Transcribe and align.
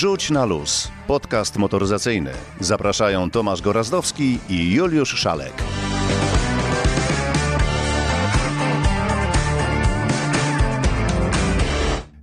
Rzuć 0.00 0.30
na 0.30 0.44
luz. 0.44 0.88
Podcast 1.06 1.56
motoryzacyjny. 1.56 2.30
Zapraszają 2.60 3.30
Tomasz 3.30 3.62
Gorazdowski 3.62 4.38
i 4.48 4.74
Juliusz 4.74 5.14
Szalek. 5.14 5.52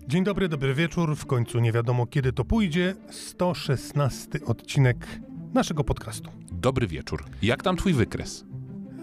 Dzień 0.08 0.24
dobry, 0.24 0.50
dobry 0.50 0.74
wieczór. 0.74 1.16
W 1.16 1.26
końcu 1.26 1.60
nie 1.60 1.72
wiadomo 1.72 2.08
kiedy 2.08 2.34
to 2.34 2.46
pójdzie. 2.46 2.96
116 3.10 4.30
odcinek 4.46 4.98
naszego 5.54 5.84
podcastu. 5.84 6.30
Dobry 6.52 6.88
wieczór. 6.88 7.26
Jak 7.42 7.64
tam 7.64 7.78
twój 7.78 7.94
wykres? 7.94 8.46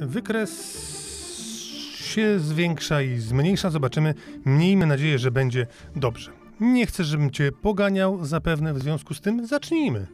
Wykres 0.01 0.51
się 1.97 2.39
zwiększa 2.39 3.03
i 3.03 3.19
zmniejsza. 3.19 3.71
Zobaczymy. 3.71 4.15
Miejmy 4.47 4.87
nadzieję, 4.87 5.19
że 5.19 5.31
będzie 5.31 5.67
dobrze. 5.97 6.44
Nie 6.61 6.87
chcę, 6.87 7.05
żebym 7.05 7.31
cię 7.31 7.53
poganiał 7.53 8.25
zapewne 8.25 8.75
w 8.75 8.79
związku 8.79 9.15
z 9.15 9.21
tym. 9.21 9.47
Zacznijmy. 9.47 10.07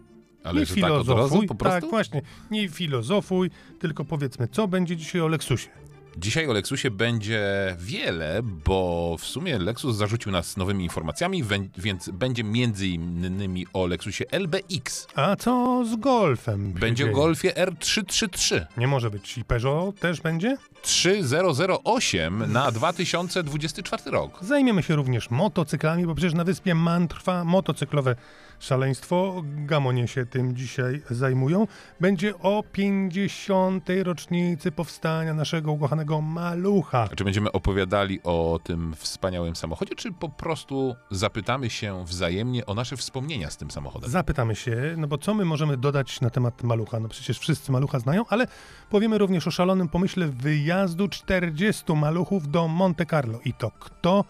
Ale 0.45 0.61
nie 0.61 0.83
tak 0.83 0.91
od 0.93 1.09
razu 1.09 1.43
po 1.49 1.55
prostu? 1.55 1.81
Tak, 1.81 1.91
właśnie. 1.91 2.23
Nie 2.51 2.69
filozofuj, 2.69 3.51
tylko 3.79 4.05
powiedzmy, 4.05 4.49
co 4.49 4.69
będzie 4.69 4.97
dzisiaj 4.97 5.21
o 5.21 5.29
Lexusie. 5.29 5.69
Dzisiaj 6.17 6.47
o 6.49 6.53
Lexusie 6.53 6.91
będzie 6.91 7.41
wiele, 7.79 8.41
bo 8.43 9.17
w 9.19 9.25
sumie 9.25 9.59
Lexus 9.59 9.97
zarzucił 9.97 10.33
nas 10.33 10.57
nowymi 10.57 10.85
informacjami, 10.85 11.45
więc 11.79 12.11
będzie 12.11 12.45
między 12.45 12.89
innymi 12.89 13.67
o 13.73 13.87
Lexusie 13.87 14.25
LBX. 14.31 15.07
A 15.15 15.37
co 15.37 15.85
z 15.85 15.97
Golfem? 15.97 16.73
Będzie 16.73 17.11
o? 17.11 17.15
Golfie 17.15 17.53
R333 17.53 18.65
Nie 18.77 18.87
może 18.87 19.11
być. 19.11 19.39
I 19.39 19.45
Peugeot 19.45 20.01
też 20.01 20.21
będzie? 20.21 20.57
3008 20.83 22.53
na 22.53 22.71
2024 22.71 24.03
rok. 24.11 24.39
Zajmiemy 24.45 24.83
się 24.83 24.97
również 24.97 25.31
motocyklami, 25.31 26.07
bo 26.07 26.15
przecież 26.15 26.35
na 26.35 26.45
wyspie 26.45 26.75
Man 26.75 27.09
trwa 27.09 27.45
motocyklowe 27.45 28.17
szaleństwo. 28.61 29.43
Gamonie 29.45 30.09
się 30.09 30.27
tym 30.27 30.57
dzisiaj 30.57 31.03
zajmują. 31.11 31.67
Będzie 32.01 32.39
o 32.39 32.65
50. 32.73 33.89
rocznicy 34.03 34.73
powstania 34.73 35.35
naszego 35.35 35.73
ukochanego 35.73 36.00
malucha. 36.23 37.09
Czy 37.17 37.25
będziemy 37.25 37.53
opowiadali 37.53 38.21
o 38.25 38.61
tym 38.65 38.95
wspaniałym 38.97 39.57
samochodzie, 39.57 39.95
czy 39.95 40.13
po 40.13 40.29
prostu 40.29 40.97
zapytamy 41.11 41.71
się 41.71 42.05
wzajemnie 42.05 42.67
o 42.67 42.75
nasze 42.75 42.97
wspomnienia 42.97 43.51
z 43.51 43.57
tym 43.57 43.71
samochodem? 43.71 44.11
Zapytamy 44.11 44.57
się, 44.57 44.95
no 44.97 45.07
bo 45.07 45.19
co 45.19 45.35
my 45.35 45.45
możemy 45.45 45.77
dodać 45.77 46.21
na 46.21 46.31
temat 46.31 46.63
malucha? 46.63 47.01
No 47.01 47.09
przecież 47.09 47.39
wszyscy 47.39 47.73
malucha 47.73 47.99
znają, 47.99 48.25
ale 48.29 48.47
powiemy 48.91 49.19
również 49.19 49.47
o 49.47 49.51
szalonym 49.51 49.89
pomyśle 49.89 50.29
wyjazdu 50.29 51.09
40 51.09 51.93
maluchów 51.93 52.51
do 52.51 52.69
Monte 52.69 53.07
Carlo. 53.07 53.41
I 53.45 53.55
to 53.55 53.71
kto 53.71 54.25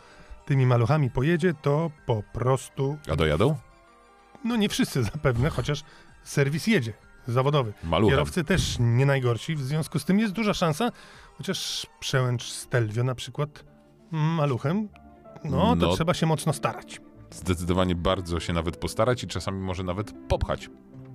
tymi 0.47 0.67
maluchami 0.67 1.11
pojedzie, 1.11 1.55
to 1.63 1.91
po 2.07 2.23
prostu 2.33 2.97
A 3.13 3.17
dojadą? 3.17 3.57
No 4.45 4.57
nie 4.57 4.69
wszyscy 4.69 5.03
zapewne, 5.03 5.51
chociaż 5.51 5.85
serwis 6.23 6.67
jedzie, 6.67 6.93
zawodowy. 7.29 7.73
Maluchem. 7.85 8.11
Kierowcy 8.17 8.45
też 8.45 8.77
nie 8.81 9.07
najgorsi, 9.07 9.55
w 9.57 9.61
związku 9.63 9.99
z 9.99 10.05
tym 10.05 10.19
jest 10.19 10.33
duża 10.33 10.55
szansa, 10.55 10.91
chociaż 11.39 11.87
przełęcz 12.01 12.43
Stelvio 12.45 13.05
na 13.05 13.15
przykład 13.15 13.65
maluchem, 14.11 14.89
no 15.45 15.77
to 15.77 15.87
No. 15.87 15.95
trzeba 15.95 16.15
się 16.15 16.27
mocno 16.27 16.53
starać. 16.53 17.01
Zdecydowanie 17.31 17.95
bardzo 17.95 18.41
się 18.41 18.53
nawet 18.53 18.77
postarać 18.77 19.25
i 19.25 19.27
czasami 19.27 19.61
może 19.61 19.83
nawet 19.83 20.13
popchać. 20.29 20.69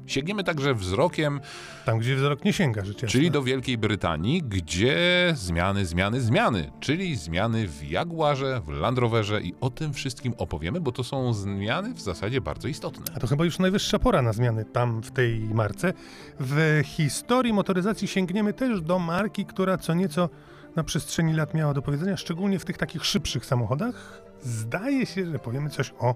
Sięgniemy 0.08 0.44
także 0.44 0.74
wzrokiem, 0.76 1.40
Tam, 1.86 2.00
gdzie 2.00 2.16
wzrok 2.16 2.46
nie 2.46 2.54
sięga, 2.54 2.86
rzecz 2.86 2.96
jasna. 2.96 3.08
czyli 3.10 3.32
do 3.32 3.44
Wielkiej 3.44 3.78
Brytanii, 3.78 4.44
gdzie 4.44 4.98
zmiany, 5.36 5.86
zmiany, 5.86 6.22
zmiany, 6.22 6.72
czyli 6.80 7.16
zmiany 7.16 7.68
w 7.68 7.84
Jaguarze, 7.90 8.62
w 8.66 8.70
Land 8.70 8.98
Roverze 8.98 9.42
i 9.42 9.54
o 9.62 9.70
tym 9.70 9.94
wszystkim 9.94 10.34
opowiemy, 10.38 10.82
bo 10.82 10.92
to 10.92 11.04
są 11.04 11.34
zmiany 11.34 11.94
w 11.94 12.02
zasadzie 12.02 12.42
bardzo 12.42 12.68
istotne. 12.68 13.06
A 13.16 13.20
to 13.20 13.28
chyba 13.28 13.46
już 13.46 13.60
najwyższa 13.60 14.00
pora 14.00 14.22
na 14.22 14.34
zmiany 14.34 14.66
tam, 14.66 15.02
w 15.04 15.12
tej 15.12 15.40
marce. 15.40 15.94
W 16.40 16.82
historii 16.86 17.54
motoryzacji 17.54 18.08
sięgniemy 18.08 18.54
też 18.54 18.82
do 18.82 19.00
marki, 19.00 19.46
która 19.46 19.78
co 19.78 19.94
nieco 19.94 20.30
na 20.76 20.84
przestrzeni 20.84 21.34
lat 21.34 21.54
miała 21.54 21.74
do 21.74 21.82
powiedzenia, 21.82 22.18
szczególnie 22.18 22.60
w 22.60 22.66
tych 22.66 22.78
takich 22.78 23.06
szybszych 23.06 23.46
samochodach. 23.46 24.22
Zdaje 24.42 25.06
się, 25.06 25.26
że 25.26 25.40
powiemy 25.40 25.70
coś 25.70 25.94
o 26.00 26.16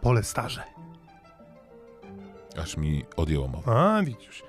Polestarze. 0.00 0.62
Aż 2.62 2.76
mi 2.76 3.04
odjęło 3.16 3.48
mowę. 3.48 3.72
A, 3.72 4.02
widzisz. 4.02 4.42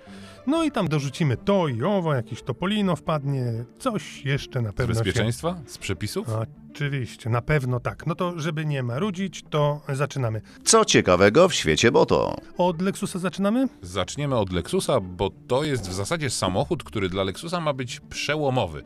No 0.48 0.64
i 0.64 0.72
tam 0.72 0.88
dorzucimy 0.88 1.38
to 1.38 1.68
i 1.68 1.84
owo, 1.84 2.14
jakiś 2.14 2.42
Topolino 2.42 2.96
wpadnie, 2.96 3.66
coś 3.80 4.26
jeszcze 4.26 4.62
na 4.62 4.72
Z 4.72 4.74
pewno 4.74 4.96
bezpieczeństwa? 4.96 5.62
Z 5.66 5.78
przepisów? 5.78 6.28
Się... 6.28 6.46
Oczywiście, 6.72 7.30
na 7.30 7.42
pewno 7.42 7.80
tak. 7.80 8.08
No 8.08 8.16
to, 8.16 8.40
żeby 8.40 8.66
nie 8.66 8.84
marudzić, 8.84 9.44
to 9.50 9.82
zaczynamy. 9.94 10.42
Co 10.64 10.86
ciekawego 10.86 11.50
w 11.50 11.54
świecie 11.54 11.92
moto? 11.92 12.38
Od 12.58 12.82
Lexusa 12.82 13.20
zaczynamy? 13.20 13.68
Zaczniemy 13.82 14.36
od 14.36 14.54
Lexusa, 14.54 15.00
bo 15.00 15.30
to 15.48 15.64
jest 15.64 15.90
w 15.90 15.94
zasadzie 15.94 16.30
samochód, 16.30 16.84
który 16.84 17.10
dla 17.10 17.24
Lexusa 17.24 17.62
ma 17.62 17.74
być 17.74 18.00
przełomowy. 18.00 18.84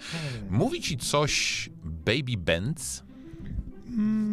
Mówi 0.49 0.81
ci 0.81 0.97
coś 0.97 1.69
Baby 1.83 2.37
Benz? 2.37 3.03
Mm, 3.87 4.28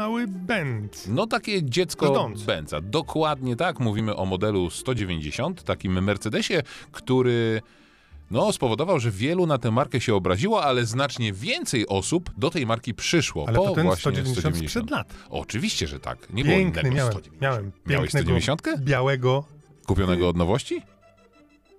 mały 0.00 0.26
Benz. 0.26 1.06
No 1.08 1.26
takie 1.26 1.62
dziecko 1.62 2.06
Brzdąc. 2.06 2.42
Benza. 2.42 2.80
Dokładnie 2.80 3.56
tak. 3.56 3.80
Mówimy 3.80 4.16
o 4.16 4.24
modelu 4.24 4.70
190, 4.70 5.62
takim 5.62 6.02
Mercedesie, 6.02 6.62
który 6.92 7.62
no, 8.30 8.52
spowodował, 8.52 9.00
że 9.00 9.10
wielu 9.10 9.46
na 9.46 9.58
tę 9.58 9.70
markę 9.70 10.00
się 10.00 10.14
obraziło, 10.14 10.64
ale 10.64 10.86
znacznie 10.86 11.32
więcej 11.32 11.88
osób 11.88 12.30
do 12.36 12.50
tej 12.50 12.66
marki 12.66 12.94
przyszło. 12.94 13.44
Ale 13.48 13.56
po 13.56 13.64
to 13.64 13.74
ten 13.74 13.84
właśnie 13.84 14.00
190 14.12 14.56
sprzed 14.56 14.90
lat. 14.90 15.14
Oczywiście, 15.30 15.86
że 15.86 16.00
tak. 16.00 16.18
Nie 16.32 16.44
Piękny 16.44 16.82
było 16.82 16.82
innego 16.82 16.96
miałem, 16.96 17.12
190. 17.12 17.42
miałem 17.42 17.72
Miałeś 17.86 18.12
pięknego 18.12 18.40
190? 18.40 18.84
białego. 18.84 19.44
Kupionego 19.86 20.28
od 20.28 20.36
nowości? 20.36 20.82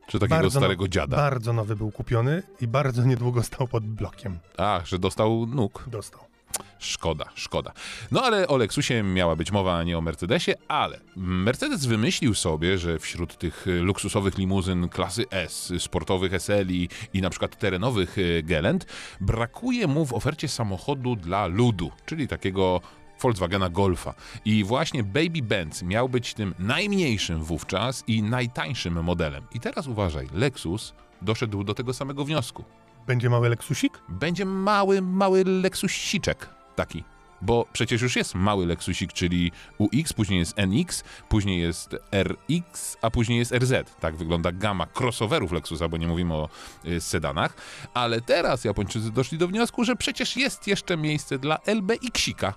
Czy 0.08 0.20
takiego 0.20 0.36
Bardzo 0.36 0.59
no- 0.59 0.62
starego 0.66 0.88
dziada? 0.88 1.18
Bardzo 1.18 1.53
nowy 1.53 1.76
był 1.76 1.92
kupiony 1.92 2.44
i 2.62 2.68
bardzo 2.68 3.03
niedługo 3.03 3.44
stał 3.44 3.68
pod 3.68 3.84
blokiem. 3.86 4.40
Ach, 4.58 4.88
że 4.88 5.00
dostał 5.00 5.46
nóg. 5.46 5.84
Dostał. 5.88 6.31
Szkoda, 6.80 7.26
szkoda. 7.36 7.74
No 8.12 8.24
ale 8.24 8.48
o 8.48 8.58
Lexusie 8.58 9.04
miała 9.04 9.36
być 9.36 9.52
mowa, 9.52 9.78
a 9.78 9.84
nie 9.84 9.98
o 9.98 10.02
Mercedesie, 10.02 10.52
ale 10.68 11.00
Mercedes 11.16 11.86
wymyślił 11.86 12.34
sobie, 12.34 12.78
że 12.78 13.00
wśród 13.00 13.38
tych 13.38 13.66
luksusowych 13.66 14.38
limuzyn 14.38 14.90
klasy 14.90 15.26
S, 15.30 15.74
sportowych 15.80 16.34
SL 16.34 16.72
i, 17.14 17.22
na 17.22 17.30
przykład 17.30 17.60
terenowych 17.60 18.18
y, 18.18 18.44
Gelend, 18.44 18.86
brakuje 19.22 19.88
mu 19.88 20.06
w 20.06 20.14
ofercie 20.14 20.48
samochodu 20.48 21.16
dla 21.16 21.48
ludu, 21.48 21.92
czyli 22.06 22.28
takiego 22.28 22.82
Volkswagena 23.22 23.70
Golfa. 23.70 24.14
I 24.46 24.64
właśnie 24.64 25.04
Baby 25.04 25.42
Benz 25.42 25.84
miał 25.84 26.10
być 26.10 26.34
tym 26.34 26.56
najmniejszym 26.60 27.44
wówczas 27.44 28.04
i 28.08 28.24
najtańszym 28.24 29.04
modelem. 29.04 29.44
I 29.54 29.60
teraz 29.60 29.88
uważaj, 29.88 30.28
Lexus 30.34 30.94
doszedł 31.22 31.64
do 31.64 31.74
tego 31.74 31.94
samego 31.94 32.26
wniosku 32.26 32.64
Będzie 33.08 33.30
mały 33.30 33.50
Lexusik? 33.50 34.00
będzie 34.10 34.46
mały, 34.46 35.02
mały 35.02 35.44
Lexusiczek 35.44 36.50
taki. 36.76 37.04
Bo 37.42 37.66
przecież 37.74 38.02
już 38.02 38.16
jest 38.16 38.36
mały 38.36 38.66
Lexusik, 38.66 39.14
czyli 39.14 39.52
UX, 39.78 40.14
później 40.14 40.40
jest 40.40 40.58
NX, 40.58 41.04
później 41.30 41.60
jest 41.62 41.96
RX, 42.12 42.98
a 43.02 43.10
później 43.12 43.40
jest 43.40 43.52
RZ. 43.52 43.74
Tak 44.00 44.16
wygląda 44.16 44.52
gama 44.52 44.88
crossoverów 45.00 45.52
Lexusa, 45.52 45.88
bo 45.88 45.98
nie 45.98 46.08
mówimy 46.08 46.34
o 46.34 46.50
y, 46.86 47.02
sedanach. 47.02 47.54
Ale 47.94 48.22
teraz 48.22 48.66
Japończycy 48.66 49.12
doszli 49.12 49.38
do 49.38 49.48
wniosku, 49.48 49.84
że 49.84 49.96
przecież 49.96 50.38
jest 50.38 50.68
jeszcze 50.68 50.98
miejsce 50.98 51.40
dla 51.40 51.58
LBX-ika. 51.66 52.54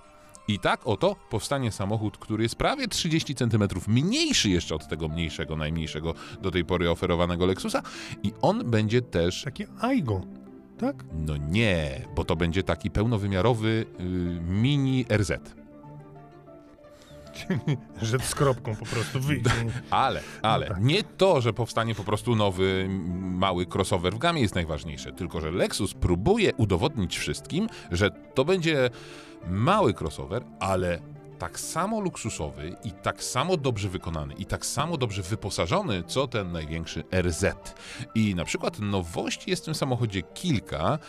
I 0.47 0.59
tak 0.59 0.87
oto 0.87 1.15
powstanie 1.29 1.71
samochód, 1.71 2.17
który 2.17 2.43
jest 2.43 2.55
prawie 2.55 2.87
30 2.87 3.35
cm 3.35 3.63
mniejszy 3.87 4.49
jeszcze 4.49 4.75
od 4.75 4.87
tego 4.87 5.07
mniejszego, 5.07 5.55
najmniejszego 5.55 6.13
do 6.41 6.51
tej 6.51 6.65
pory 6.65 6.89
oferowanego 6.89 7.45
Lexusa 7.45 7.81
i 8.23 8.33
on 8.41 8.71
będzie 8.71 9.01
też 9.01 9.43
Taki 9.43 9.65
Aigo, 9.81 10.21
tak? 10.77 11.05
no 11.13 11.37
nie, 11.37 12.01
bo 12.15 12.23
to 12.23 12.35
będzie 12.35 12.63
taki 12.63 12.91
pełnowymiarowy 12.91 13.85
y, 13.99 14.03
mini 14.41 15.05
RZ. 15.17 15.31
Że 18.01 18.19
z 18.19 18.35
kropką 18.35 18.75
po 18.75 18.85
prostu 18.85 19.19
wyjdzie. 19.19 19.49
Ale, 19.89 20.21
ale 20.41 20.67
tak. 20.67 20.81
nie 20.81 21.03
to, 21.03 21.41
że 21.41 21.53
powstanie 21.53 21.95
po 21.95 22.03
prostu 22.03 22.35
nowy 22.35 22.87
mały 23.21 23.65
crossover 23.73 24.13
w 24.13 24.17
gamie 24.17 24.41
jest 24.41 24.55
najważniejsze, 24.55 25.11
tylko 25.11 25.41
że 25.41 25.51
Lexus 25.51 25.93
próbuje 25.93 26.53
udowodnić 26.53 27.17
wszystkim, 27.17 27.67
że 27.91 28.11
to 28.33 28.45
będzie 28.45 28.89
mały 29.47 29.93
crossover, 29.93 30.43
ale 30.59 30.99
tak 31.39 31.59
samo 31.59 31.99
luksusowy 31.99 32.75
i 32.83 32.91
tak 32.91 33.23
samo 33.23 33.57
dobrze 33.57 33.89
wykonany 33.89 34.33
i 34.33 34.45
tak 34.45 34.65
samo 34.65 34.97
dobrze 34.97 35.21
wyposażony, 35.21 36.03
co 36.07 36.27
ten 36.27 36.51
największy 36.51 37.03
RZ. 37.21 37.45
I 38.15 38.35
na 38.35 38.45
przykład 38.45 38.79
nowości 38.79 39.49
jest 39.49 39.61
w 39.61 39.65
tym 39.65 39.75
samochodzie 39.75 40.21
kilka. 40.21 40.99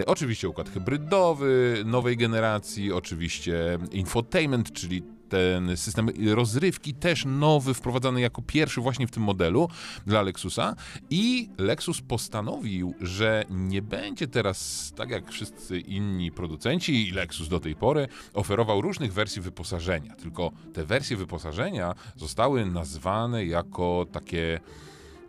E, 0.00 0.06
oczywiście 0.06 0.48
układ 0.48 0.70
hybrydowy 0.70 1.82
nowej 1.86 2.16
generacji, 2.16 2.92
oczywiście 2.92 3.78
infotainment, 3.92 4.72
czyli 4.72 5.02
ten 5.28 5.76
system 5.76 6.08
rozrywki 6.34 6.94
też 6.94 7.24
nowy, 7.24 7.74
wprowadzany 7.74 8.20
jako 8.20 8.42
pierwszy 8.42 8.80
właśnie 8.80 9.06
w 9.06 9.10
tym 9.10 9.22
modelu 9.22 9.68
dla 10.06 10.22
Lexusa. 10.22 10.76
I 11.10 11.48
Lexus 11.58 12.00
postanowił, 12.00 12.94
że 13.00 13.44
nie 13.50 13.82
będzie 13.82 14.26
teraz 14.26 14.92
tak 14.96 15.10
jak 15.10 15.30
wszyscy 15.30 15.80
inni 15.80 16.32
producenci 16.32 17.08
i 17.08 17.10
Lexus 17.10 17.48
do 17.48 17.60
tej 17.60 17.76
pory 17.76 18.08
oferował 18.34 18.80
różnych 18.80 19.12
wersji 19.12 19.42
wyposażenia, 19.42 20.14
tylko 20.14 20.52
te 20.72 20.84
wersje 20.84 21.16
wyposażenia 21.16 21.94
zostały 22.16 22.66
nazwane 22.66 23.44
jako 23.46 24.06
takie 24.12 24.60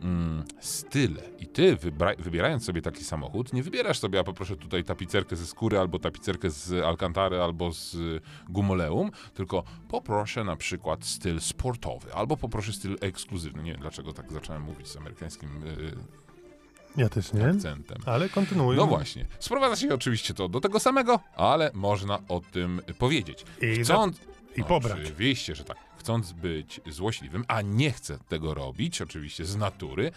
mm, 0.02 0.44
style. 0.60 1.22
I 1.40 1.48
ty, 1.48 1.78
wybierając 2.20 2.66
sobie 2.66 2.82
taki 2.82 3.04
samochód, 3.04 3.54
nie 3.54 3.64
wybierasz 3.64 4.00
sobie, 4.00 4.20
a 4.20 4.24
poproszę 4.24 4.56
tutaj 4.58 4.84
tapicerkę 4.84 5.36
ze 5.36 5.46
skóry, 5.48 5.80
albo 5.80 6.00
tapicerkę 6.00 6.50
z 6.50 6.86
alcantary, 6.86 7.42
albo 7.42 7.72
z 7.72 7.96
y, 7.96 8.22
gumoleum, 8.50 9.12
tylko 9.34 9.64
poproszę 9.90 10.44
na 10.44 10.56
przykład 10.56 11.06
styl 11.06 11.40
sportowy, 11.42 12.14
albo 12.14 12.38
poproszę 12.38 12.74
styl 12.74 12.98
ekskluzywny. 13.02 13.64
Nie 13.64 13.72
wiem, 13.72 13.82
dlaczego 13.82 14.14
tak 14.14 14.32
zacząłem 14.32 14.62
mówić 14.62 14.88
z 14.88 14.98
amerykańskim 14.98 15.50
y, 15.68 15.96
Ja 16.98 17.10
też 17.10 17.34
nie, 17.34 17.48
akcentem. 17.48 17.98
ale 18.06 18.30
kontynuuj. 18.30 18.76
No 18.76 18.88
właśnie. 18.88 19.26
Sprowadza 19.40 19.76
się 19.76 19.94
oczywiście 19.94 20.34
to 20.34 20.50
do 20.50 20.62
tego 20.62 20.80
samego, 20.80 21.20
ale 21.36 21.72
można 21.74 22.20
o 22.28 22.42
tym 22.52 22.82
powiedzieć. 22.98 23.46
I, 23.62 23.84
Chcąc, 23.84 24.18
i 24.56 24.64
pobrać. 24.64 25.00
Oczywiście, 25.06 25.56
że 25.56 25.64
tak. 25.64 25.78
Chcąc 26.00 26.32
być 26.32 26.82
złośliwym, 26.88 27.46
a 27.48 27.62
nie 27.62 27.92
chcę 27.92 28.18
tego 28.30 28.54
robić, 28.54 29.02
oczywiście 29.02 29.46
z 29.46 29.56
natury, 29.56 30.12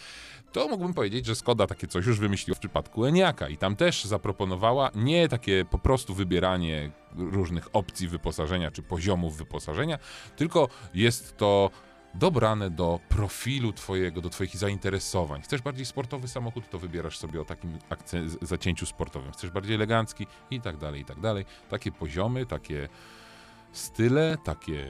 to 0.53 0.69
mógłbym 0.69 0.95
powiedzieć, 0.95 1.27
że 1.27 1.35
Skoda 1.35 1.67
takie 1.67 1.87
coś 1.87 2.07
już 2.07 2.19
wymyśliła 2.19 2.55
w 2.55 2.59
przypadku 2.59 3.05
Eniaka 3.05 3.49
i 3.49 3.57
tam 3.57 3.77
też 3.77 4.05
zaproponowała 4.05 4.91
nie 4.95 5.29
takie 5.29 5.65
po 5.65 5.79
prostu 5.79 6.15
wybieranie 6.15 6.91
różnych 7.17 7.69
opcji 7.73 8.09
wyposażenia 8.09 8.71
czy 8.71 8.83
poziomów 8.83 9.37
wyposażenia, 9.37 9.99
tylko 10.37 10.69
jest 10.95 11.37
to 11.37 11.71
dobrane 12.15 12.71
do 12.71 13.01
profilu 13.09 13.73
twojego, 13.73 14.21
do 14.21 14.31
twoich 14.31 14.57
zainteresowań. 14.57 15.43
Chcesz 15.43 15.63
bardziej 15.63 15.87
sportowy 15.87 16.29
samochód, 16.29 16.71
to 16.71 16.79
wybierasz 16.79 17.19
sobie 17.19 17.41
o 17.41 17.45
takim 17.45 17.79
zacięciu 18.43 18.87
sportowym. 18.87 19.33
Chcesz 19.33 19.51
bardziej 19.51 19.75
elegancki 19.75 20.27
i 20.51 20.61
tak 20.61 20.77
dalej, 20.77 21.01
i 21.01 21.05
tak 21.05 21.21
dalej. 21.21 21.45
Takie 21.69 21.93
poziomy, 21.93 22.47
takie 22.47 22.89
style, 23.73 24.37
takie 24.45 24.87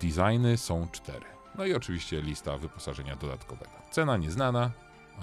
designy 0.00 0.56
są 0.56 0.88
cztery. 0.92 1.26
No 1.54 1.64
i 1.64 1.74
oczywiście 1.74 2.22
lista 2.22 2.58
wyposażenia 2.58 3.16
dodatkowego. 3.16 3.70
Cena 3.90 4.16
nieznana, 4.16 4.70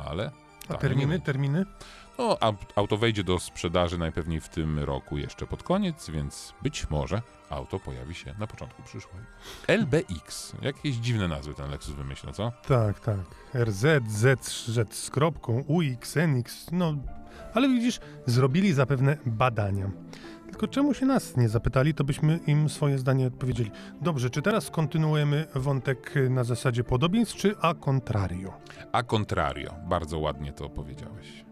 ale... 0.06 0.32
A 0.70 0.74
terminy, 0.74 1.20
terminy? 1.20 1.66
no, 2.18 2.38
auto 2.76 2.98
wejdzie 2.98 3.24
do 3.24 3.40
sprzedaży 3.40 3.98
najpewniej 3.98 4.42
w 4.42 4.50
tym 4.50 4.80
roku 4.80 5.18
jeszcze 5.18 5.48
pod 5.48 5.64
koniec, 5.64 6.10
więc 6.10 6.54
być 6.62 6.90
może 6.90 7.22
auto 7.50 7.80
pojawi 7.80 8.16
się 8.16 8.36
na 8.40 8.48
początku 8.48 8.84
przyszłego. 8.84 9.26
LBX. 9.68 10.54
Jakieś 10.62 10.96
dziwne 10.96 11.28
nazwy 11.28 11.54
ten 11.54 11.72
Lexus 11.72 11.96
wymyślił, 11.96 12.34
co? 12.34 12.52
Tak, 12.68 13.00
tak. 13.00 13.18
RZ, 13.54 13.86
Z, 14.08 14.46
Z 14.66 14.94
z 14.94 15.10
kropką, 15.10 15.64
UX, 15.68 16.18
NX, 16.18 16.68
no... 16.72 16.94
Ale 17.54 17.70
widzisz, 17.70 18.00
zrobili 18.26 18.74
zapewne 18.74 19.18
badania. 19.26 19.90
Tylko 20.56 20.68
czemu 20.68 20.94
się 20.94 21.06
nas 21.06 21.38
nie 21.38 21.50
zapytali, 21.50 21.94
to 21.94 22.04
byśmy 22.04 22.40
im 22.48 22.70
swoje 22.70 22.98
zdanie 22.98 23.28
odpowiedzieli. 23.28 23.72
Dobrze, 24.02 24.30
czy 24.30 24.42
teraz 24.42 24.72
kontynuujemy 24.72 25.46
wątek 25.56 26.14
na 26.30 26.44
zasadzie 26.44 26.84
podobieństw, 26.84 27.36
czy 27.36 27.56
a 27.62 27.74
contrario? 27.74 28.54
A 28.92 29.04
contrario. 29.04 29.74
Bardzo 29.90 30.20
ładnie 30.20 30.54
to 30.54 30.70
powiedziałeś. 30.70 31.46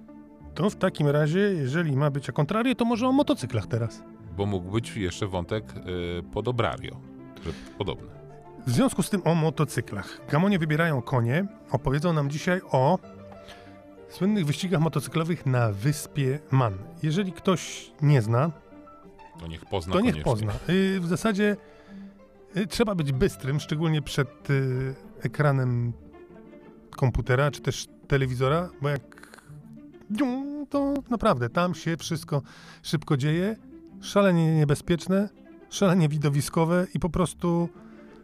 To 0.54 0.70
w 0.70 0.76
takim 0.76 1.08
razie, 1.08 1.40
jeżeli 1.40 1.98
ma 1.98 2.10
być 2.10 2.30
a 2.30 2.32
contrario, 2.32 2.76
to 2.76 2.86
może 2.86 3.08
o 3.08 3.12
motocyklach 3.12 3.68
teraz. 3.68 4.04
Bo 4.38 4.46
mógł 4.46 4.72
być 4.72 4.96
jeszcze 4.96 5.28
wątek 5.28 5.74
y, 5.78 6.24
podobrario, 6.24 7.00
że 7.46 7.52
podobne. 7.78 8.12
W 8.68 8.72
związku 8.72 9.04
z 9.04 9.10
tym 9.10 9.22
o 9.26 9.36
motocyklach. 9.36 10.22
Gamonie 10.30 10.60
wybierają 10.60 11.02
konie. 11.02 11.46
Opowiedzą 11.72 12.14
nam 12.14 12.30
dzisiaj 12.30 12.62
o 12.72 13.00
słynnych 14.10 14.46
wyścigach 14.46 14.82
motocyklowych 14.82 15.46
na 15.46 15.72
wyspie 15.72 16.40
Man. 16.52 16.78
Jeżeli 17.04 17.32
ktoś 17.32 17.92
nie 18.02 18.22
zna, 18.22 18.63
To 19.40 19.48
niech 19.48 19.66
pozna 19.66 19.94
to 19.94 20.00
niech 20.02 20.14
koniecznie. 20.14 20.32
pozna. 20.32 20.54
Y, 20.70 21.00
W 21.00 21.08
zasadzie 21.08 21.58
y, 22.58 22.68
trzeba 22.68 22.96
być 22.96 23.12
bystrym, 23.12 23.60
szczególnie 23.60 24.02
przed 24.02 24.50
y, 24.50 24.96
ekranem 25.22 25.94
komputera 26.90 27.52
czy 27.52 27.62
też 27.62 27.88
telewizora, 28.08 28.70
bo 28.82 28.90
jak 28.90 29.24
to 30.70 30.94
naprawdę 31.10 31.50
tam 31.50 31.76
się 31.76 31.98
wszystko 31.98 32.42
szybko 32.84 33.18
dzieje, 33.18 33.56
szalenie 34.02 34.56
niebezpieczne, 34.56 35.30
szalenie 35.70 36.10
widowiskowe 36.10 36.88
i 36.94 37.00
po 37.00 37.10
prostu 37.10 37.70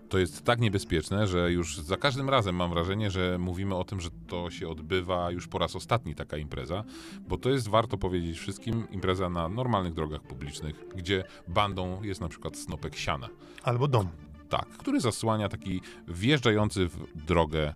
To 0.10 0.18
jest 0.18 0.44
tak 0.44 0.60
niebezpieczne, 0.60 1.28
że 1.28 1.52
już 1.52 1.78
za 1.78 1.98
każdym 1.98 2.30
razem 2.30 2.56
mam 2.56 2.70
wrażenie, 2.70 3.12
że 3.12 3.38
mówimy 3.38 3.76
o 3.76 3.84
tym, 3.84 4.02
że 4.02 4.10
to 4.28 4.52
się 4.52 4.70
odbywa 4.70 5.32
już 5.32 5.48
po 5.48 5.58
raz 5.58 5.76
ostatni 5.76 6.16
taka 6.16 6.38
impreza, 6.38 6.84
bo 7.28 7.38
to 7.38 7.50
jest, 7.50 7.68
warto 7.68 7.98
powiedzieć 7.98 8.40
wszystkim, 8.40 8.88
impreza 8.92 9.30
na 9.30 9.50
normalnych 9.50 9.94
drogach 9.94 10.22
publicznych, 10.22 10.86
gdzie 10.96 11.24
bandą 11.48 12.04
jest 12.04 12.22
na 12.22 12.28
przykład 12.28 12.58
snopek 12.58 12.96
siana. 12.96 13.30
albo 13.64 13.88
dom. 13.88 14.08
Tak, 14.50 14.70
który 14.70 15.00
zasłania 15.00 15.50
taki 15.50 15.82
wjeżdżający 16.08 16.88
w 16.88 17.26
drogę 17.26 17.74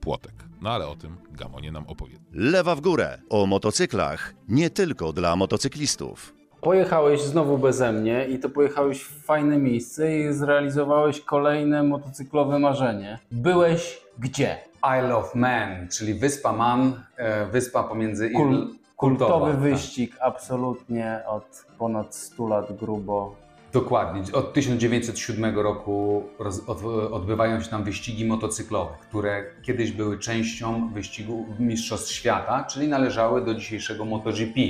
płotek. 0.00 0.34
No 0.60 0.70
ale 0.70 0.88
o 0.88 0.96
tym 0.96 1.16
Gamonie 1.30 1.72
nam 1.72 1.86
opowie. 1.86 2.18
Lewa 2.32 2.74
w 2.74 2.80
górę 2.80 3.22
o 3.30 3.46
motocyklach 3.46 4.34
nie 4.48 4.70
tylko 4.70 5.12
dla 5.12 5.36
motocyklistów. 5.36 6.41
Pojechałeś 6.62 7.20
znowu 7.22 7.58
beze 7.58 7.92
mnie 7.92 8.26
i 8.26 8.38
to 8.38 8.48
pojechałeś 8.48 9.02
w 9.02 9.24
fajne 9.24 9.58
miejsce 9.58 10.18
i 10.18 10.32
zrealizowałeś 10.32 11.20
kolejne 11.20 11.82
motocyklowe 11.82 12.58
marzenie. 12.58 13.18
Byłeś 13.30 14.02
gdzie? 14.18 14.56
Isle 14.98 15.16
of 15.16 15.34
Man, 15.34 15.88
czyli 15.88 16.14
wyspa 16.14 16.52
Man, 16.52 16.92
e, 17.16 17.46
wyspa 17.46 17.82
pomiędzy 17.82 18.30
Kul- 18.30 18.50
Irl- 18.52 18.66
Kultowy 18.96 19.30
kultowa, 19.34 19.50
tak. 19.50 19.60
wyścig, 19.60 20.16
absolutnie 20.20 21.20
od 21.26 21.64
ponad 21.78 22.14
100 22.14 22.46
lat 22.48 22.72
grubo. 22.76 23.34
Dokładnie. 23.72 24.22
Od 24.32 24.52
1907 24.52 25.58
roku 25.58 26.22
odbywają 27.12 27.60
się 27.60 27.68
tam 27.70 27.84
wyścigi 27.84 28.24
motocyklowe, 28.24 28.92
które 29.08 29.44
kiedyś 29.62 29.92
były 29.92 30.18
częścią 30.18 30.90
wyścigu 30.94 31.46
Mistrzostw 31.58 32.12
Świata, 32.12 32.64
czyli 32.64 32.88
należały 32.88 33.44
do 33.44 33.54
dzisiejszego 33.54 34.04
MotoGP. 34.04 34.60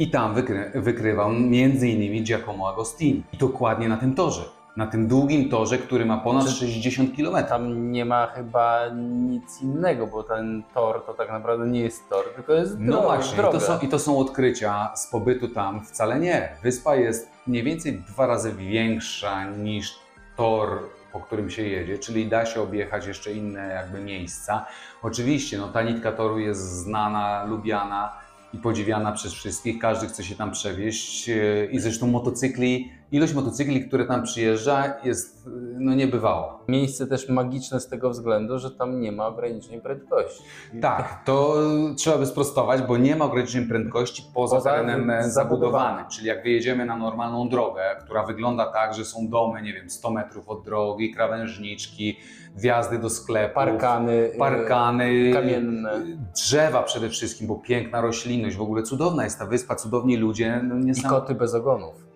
I 0.00 0.10
tam 0.10 0.34
wykry, 0.34 0.70
wykrywał 0.74 1.28
m.in. 1.30 2.24
Giacomo 2.24 2.68
Agostini. 2.68 3.22
I 3.32 3.36
dokładnie 3.36 3.88
na 3.88 3.96
tym 3.96 4.14
torze. 4.14 4.42
Na 4.76 4.86
tym 4.86 5.08
długim 5.08 5.48
torze, 5.50 5.78
który 5.78 6.04
ma 6.06 6.18
ponad 6.18 6.44
Czy- 6.46 6.50
60 6.52 7.16
km. 7.16 7.44
Tam 7.48 7.92
nie 7.92 8.04
ma 8.04 8.26
chyba 8.26 8.80
nic 8.94 9.62
innego, 9.62 10.06
bo 10.06 10.22
ten 10.22 10.62
tor 10.74 11.04
to 11.06 11.14
tak 11.14 11.30
naprawdę 11.30 11.66
nie 11.66 11.80
jest 11.80 12.08
tor, 12.08 12.24
tylko 12.34 12.52
jest 12.52 12.76
No 12.78 12.92
droga. 12.92 13.06
właśnie, 13.08 13.32
i 13.34 13.36
droga. 13.36 13.58
to, 13.58 13.64
są, 13.64 13.78
i 13.78 13.88
to 13.88 13.98
są 13.98 14.18
odkrycia 14.18 14.90
z 14.96 15.06
pobytu 15.10 15.48
tam. 15.48 15.84
Wcale 15.84 16.20
nie. 16.20 16.48
Wyspa 16.62 16.96
jest 16.96 17.30
mniej 17.46 17.62
więcej 17.62 17.92
dwa 17.98 18.26
razy 18.26 18.52
większa 18.52 19.44
niż 19.50 19.94
tor, 20.36 20.68
po 21.12 21.20
którym 21.20 21.50
się 21.50 21.62
jedzie, 21.62 21.98
czyli 21.98 22.26
da 22.28 22.46
się 22.46 22.60
objechać 22.62 23.06
jeszcze 23.06 23.32
inne 23.32 23.68
jakby 23.68 24.00
miejsca. 24.00 24.66
Oczywiście, 25.02 25.58
no, 25.58 25.68
ta 25.68 25.82
nitka 25.82 26.12
toru 26.12 26.38
jest 26.38 26.60
znana, 26.60 27.44
lubiana 27.44 28.12
i 28.54 28.58
podziwiana 28.58 29.12
przez 29.12 29.32
wszystkich. 29.32 29.78
Każdy 29.78 30.06
chce 30.06 30.24
się 30.24 30.34
tam 30.34 30.50
przewieźć 30.50 31.28
e, 31.28 31.66
i 31.70 31.78
zresztą 31.78 32.06
motocykli, 32.06 32.92
ilość 33.12 33.34
motocykli, 33.34 33.84
które 33.88 34.04
tam 34.04 34.22
przyjeżdża 34.22 34.94
jest 35.04 35.46
e, 35.46 35.50
no, 35.78 35.94
niebywała. 35.94 36.58
Miejsce 36.68 37.06
też 37.06 37.28
magiczne 37.28 37.80
z 37.80 37.88
tego 37.88 38.10
względu, 38.10 38.58
że 38.58 38.70
tam 38.70 39.00
nie 39.00 39.12
ma 39.12 39.26
ograniczeń 39.26 39.80
prędkości. 39.80 40.42
Tak, 40.82 41.22
to 41.24 41.54
trzeba 41.96 42.18
by 42.18 42.26
sprostować, 42.26 42.82
bo 42.82 42.96
nie 42.96 43.16
ma 43.16 43.24
ograniczeń 43.24 43.66
prędkości 43.66 44.22
poza, 44.34 44.56
Poza 44.56 44.70
terenem 44.70 45.10
e, 45.10 45.30
zabudowanym. 45.30 45.30
zabudowanym. 45.30 46.04
Czyli 46.10 46.26
jak 46.26 46.42
wyjedziemy 46.42 46.84
na 46.86 46.96
normalną 46.96 47.48
drogę, 47.48 47.82
która 48.04 48.22
wygląda 48.26 48.72
tak, 48.72 48.94
że 48.94 49.04
są 49.04 49.28
domy, 49.28 49.62
nie 49.62 49.72
wiem, 49.72 49.90
100 49.90 50.10
metrów 50.10 50.48
od 50.48 50.64
drogi, 50.64 51.14
krawężniczki, 51.14 52.16
wjazdy 52.56 52.98
do 52.98 53.10
sklepów, 53.10 53.54
Parkany, 53.54 54.30
parkany, 54.38 55.30
kamienne. 55.32 55.90
drzewa 56.34 56.82
przede 56.82 57.08
wszystkim, 57.08 57.46
bo 57.46 57.56
piękna 57.56 58.00
roślinność, 58.00 58.56
w 58.56 58.60
ogóle 58.62 58.82
cudowna 58.82 59.24
jest 59.24 59.38
ta 59.38 59.46
wyspa, 59.46 59.74
cudowni 59.74 60.16
ludzie. 60.16 60.60
No, 60.64 60.92
i 60.98 61.02
koty 61.02 61.34
bez 61.34 61.54
ogonów. 61.54 62.09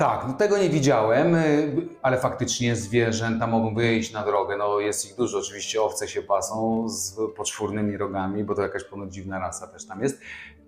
Tak, 0.00 0.24
no 0.28 0.34
tego 0.34 0.58
nie 0.58 0.68
widziałem, 0.68 1.34
y, 1.34 1.88
ale 2.02 2.18
faktycznie 2.18 2.76
zwierzęta 2.76 3.46
mogą 3.46 3.74
wyjść 3.74 4.12
na 4.12 4.24
drogę. 4.24 4.56
No 4.56 4.80
jest 4.80 5.10
ich 5.10 5.16
dużo, 5.16 5.38
oczywiście 5.38 5.82
owce 5.82 6.08
się 6.08 6.22
pasą 6.22 6.88
z 6.88 7.16
poczwórnymi 7.36 7.96
rogami, 7.96 8.44
bo 8.44 8.54
to 8.54 8.62
jakaś 8.62 8.84
ponoć 8.84 9.14
dziwna 9.14 9.38
rasa 9.38 9.66
też 9.66 9.86
tam 9.86 10.02
jest. 10.02 10.20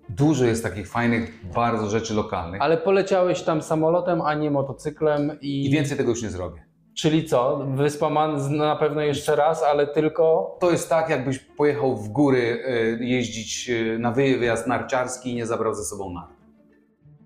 Dużo 0.09 0.45
jest 0.45 0.63
takich 0.63 0.89
fajnych 0.89 1.51
bardzo 1.53 1.89
rzeczy 1.89 2.13
lokalnych 2.13 2.61
Ale 2.61 2.77
poleciałeś 2.77 3.41
tam 3.41 3.61
samolotem, 3.61 4.21
a 4.21 4.33
nie 4.33 4.51
motocyklem 4.51 5.31
i... 5.41 5.65
i 5.65 5.69
więcej 5.69 5.97
tego 5.97 6.09
już 6.09 6.23
nie 6.23 6.29
zrobię. 6.29 6.65
Czyli 6.95 7.25
co? 7.25 7.67
Wyspa 7.75 8.09
Man 8.09 8.57
na 8.57 8.75
pewno 8.75 9.01
jeszcze 9.01 9.35
raz, 9.35 9.63
ale 9.63 9.87
tylko... 9.87 10.57
To 10.59 10.71
jest 10.71 10.89
tak, 10.89 11.09
jakbyś 11.09 11.39
pojechał 11.39 11.97
w 11.97 12.09
góry 12.09 12.63
y, 12.99 13.05
jeździć 13.05 13.69
y, 13.69 13.99
na 13.99 14.11
wyjazd 14.11 14.67
narciarski 14.67 15.31
i 15.31 15.35
nie 15.35 15.45
zabrał 15.45 15.73
ze 15.73 15.83
sobą 15.83 16.13
nart. 16.13 16.33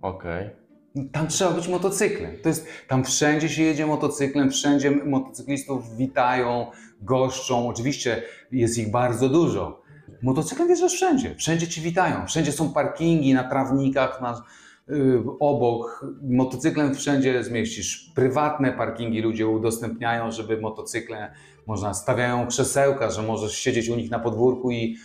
Okej. 0.02 0.67
Tam 1.12 1.28
trzeba 1.28 1.52
być 1.52 1.68
motocyklem. 1.68 2.32
To 2.44 2.50
jest, 2.50 2.68
tam 2.88 3.04
wszędzie 3.04 3.50
się 3.50 3.64
jedzie 3.64 3.86
motocyklem, 3.86 4.52
wszędzie 4.52 4.92
motocyklistów 4.92 5.98
witają, 5.98 6.72
goszczą. 7.02 7.70
Oczywiście 7.70 8.24
jest 8.52 8.78
ich 8.78 8.92
bardzo 8.92 9.30
dużo. 9.30 9.82
Motocyklem 10.22 10.68
wjeżdżasz 10.68 10.94
wszędzie. 10.94 11.36
Wszędzie 11.36 11.68
ci 11.68 11.82
witają. 11.82 12.26
Wszędzie 12.28 12.52
są 12.52 12.74
parkingi 12.74 13.34
na 13.34 13.44
trawnikach, 13.44 14.22
na, 14.22 14.44
y, 14.90 15.24
obok. 15.40 16.06
Motocyklem 16.22 16.96
wszędzie 16.96 17.44
zmieścisz. 17.44 18.12
Prywatne 18.16 18.72
parkingi 18.72 19.22
ludzie 19.22 19.48
udostępniają, 19.48 20.32
żeby 20.32 20.62
motocykle 20.62 21.34
można, 21.68 21.94
stawiają 21.94 22.48
krzesełka, 22.48 23.12
że 23.12 23.24
możesz 23.24 23.58
siedzieć 23.58 23.90
u 23.90 23.96
nich 23.96 24.12
na 24.12 24.20
podwórku 24.20 24.72
i 24.72 24.98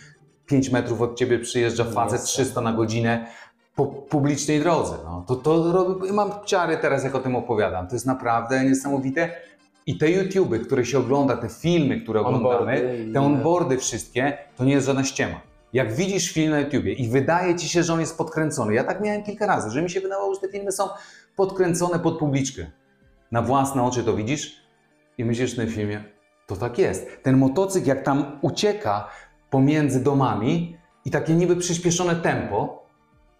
5 0.45 0.69
metrów 0.69 1.01
od 1.01 1.17
ciebie 1.17 1.39
przyjeżdża 1.39 1.83
facet 1.83 2.19
Jest. 2.19 2.25
300 2.25 2.61
na 2.61 2.73
godzinę 2.73 3.27
po 3.75 3.85
publicznej 3.85 4.59
drodze. 4.59 4.93
No, 5.05 5.23
to, 5.27 5.35
to 5.35 5.71
robi, 5.71 6.11
mam 6.11 6.31
ciary 6.45 6.77
teraz, 6.77 7.03
jak 7.03 7.15
o 7.15 7.19
tym 7.19 7.35
opowiadam. 7.35 7.87
To 7.87 7.95
jest 7.95 8.05
naprawdę 8.05 8.65
niesamowite. 8.65 9.29
I 9.87 9.97
te 9.97 10.11
YouTuby, 10.11 10.59
które 10.59 10.85
się 10.85 10.99
ogląda, 10.99 11.37
te 11.37 11.49
filmy, 11.49 12.01
które 12.01 12.21
Onboardy 12.21 12.45
oglądamy, 12.47 13.05
i- 13.09 13.13
te 13.13 13.21
onboardy 13.21 13.77
wszystkie, 13.77 14.37
to 14.57 14.63
nie 14.65 14.73
jest 14.73 14.85
żadna 14.87 15.03
ściema. 15.03 15.41
Jak 15.73 15.93
widzisz 15.93 16.31
film 16.31 16.51
na 16.51 16.59
YouTubie 16.59 16.93
i 16.93 17.07
wydaje 17.09 17.55
ci 17.55 17.69
się, 17.69 17.83
że 17.83 17.93
on 17.93 17.99
jest 17.99 18.17
podkręcony, 18.17 18.73
ja 18.73 18.83
tak 18.83 19.01
miałem 19.01 19.23
kilka 19.23 19.45
razy, 19.47 19.69
że 19.69 19.81
mi 19.81 19.89
się 19.89 20.01
wydawało, 20.01 20.33
że 20.35 20.39
te 20.41 20.47
filmy 20.49 20.71
są 20.71 20.83
podkręcone 21.35 21.99
pod 21.99 22.17
publiczkę. 22.19 22.65
Na 23.31 23.41
własne 23.41 23.83
oczy 23.83 24.03
to 24.03 24.13
widzisz 24.13 24.57
i 25.17 25.25
myślisz 25.25 25.53
w 25.53 25.55
tym 25.55 25.67
filmie, 25.69 26.03
to 26.47 26.55
tak 26.55 26.77
jest. 26.77 27.23
Ten 27.23 27.37
motocykl, 27.37 27.87
jak 27.87 28.03
tam 28.03 28.39
ucieka 28.41 29.07
pomiędzy 29.49 30.03
domami 30.03 30.77
i 31.05 31.11
takie 31.11 31.33
niby 31.35 31.55
przyspieszone 31.55 32.15
tempo, 32.15 32.82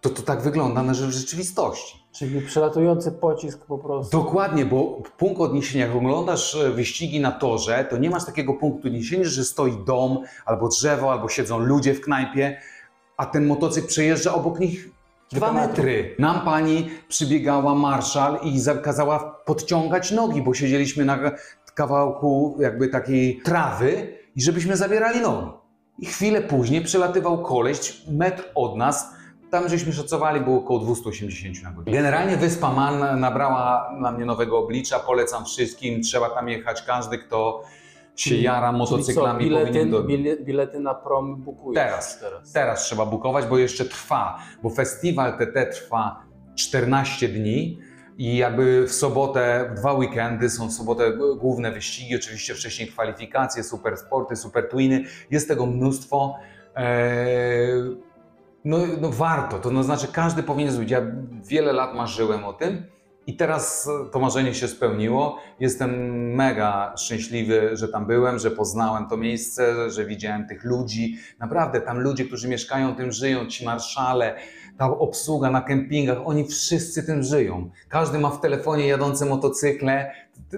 to 0.04 0.10
to 0.10 0.22
tak 0.22 0.42
wygląda 0.42 0.82
na 0.82 0.92
w 0.92 0.96
rzeczywistości. 0.96 2.04
Czyli 2.12 2.40
przelatujący 2.40 3.12
pocisk 3.12 3.66
po 3.66 3.78
prostu. 3.78 4.22
Dokładnie, 4.22 4.64
bo 4.66 5.02
punkt 5.18 5.40
odniesienia, 5.40 5.86
jak 5.86 5.96
oglądasz 5.96 6.54
e, 6.54 6.70
wyścigi 6.70 7.20
na 7.20 7.32
torze, 7.32 7.86
to 7.90 7.96
nie 7.96 8.10
masz 8.10 8.24
takiego 8.24 8.54
punktu 8.54 8.88
odniesienia, 8.88 9.24
że 9.24 9.44
stoi 9.44 9.84
dom, 9.86 10.18
albo 10.46 10.68
drzewo, 10.68 11.12
albo 11.12 11.28
siedzą 11.28 11.58
ludzie 11.58 11.94
w 11.94 12.00
knajpie, 12.00 12.60
a 13.16 13.26
ten 13.26 13.46
motocykl 13.46 13.88
przejeżdża 13.88 14.34
obok 14.34 14.60
nich 14.60 14.88
dwa 15.32 15.52
metry. 15.52 16.16
Nam 16.18 16.40
pani 16.40 16.90
przybiegała 17.08 17.74
marszal 17.74 18.38
i 18.42 18.60
zakazała 18.60 19.18
podciągać 19.44 20.10
nogi, 20.10 20.42
bo 20.42 20.54
siedzieliśmy 20.54 21.04
na 21.04 21.18
kawałku 21.74 22.56
jakby 22.60 22.88
takiej 22.88 23.40
trawy 23.44 24.18
i 24.36 24.42
żebyśmy 24.42 24.76
zabierali 24.76 25.20
nogi. 25.20 25.50
I 25.98 26.06
chwilę 26.06 26.42
później 26.42 26.84
przelatywał 26.84 27.42
koleś 27.42 28.02
metr 28.08 28.44
od 28.54 28.76
nas, 28.76 29.13
tam 29.54 29.68
żeśmy 29.68 29.92
szacowali, 29.92 30.40
było 30.40 30.58
około 30.58 30.78
280 30.78 31.62
na 31.62 31.70
godzinę. 31.70 31.96
Generalnie 31.96 32.36
Wyspa 32.36 32.72
Man 32.72 33.20
nabrała 33.20 33.90
na 34.00 34.12
mnie 34.12 34.24
nowego 34.24 34.58
oblicza, 34.58 34.98
polecam 34.98 35.44
wszystkim, 35.44 36.02
trzeba 36.02 36.30
tam 36.30 36.48
jechać, 36.48 36.82
każdy 36.82 37.18
kto 37.18 37.64
się 38.16 38.36
jara 38.36 38.72
motocyklami 38.72 39.38
Czyli 39.44 39.50
co, 39.54 39.60
powinien 39.60 39.72
bilety, 39.90 39.90
do... 39.90 40.04
bile- 40.04 40.44
bilety 40.44 40.80
na 40.80 40.94
prom 40.94 41.36
bukujesz 41.36 41.84
Teraz. 41.84 42.20
teraz. 42.20 42.52
Teraz 42.52 42.84
trzeba 42.84 43.06
bukować, 43.06 43.46
bo 43.46 43.58
jeszcze 43.58 43.84
trwa, 43.84 44.38
bo 44.62 44.70
festiwal 44.70 45.38
TT 45.38 45.66
trwa 45.66 46.22
14 46.54 47.28
dni 47.28 47.78
i 48.18 48.36
jakby 48.36 48.86
w 48.86 48.92
sobotę, 48.92 49.72
dwa 49.76 49.92
weekendy, 49.92 50.50
są 50.50 50.68
w 50.68 50.72
sobotę 50.72 51.12
główne 51.36 51.70
wyścigi, 51.72 52.16
oczywiście 52.16 52.54
wcześniej 52.54 52.88
kwalifikacje, 52.88 53.62
super 53.64 53.96
sporty, 53.96 54.36
super 54.36 54.68
twiny, 54.68 55.04
jest 55.30 55.48
tego 55.48 55.66
mnóstwo. 55.66 56.34
Eee, 56.76 57.96
no, 58.64 58.78
no 59.00 59.10
warto, 59.10 59.58
to 59.58 59.70
no 59.70 59.82
znaczy 59.82 60.08
każdy 60.08 60.42
powinien 60.42 60.72
zrobić. 60.72 60.90
Ja 60.90 61.00
wiele 61.44 61.72
lat 61.72 61.94
marzyłem 61.94 62.44
o 62.44 62.52
tym 62.52 62.82
i 63.26 63.36
teraz 63.36 63.88
to 64.12 64.18
marzenie 64.18 64.54
się 64.54 64.68
spełniło. 64.68 65.38
Jestem 65.60 65.90
mega 66.34 66.94
szczęśliwy, 66.96 67.70
że 67.76 67.88
tam 67.88 68.06
byłem, 68.06 68.38
że 68.38 68.50
poznałem 68.50 69.08
to 69.08 69.16
miejsce, 69.16 69.90
że 69.90 70.04
widziałem 70.04 70.48
tych 70.48 70.64
ludzi. 70.64 71.18
Naprawdę, 71.38 71.80
tam 71.80 72.00
ludzie, 72.00 72.24
którzy 72.24 72.48
mieszkają, 72.48 72.94
tym 72.94 73.12
żyją, 73.12 73.46
ci 73.46 73.64
marszale, 73.64 74.36
ta 74.78 74.90
obsługa 74.90 75.50
na 75.50 75.60
kempingach, 75.60 76.18
oni 76.24 76.48
wszyscy 76.48 77.02
tym 77.02 77.22
żyją. 77.22 77.70
Każdy 77.88 78.18
ma 78.18 78.30
w 78.30 78.40
telefonie 78.40 78.86
jadące 78.86 79.26
motocykle. 79.26 80.12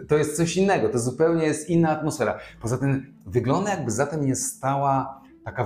To 0.08 0.16
jest 0.18 0.36
coś 0.36 0.56
innego, 0.56 0.88
to 0.88 0.98
zupełnie 0.98 1.46
jest 1.46 1.70
inna 1.70 1.90
atmosfera. 1.90 2.38
Poza 2.60 2.78
tym 2.78 3.14
wygląda 3.26 3.70
jakby 3.70 3.90
za 3.90 4.06
tym 4.06 4.26
nie 4.26 4.36
stała 4.36 5.20
taka 5.44 5.64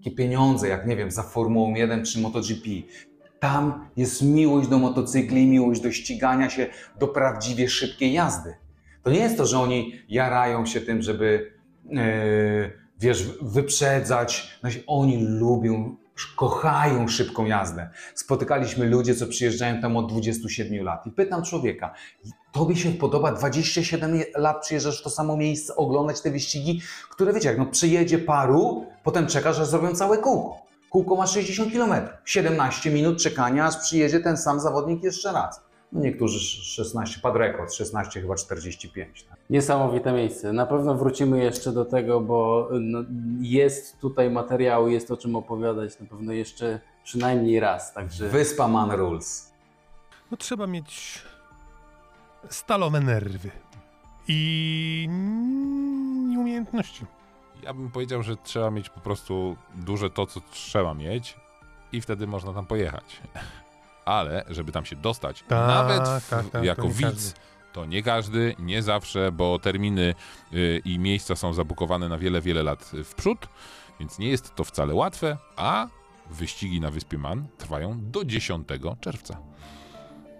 wielkie 0.00 0.16
pieniądze, 0.16 0.68
jak 0.68 0.86
nie 0.86 0.96
wiem, 0.96 1.10
za 1.10 1.22
Formułą 1.22 1.74
1 1.74 2.04
czy 2.04 2.20
MotoGP. 2.20 2.68
Tam 3.40 3.88
jest 3.96 4.22
miłość 4.22 4.68
do 4.68 4.78
motocykli, 4.78 5.46
miłość 5.46 5.80
do 5.80 5.92
ścigania 5.92 6.50
się, 6.50 6.66
do 6.98 7.08
prawdziwie 7.08 7.68
szybkiej 7.68 8.12
jazdy. 8.12 8.54
To 9.02 9.10
nie 9.10 9.18
jest 9.18 9.36
to, 9.36 9.46
że 9.46 9.58
oni 9.58 9.92
jarają 10.08 10.66
się 10.66 10.80
tym, 10.80 11.02
żeby 11.02 11.52
e, 11.96 12.70
wiesz, 13.00 13.28
wyprzedzać. 13.42 14.58
Znaczy, 14.60 14.84
oni 14.86 15.26
lubią, 15.26 15.96
kochają 16.36 17.08
szybką 17.08 17.46
jazdę. 17.46 17.90
Spotykaliśmy 18.14 18.86
ludzie, 18.86 19.14
co 19.14 19.26
przyjeżdżają 19.26 19.80
tam 19.80 19.96
od 19.96 20.12
27 20.12 20.84
lat. 20.84 21.06
I 21.06 21.10
pytam 21.10 21.42
człowieka, 21.42 21.94
tobie 22.52 22.76
się 22.76 22.90
podoba 22.90 23.32
27 23.32 24.22
lat 24.36 24.62
przyjeżdżasz 24.62 25.00
w 25.00 25.04
to 25.04 25.10
samo 25.10 25.36
miejsce, 25.36 25.76
oglądać 25.76 26.20
te 26.20 26.30
wyścigi, 26.30 26.80
które 27.10 27.32
wiecie, 27.32 27.48
jak 27.48 27.58
no 27.58 27.66
przyjedzie 27.66 28.18
paru, 28.18 28.86
potem 29.04 29.26
czekasz, 29.26 29.58
aż 29.60 29.66
zrobią 29.66 29.94
całe 29.94 30.18
kółko. 30.18 30.56
Kółko 30.90 31.16
ma 31.16 31.26
60 31.26 31.72
km. 31.72 31.92
17 32.24 32.90
minut 32.90 33.22
czekania, 33.22 33.66
aż 33.66 33.76
przyjedzie 33.76 34.20
ten 34.20 34.36
sam 34.36 34.60
zawodnik 34.60 35.02
jeszcze 35.02 35.32
raz. 35.32 35.60
No 35.92 36.00
niektórzy 36.00 36.40
16, 36.40 37.20
padł 37.20 37.38
rekord, 37.38 37.72
16 37.74 38.20
chyba 38.20 38.34
45. 38.34 39.22
Tak? 39.22 39.38
Niesamowite 39.50 40.12
miejsce. 40.12 40.52
Na 40.52 40.66
pewno 40.66 40.94
wrócimy 40.94 41.44
jeszcze 41.44 41.72
do 41.72 41.84
tego, 41.84 42.20
bo 42.20 42.68
no, 42.80 42.98
jest 43.40 43.98
tutaj 43.98 44.30
materiału, 44.30 44.88
jest 44.88 45.10
o 45.10 45.16
czym 45.16 45.36
opowiadać 45.36 46.00
na 46.00 46.06
pewno 46.06 46.32
jeszcze 46.32 46.80
przynajmniej 47.04 47.60
raz. 47.60 47.92
Także 47.92 48.28
Wyspa 48.28 48.68
Man 48.68 48.90
Rules. 48.90 49.52
No 50.30 50.36
trzeba 50.36 50.66
mieć 50.66 51.22
stalowe 52.48 53.00
nerwy 53.00 53.50
i 54.28 55.08
umiejętności. 56.38 57.06
Ja 57.62 57.74
bym 57.74 57.90
powiedział, 57.90 58.22
że 58.22 58.36
trzeba 58.36 58.70
mieć 58.70 58.88
po 58.88 59.00
prostu 59.00 59.56
duże 59.74 60.10
to, 60.10 60.26
co 60.26 60.40
trzeba 60.50 60.94
mieć 60.94 61.36
i 61.92 62.00
wtedy 62.00 62.26
można 62.26 62.52
tam 62.52 62.66
pojechać. 62.66 63.20
Ale, 64.04 64.44
żeby 64.48 64.72
tam 64.72 64.84
się 64.84 64.96
dostać, 64.96 65.44
Tak, 65.48 65.68
nawet 65.68 66.02
w, 66.02 66.28
tak, 66.30 66.44
tak, 66.44 66.52
to 66.52 66.64
jako 66.64 66.82
nie 66.82 66.90
widz, 66.90 67.34
to 67.72 67.86
nie 67.86 68.02
każdy, 68.02 68.54
nie 68.58 68.82
zawsze, 68.82 69.32
bo 69.32 69.58
terminy 69.58 70.14
y, 70.52 70.82
i 70.84 70.98
miejsca 70.98 71.36
są 71.36 71.52
zabukowane 71.52 72.08
na 72.08 72.18
wiele, 72.18 72.40
wiele 72.40 72.62
lat 72.62 72.90
w 73.04 73.14
przód, 73.14 73.48
więc 74.00 74.18
nie 74.18 74.28
jest 74.28 74.54
to 74.54 74.64
wcale 74.64 74.94
łatwe, 74.94 75.36
a 75.56 75.86
wyścigi 76.30 76.80
na 76.80 76.90
Wyspie 76.90 77.18
Man 77.18 77.46
trwają 77.58 78.10
do 78.10 78.24
10 78.24 78.68
czerwca. 79.00 79.36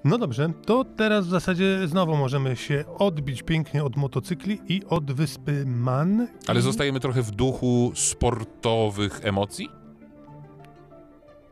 No 0.04 0.18
dobrze, 0.18 0.52
to 0.66 0.84
teraz 0.84 1.26
w 1.26 1.30
zasadzie 1.30 1.88
znowu 1.88 2.16
możemy 2.16 2.56
się 2.56 2.84
odbić 2.98 3.42
pięknie 3.42 3.84
od 3.84 3.96
motocykli 3.96 4.60
i 4.68 4.84
od 4.84 5.12
wyspy 5.12 5.64
Man. 5.66 6.28
Ale 6.46 6.60
I 6.60 6.62
zostajemy 6.62 7.00
trochę 7.00 7.22
w 7.22 7.30
duchu 7.30 7.92
sportowych 7.94 9.20
emocji. 9.22 9.68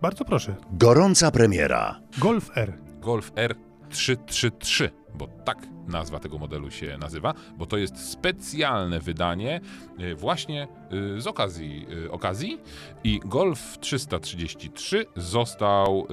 Bardzo 0.02 0.24
proszę, 0.24 0.56
Gorąca 0.72 1.30
premiera. 1.30 2.00
Golf 2.18 2.50
R. 2.56 2.78
Golf 3.00 3.32
R333, 3.32 4.88
bo 5.14 5.28
tak 5.44 5.66
nazwa 5.88 6.18
tego 6.18 6.38
modelu 6.38 6.70
się 6.70 6.98
nazywa, 6.98 7.34
bo 7.56 7.66
to 7.66 7.76
jest 7.76 8.10
specjalne 8.10 9.00
wydanie 9.00 9.60
y, 10.00 10.14
właśnie 10.14 10.68
y, 11.16 11.20
z 11.20 11.26
okazji, 11.26 11.86
y, 12.04 12.10
okazji 12.10 12.60
i 13.04 13.20
Golf 13.24 13.78
333 13.78 15.06
został, 15.16 16.06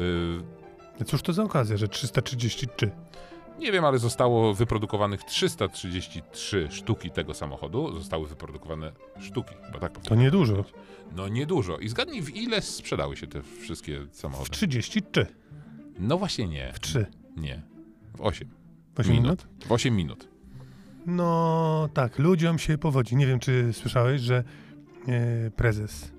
Cóż 1.05 1.21
to 1.21 1.33
za 1.33 1.43
okazja, 1.43 1.77
że 1.77 1.87
333? 1.87 2.91
nie 3.59 3.71
wiem, 3.71 3.85
ale 3.85 3.99
zostało 3.99 4.53
wyprodukowanych 4.53 5.23
333 5.23 6.67
sztuki 6.71 7.11
tego 7.11 7.33
samochodu, 7.33 7.93
zostały 7.99 8.27
wyprodukowane 8.27 8.91
sztuki, 9.19 9.55
bo 9.73 9.79
tak 9.79 9.91
To 9.93 9.99
powiem. 10.09 10.19
niedużo. 10.23 10.65
No 11.15 11.27
niedużo. 11.27 11.77
I 11.77 11.89
zgadnij, 11.89 12.21
w 12.21 12.35
ile 12.35 12.61
sprzedały 12.61 13.17
się 13.17 13.27
te 13.27 13.41
wszystkie 13.41 13.99
W 13.99 14.15
samochody? 14.15 14.49
33. 14.49 15.25
No 15.99 16.17
właśnie 16.17 16.47
nie, 16.47 16.71
W 16.73 16.79
3. 16.79 17.05
nie. 17.37 17.61
W 18.17 18.21
8. 18.21 18.49
W 18.95 18.99
8 18.99 19.13
minut? 19.13 19.47
W 19.65 19.71
8 19.71 19.95
minut. 19.95 20.27
No 21.05 21.89
tak, 21.93 22.19
ludziom 22.19 22.59
się 22.59 22.77
powodzi. 22.77 23.15
Nie 23.15 23.27
wiem, 23.27 23.39
czy 23.39 23.73
słyszałeś, 23.73 24.21
że 24.21 24.43
e, 25.07 25.51
prezes 25.51 26.11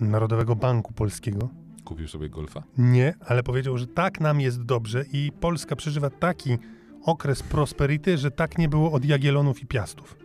Narodowego 0.00 0.56
Banku 0.56 0.92
Polskiego 0.92 1.48
Kupił 1.84 2.08
sobie 2.08 2.28
Golfa? 2.28 2.62
nie, 2.78 3.14
ale 3.26 3.42
powiedział, 3.42 3.78
że 3.78 3.86
tak 3.86 4.20
nam 4.20 4.40
jest 4.40 4.62
dobrze 4.62 5.04
i 5.12 5.32
Polska 5.40 5.76
przeżywa 5.76 6.10
taki 6.10 6.58
okres 7.02 7.42
prosperity, 7.42 8.18
że 8.18 8.30
tak 8.30 8.58
nie 8.58 8.68
było 8.68 8.92
od 8.92 9.04
Jagiellonów 9.04 9.62
i 9.62 9.66
Piastów. 9.66 10.16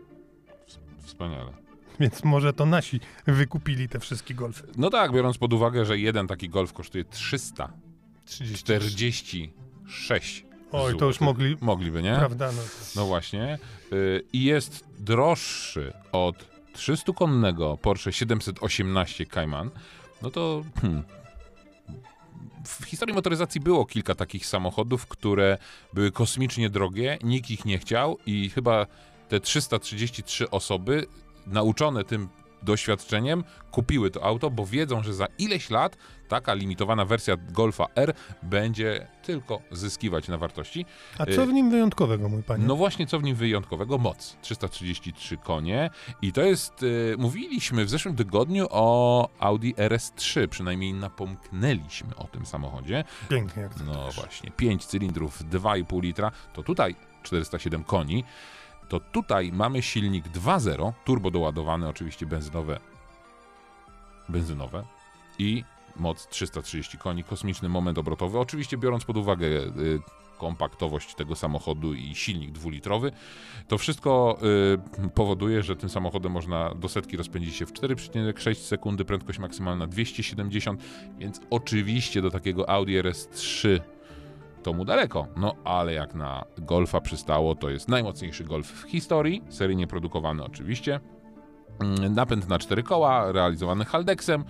Wspaniale. 1.04 1.52
Więc 2.00 2.24
może 2.24 2.54
to 2.54 2.66
nasi 2.66 3.00
wykupili 3.28 3.90
te 3.90 4.00
wszystkie 4.00 4.34
golfy. 4.34 4.68
No 4.78 4.90
tak, 4.90 5.12
biorąc 5.12 5.38
pod 5.38 5.54
uwagę, 5.54 5.86
że 5.86 5.98
jeden 6.00 6.28
taki 6.28 6.50
golf 6.50 6.74
kosztuje 6.74 7.06
340 7.06 8.90
30. 8.90 9.54
6 9.88 10.46
Oj, 10.72 10.98
to 10.98 11.06
już 11.06 11.22
mogli, 11.22 11.58
Mogliby, 11.62 12.02
nie? 12.02 12.16
prawda, 12.16 12.52
no. 12.52 12.62
No 12.96 13.06
właśnie. 13.06 13.58
Y, 13.94 14.24
I 14.34 14.44
jest 14.44 14.86
droższy 15.00 15.94
od 16.12 16.36
300-konnego 16.76 17.78
Porsche 17.78 18.12
718 18.14 19.26
Cayman. 19.26 19.70
No 20.22 20.32
to 20.32 20.64
hmm, 20.82 21.04
w 22.66 22.84
historii 22.86 23.16
motoryzacji 23.16 23.62
było 23.62 23.86
kilka 23.86 24.16
takich 24.16 24.46
samochodów, 24.46 25.08
które 25.08 25.58
były 25.94 26.12
kosmicznie 26.12 26.70
drogie, 26.70 27.18
nikt 27.24 27.52
ich 27.52 27.66
nie 27.66 27.78
chciał 27.78 28.18
i 28.26 28.50
chyba 28.50 28.86
te 29.30 29.40
333 29.40 30.50
osoby 30.50 31.08
nauczone 31.48 32.04
tym 32.04 32.30
doświadczeniem 32.64 33.44
kupiły 33.72 34.12
to 34.12 34.24
auto, 34.24 34.50
bo 34.50 34.66
wiedzą, 34.66 35.04
że 35.04 35.14
za 35.14 35.28
ileś 35.38 35.70
lat 35.70 35.98
taka 36.28 36.54
limitowana 36.54 37.06
wersja 37.06 37.36
Golfa 37.52 37.86
R 37.96 38.14
będzie 38.44 39.08
tylko 39.24 39.62
zyskiwać 39.72 40.28
na 40.28 40.38
wartości. 40.38 40.86
A 41.18 41.26
co 41.26 41.46
w 41.46 41.54
nim 41.54 41.70
wyjątkowego, 41.70 42.30
mój 42.30 42.44
panie? 42.44 42.64
No 42.68 42.76
właśnie, 42.76 43.08
co 43.08 43.20
w 43.20 43.24
nim 43.24 43.36
wyjątkowego? 43.36 43.98
Moc. 43.98 44.38
333 44.42 45.38
konie. 45.38 45.90
I 46.22 46.32
to 46.34 46.42
jest, 46.42 46.84
y, 46.84 47.16
mówiliśmy 47.18 47.86
w 47.86 47.90
zeszłym 47.90 48.16
tygodniu 48.16 48.68
o 48.70 49.30
Audi 49.40 49.72
RS3, 49.78 50.48
przynajmniej 50.48 50.94
napomknęliśmy 50.94 52.16
o 52.16 52.24
tym 52.24 52.46
samochodzie. 52.46 53.04
Pięknie. 53.30 53.64
Jak 53.64 53.74
to 53.74 53.84
No 53.84 54.06
też. 54.06 54.16
właśnie, 54.16 54.52
5 54.52 54.86
cylindrów, 54.86 55.44
2,5 55.44 56.02
litra, 56.02 56.32
to 56.54 56.64
tutaj 56.64 56.96
407 57.24 57.84
koni. 57.84 58.24
To 58.90 59.00
tutaj 59.00 59.52
mamy 59.54 59.82
silnik 59.82 60.28
2.0, 60.28 60.94
turbo 61.06 61.32
doładowany, 61.32 61.88
oczywiście 61.88 62.26
benzynowe, 62.26 62.80
benzynowe 64.30 64.84
i 65.40 65.64
moc 65.96 66.28
330 66.28 66.98
koni, 66.98 67.24
kosmiczny 67.24 67.70
moment 67.70 67.98
obrotowy, 67.98 68.40
oczywiście 68.40 68.78
biorąc 68.78 69.06
pod 69.06 69.18
uwagę 69.18 69.48
y, 69.48 70.00
kompaktowość 70.38 71.16
tego 71.16 71.36
samochodu 71.36 71.94
i 71.94 72.16
silnik 72.16 72.52
dwulitrowy, 72.52 73.12
to 73.68 73.78
wszystko 73.78 74.40
y, 75.06 75.10
powoduje, 75.10 75.64
że 75.64 75.76
tym 75.76 75.90
samochodem 75.90 76.32
można 76.32 76.76
do 76.76 76.90
setki 76.90 77.18
rozpędzić 77.18 77.56
się 77.56 77.66
w 77.66 77.74
4,6 77.74 78.56
sekundy, 78.56 79.06
prędkość 79.06 79.40
maksymalna 79.40 79.88
270, 79.88 80.82
więc 81.18 81.42
oczywiście 81.50 82.22
do 82.22 82.32
takiego 82.32 82.70
Audi 82.70 82.92
RS3 82.92 83.80
to 84.64 84.74
mu 84.74 84.86
daleko. 84.86 85.28
No 85.38 85.56
ale 85.64 85.94
jak 85.94 86.16
na 86.16 86.46
Golfa 86.58 87.02
przystało, 87.02 87.56
to 87.56 87.70
jest 87.70 87.88
najmocniejszy 87.90 88.44
Golf 88.44 88.68
w 88.68 88.84
historii, 88.90 89.44
seryjnie 89.50 89.88
produkowany 89.88 90.44
oczywiście. 90.44 91.00
Mm, 91.80 92.14
Napęd 92.16 92.50
na 92.50 92.60
cztery 92.60 92.84
koła, 92.84 93.32
realizowany 93.32 93.86
Haldexem 93.86 94.44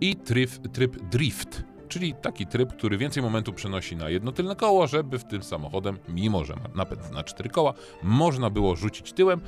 i 0.00 0.16
tryb, 0.16 0.50
tryb 0.72 0.96
drift, 1.02 1.62
czyli 1.88 2.14
taki 2.14 2.46
tryb, 2.46 2.72
który 2.72 2.98
więcej 2.98 3.22
momentu 3.22 3.52
przenosi 3.52 3.96
na 3.96 4.08
jedno 4.08 4.32
tylne 4.32 4.56
koło, 4.56 4.86
żeby 4.86 5.18
w 5.18 5.24
tym 5.24 5.42
samochodem, 5.42 5.98
mimo 6.08 6.44
że 6.44 6.56
ma 6.56 6.68
napęd 6.74 7.12
na 7.12 7.24
cztery 7.24 7.48
koła, 7.50 7.74
można 8.02 8.50
było 8.50 8.76
rzucić 8.76 9.12
tyłem. 9.12 9.40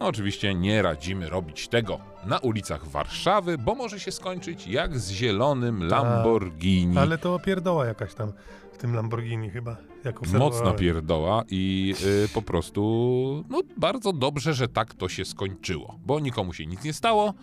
No 0.00 0.06
oczywiście 0.06 0.54
nie 0.54 0.82
radzimy 0.82 1.28
robić 1.28 1.68
tego 1.68 1.98
na 2.26 2.38
ulicach 2.38 2.86
Warszawy, 2.88 3.58
bo 3.58 3.74
może 3.74 4.00
się 4.00 4.12
skończyć 4.12 4.66
jak 4.66 4.98
z 4.98 5.10
zielonym 5.10 5.88
Lamborghini. 5.88 6.98
Ale 6.98 7.18
to 7.18 7.38
pierdoła 7.38 7.86
jakaś 7.86 8.14
tam 8.14 8.32
tym 8.80 8.94
Lamborghini 8.94 9.50
chyba. 9.50 9.76
Jak 10.04 10.32
Mocna 10.32 10.72
pierdoła 10.72 11.44
i 11.50 11.94
y, 12.24 12.28
po 12.34 12.42
prostu, 12.42 13.44
no 13.50 13.60
bardzo 13.76 14.12
dobrze, 14.12 14.54
że 14.54 14.68
tak 14.68 14.94
to 14.94 15.08
się 15.08 15.24
skończyło, 15.24 15.98
bo 16.06 16.20
nikomu 16.20 16.52
się 16.52 16.66
nic 16.66 16.84
nie 16.84 16.92
stało, 16.92 17.34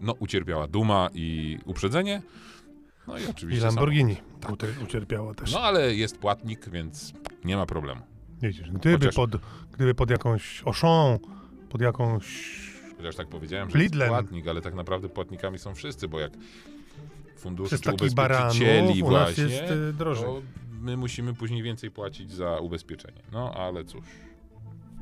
no 0.00 0.12
ucierpiała 0.12 0.68
duma 0.68 1.08
i 1.14 1.58
uprzedzenie, 1.64 2.22
no 3.08 3.18
i 3.18 3.22
I 3.22 3.26
oczywiście 3.26 3.66
Lamborghini 3.66 4.16
tutaj 4.48 4.70
ucierpiało 4.84 5.34
też. 5.34 5.52
No 5.52 5.60
ale 5.60 5.94
jest 5.94 6.18
płatnik, 6.18 6.68
więc 6.68 7.12
nie 7.44 7.56
ma 7.56 7.66
problemu. 7.66 8.00
Widzisz, 8.42 8.70
gdyby, 8.70 8.98
Chociaż- 9.06 9.14
pod, 9.14 9.30
gdyby 9.72 9.94
pod 9.94 10.10
jakąś 10.10 10.62
Auchan, 10.66 11.18
pod 11.68 11.80
jakąś... 11.80 12.56
Chociaż 12.96 13.16
tak 13.16 13.28
powiedziałem, 13.28 13.70
że 13.70 13.78
jest 13.78 13.84
Lidlem. 13.92 14.08
płatnik, 14.08 14.48
ale 14.48 14.60
tak 14.60 14.74
naprawdę 14.74 15.08
płatnikami 15.08 15.58
są 15.58 15.74
wszyscy, 15.74 16.08
bo 16.08 16.20
jak 16.20 16.32
fundusze 17.36 17.78
Przez 17.78 17.94
ubezpieczycieli 17.94 19.02
u 19.02 19.10
nas 19.10 19.24
właśnie, 19.24 19.44
jest 19.44 19.70
y, 19.70 19.92
drożej. 19.92 20.24
My 20.86 20.96
musimy 20.96 21.34
później 21.34 21.62
więcej 21.62 21.90
płacić 21.90 22.32
za 22.32 22.58
ubezpieczenie. 22.58 23.22
No 23.32 23.52
ale 23.54 23.84
cóż, 23.84 24.04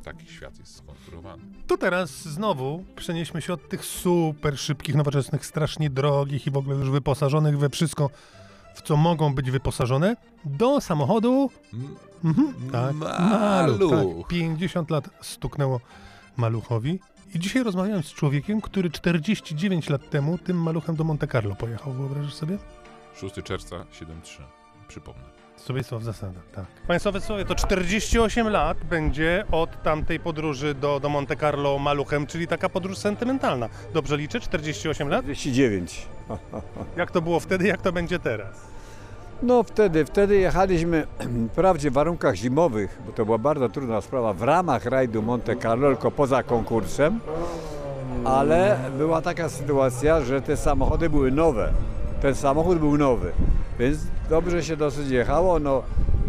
taki 0.04 0.26
świat 0.26 0.58
jest 0.58 0.76
skonstruowany. 0.76 1.42
To 1.66 1.76
teraz 1.76 2.10
znowu 2.10 2.84
przenieśmy 2.96 3.42
się 3.42 3.52
od 3.52 3.68
tych 3.68 3.84
super 3.84 4.58
szybkich, 4.58 4.94
nowoczesnych, 4.94 5.46
strasznie 5.46 5.90
drogich 5.90 6.46
i 6.46 6.50
w 6.50 6.56
ogóle 6.56 6.76
już 6.76 6.90
wyposażonych 6.90 7.58
we 7.58 7.70
wszystko, 7.70 8.10
w 8.74 8.82
co 8.82 8.96
mogą 8.96 9.34
być 9.34 9.50
wyposażone, 9.50 10.16
do 10.44 10.80
samochodu. 10.80 11.50
Mhm, 12.24 12.70
tak, 12.72 12.94
Maluch. 12.94 13.90
Tak, 13.90 14.28
50 14.28 14.90
lat 14.90 15.10
stuknęło 15.20 15.80
maluchowi. 16.36 17.00
I 17.34 17.38
dzisiaj 17.38 17.62
rozmawiałem 17.62 18.02
z 18.02 18.12
człowiekiem, 18.12 18.60
który 18.60 18.90
49 18.90 19.88
lat 19.88 20.10
temu 20.10 20.38
tym 20.38 20.62
maluchem 20.62 20.96
do 20.96 21.04
Monte 21.04 21.26
Carlo 21.26 21.54
pojechał. 21.54 21.92
Wyobrażasz 21.92 22.34
sobie? 22.34 22.58
6 23.16 23.34
czerwca 23.44 23.76
7-3. 23.76 24.42
Przypomnę. 24.88 25.43
Sowiectwo 25.64 25.98
w 25.98 26.04
zasadach, 26.04 26.42
tak. 26.54 26.64
Państwowe 26.86 27.20
Sowie 27.20 27.44
to 27.44 27.54
48 27.54 28.48
lat 28.48 28.84
będzie 28.84 29.44
od 29.52 29.82
tamtej 29.82 30.20
podróży 30.20 30.74
do, 30.74 31.00
do 31.00 31.08
Monte 31.08 31.36
Carlo 31.36 31.78
maluchem, 31.78 32.26
czyli 32.26 32.46
taka 32.46 32.68
podróż 32.68 32.98
sentymentalna. 32.98 33.68
Dobrze 33.94 34.16
liczę? 34.16 34.40
48 34.40 35.08
lat? 35.08 35.24
49. 35.24 36.06
Jak 36.96 37.10
to 37.10 37.22
było 37.22 37.40
wtedy, 37.40 37.66
jak 37.66 37.82
to 37.82 37.92
będzie 37.92 38.18
teraz? 38.18 38.60
No 39.42 39.62
wtedy, 39.62 40.04
wtedy 40.04 40.36
jechaliśmy 40.36 41.06
wprawdzie 41.52 41.90
w 41.90 41.94
warunkach 41.94 42.34
zimowych, 42.34 42.98
bo 43.06 43.12
to 43.12 43.24
była 43.24 43.38
bardzo 43.38 43.68
trudna 43.68 44.00
sprawa, 44.00 44.32
w 44.32 44.42
ramach 44.42 44.84
rajdu 44.84 45.22
Monte 45.22 45.56
Carlo, 45.56 45.90
tylko 45.90 46.10
poza 46.10 46.42
konkursem, 46.42 47.20
ale 48.24 48.78
była 48.98 49.22
taka 49.22 49.48
sytuacja, 49.48 50.20
że 50.20 50.42
te 50.42 50.56
samochody 50.56 51.10
były 51.10 51.30
nowe. 51.30 51.72
Samochód 52.32 52.78
był 52.78 52.98
nowy, 52.98 53.32
więc 53.78 53.98
dobrze 54.30 54.62
się 54.62 54.76
dosyć 54.76 55.10
jechało. 55.10 55.58
No, 55.58 55.82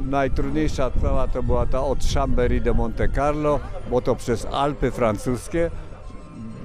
najtrudniejsza 0.10 0.90
sprawa 0.98 1.28
to 1.28 1.44
była 1.44 1.66
ta 1.66 1.84
od 1.84 2.00
Chambéry 2.00 2.62
do 2.62 2.74
Monte 2.74 3.10
Carlo, 3.10 3.60
bo 3.90 4.02
to 4.02 4.16
przez 4.16 4.48
Alpy 4.52 4.92
francuskie. 4.92 5.72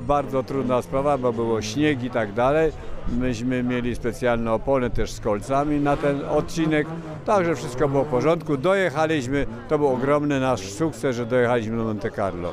bardzo 0.01 0.43
trudna 0.43 0.83
sprawa, 0.83 1.19
bo 1.19 1.33
było 1.33 1.63
śnieg 1.63 2.05
i 2.05 2.11
tak 2.11 2.33
dalej. 2.33 2.73
Myśmy 3.09 3.63
mieli 3.63 3.95
specjalne 3.95 4.53
opony 4.53 4.91
też 4.91 5.13
z 5.13 5.21
kolcami 5.21 5.81
na 5.81 5.97
ten 5.97 6.25
odcinek, 6.25 6.87
także 7.27 7.57
wszystko 7.57 7.89
było 7.89 8.05
w 8.05 8.09
porządku. 8.09 8.57
Dojechaliśmy, 8.57 9.47
to 9.69 9.79
był 9.79 9.89
ogromny 9.89 10.41
nasz 10.41 10.61
sukces, 10.61 11.17
że 11.17 11.27
dojechaliśmy 11.27 11.77
do 11.77 11.85
Monte 11.85 12.11
Carlo. 12.11 12.53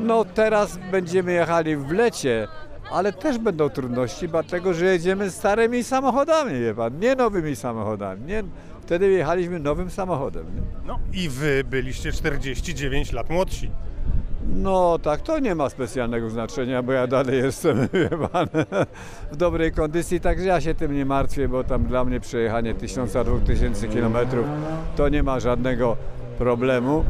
No 0.00 0.24
teraz 0.24 0.78
będziemy 0.90 1.32
jechali 1.32 1.76
w 1.76 1.90
lecie, 1.90 2.48
ale 2.90 3.12
też 3.12 3.38
będą 3.38 3.68
trudności, 3.68 4.28
dlatego 4.28 4.74
że 4.74 4.84
jedziemy 4.84 5.30
starymi 5.30 5.84
samochodami, 5.84 6.60
wie 6.60 6.74
pan, 6.74 6.98
nie 6.98 7.14
nowymi 7.14 7.56
samochodami. 7.56 8.22
Nie, 8.26 8.42
wtedy 8.82 9.10
jechaliśmy 9.10 9.58
nowym 9.58 9.90
samochodem. 9.90 10.46
Nie? 10.54 10.62
No 10.86 10.98
i 11.12 11.28
wy 11.28 11.64
byliście 11.64 12.12
49 12.12 13.12
lat 13.12 13.30
młodsi. 13.30 13.70
No 14.54 14.98
tak, 14.98 15.20
to 15.20 15.38
nie 15.38 15.54
ma 15.54 15.68
specjalnego 15.68 16.30
znaczenia, 16.30 16.82
bo 16.82 16.92
ja 16.92 17.06
dalej 17.06 17.38
jestem, 17.38 17.88
wie 17.92 18.28
pan, 18.28 18.48
w 19.32 19.36
dobrej 19.36 19.72
kondycji, 19.72 20.20
także 20.20 20.44
ja 20.44 20.60
się 20.60 20.74
tym 20.74 20.94
nie 20.94 21.04
martwię, 21.04 21.48
bo 21.48 21.64
tam 21.64 21.84
dla 21.84 22.04
mnie 22.04 22.20
przejechanie 22.20 22.74
1000-2000 22.74 23.92
km 23.92 24.28
to 24.96 25.08
nie 25.08 25.22
ma 25.22 25.40
żadnego 25.40 25.96
problemu. 26.38 27.04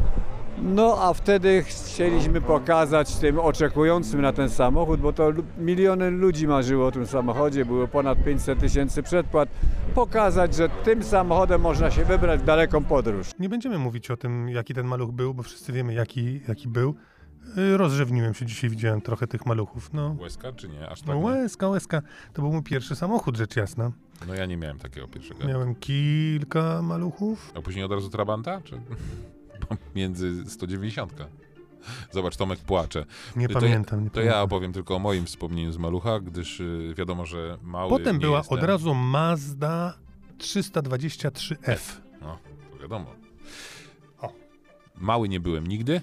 No 0.63 0.97
a 1.03 1.15
wtedy 1.15 1.63
chcieliśmy 1.63 2.41
pokazać 2.41 3.17
tym 3.17 3.39
oczekującym 3.39 4.21
na 4.21 4.33
ten 4.33 4.51
samochód, 4.51 5.01
bo 5.01 5.13
to 5.13 5.33
miliony 5.59 6.11
ludzi 6.11 6.47
marzyło 6.49 6.87
o 6.87 6.93
tym 6.93 7.07
samochodzie, 7.07 7.65
było 7.65 7.89
ponad 7.89 8.25
500 8.25 8.59
tysięcy 8.61 9.03
przedpłat, 9.03 9.49
pokazać, 9.95 10.55
że 10.55 10.69
tym 10.69 11.03
samochodem 11.03 11.61
można 11.61 11.91
się 11.91 12.05
wybrać 12.05 12.41
w 12.41 12.45
daleką 12.45 12.85
podróż. 12.85 13.31
Nie 13.39 13.49
będziemy 13.49 13.79
mówić 13.79 14.11
o 14.11 14.17
tym, 14.17 14.49
jaki 14.49 14.75
ten 14.75 14.87
maluch 14.87 15.11
był, 15.13 15.35
bo 15.35 15.43
wszyscy 15.43 15.73
wiemy, 15.73 15.95
jaki, 15.95 16.41
jaki 16.49 16.69
był. 16.69 16.95
Y, 17.59 17.77
Rozrzewniłem 17.77 18.35
się 18.35 18.47
dzisiaj, 18.47 18.71
widziałem 18.71 19.01
trochę 19.01 19.27
tych 19.27 19.47
maluchów. 19.47 19.93
No, 19.93 20.17
Łezka 20.21 20.53
czy 20.53 20.69
nie? 20.69 20.89
Aż 20.89 21.01
tak 21.01 21.09
no 21.09 21.15
nie? 21.15 21.21
łezka, 21.25 21.69
łezka. 21.69 22.03
To 22.33 22.43
był 22.43 22.53
mój 22.53 22.63
pierwszy 22.63 22.97
samochód, 22.97 23.37
rzecz 23.37 23.57
jasna. 23.57 23.93
No 24.29 24.35
ja 24.35 24.47
nie 24.47 24.57
miałem 24.57 24.79
takiego 24.79 25.09
pierwszego. 25.09 25.47
Miałem 25.49 25.75
kilka 25.75 26.83
maluchów. 26.83 27.53
A 27.55 27.63
później 27.63 27.85
od 27.85 27.93
razu 27.93 28.09
Trabanta? 28.11 28.61
Czy 28.65 28.81
między 29.95 30.51
190? 30.51 31.13
Zobacz, 32.11 32.37
Tomek 32.37 32.59
płacze. 32.61 33.05
Nie 33.37 33.49
To 33.49 33.55
ja- 33.55 33.61
pamiętam. 33.61 34.05
nie 34.05 34.11
To 34.11 34.21
ja 34.21 34.25
pamiętam. 34.27 34.45
opowiem 34.45 34.73
tylko 34.73 34.97
o 34.97 34.99
moim 34.99 35.27
wspomnieniu 35.27 35.73
z 35.73 35.79
Malucha, 35.79 36.21
gdyż 36.21 36.61
y, 36.61 36.95
wiadomo, 36.99 37.27
że 37.27 37.59
mały 37.63 37.91
Potem 37.91 38.19
była 38.19 38.39
jestem. 38.39 38.59
od 38.59 38.65
razu 38.65 38.95
Mazda 38.95 39.95
323F. 40.39 42.01
No, 42.21 42.39
to 42.73 42.79
wiadomo. 42.79 43.07
O. 44.21 44.33
Mały 44.99 45.29
nie 45.29 45.41
byłem 45.41 45.67
nigdy, 45.67 46.01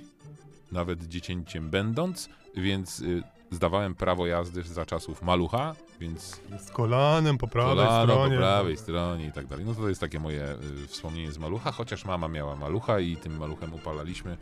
nawet 0.72 1.08
dziecięciem 1.08 1.70
będąc, 1.70 2.30
więc 2.56 3.00
y, 3.00 3.24
zdawałem 3.52 3.96
prawo 3.96 4.28
jazdy 4.28 4.64
za 4.64 4.86
czasów 4.86 5.22
Malucha 5.22 5.76
Więc 6.00 6.42
Z 6.60 6.72
kolanem 6.72 7.38
po 7.38 7.48
prawej 7.48 7.76
kolano 7.76 8.14
stronie. 8.14 8.36
po 8.36 8.42
prawej 8.42 8.78
stronie 8.78 9.26
i 9.26 9.32
tak 9.32 9.48
dalej. 9.48 9.66
No 9.66 9.76
to 9.76 9.90
jest 9.90 10.02
takie 10.02 10.20
moje 10.20 10.56
y, 10.84 10.88
wspomnienie 10.88 11.32
z 11.32 11.38
malucha, 11.38 11.72
chociaż 11.72 12.06
mama 12.06 12.28
miała 12.28 12.56
malucha 12.56 13.00
i 13.00 13.18
tym 13.18 13.38
maluchem 13.38 13.74
upalaliśmy 13.74 14.38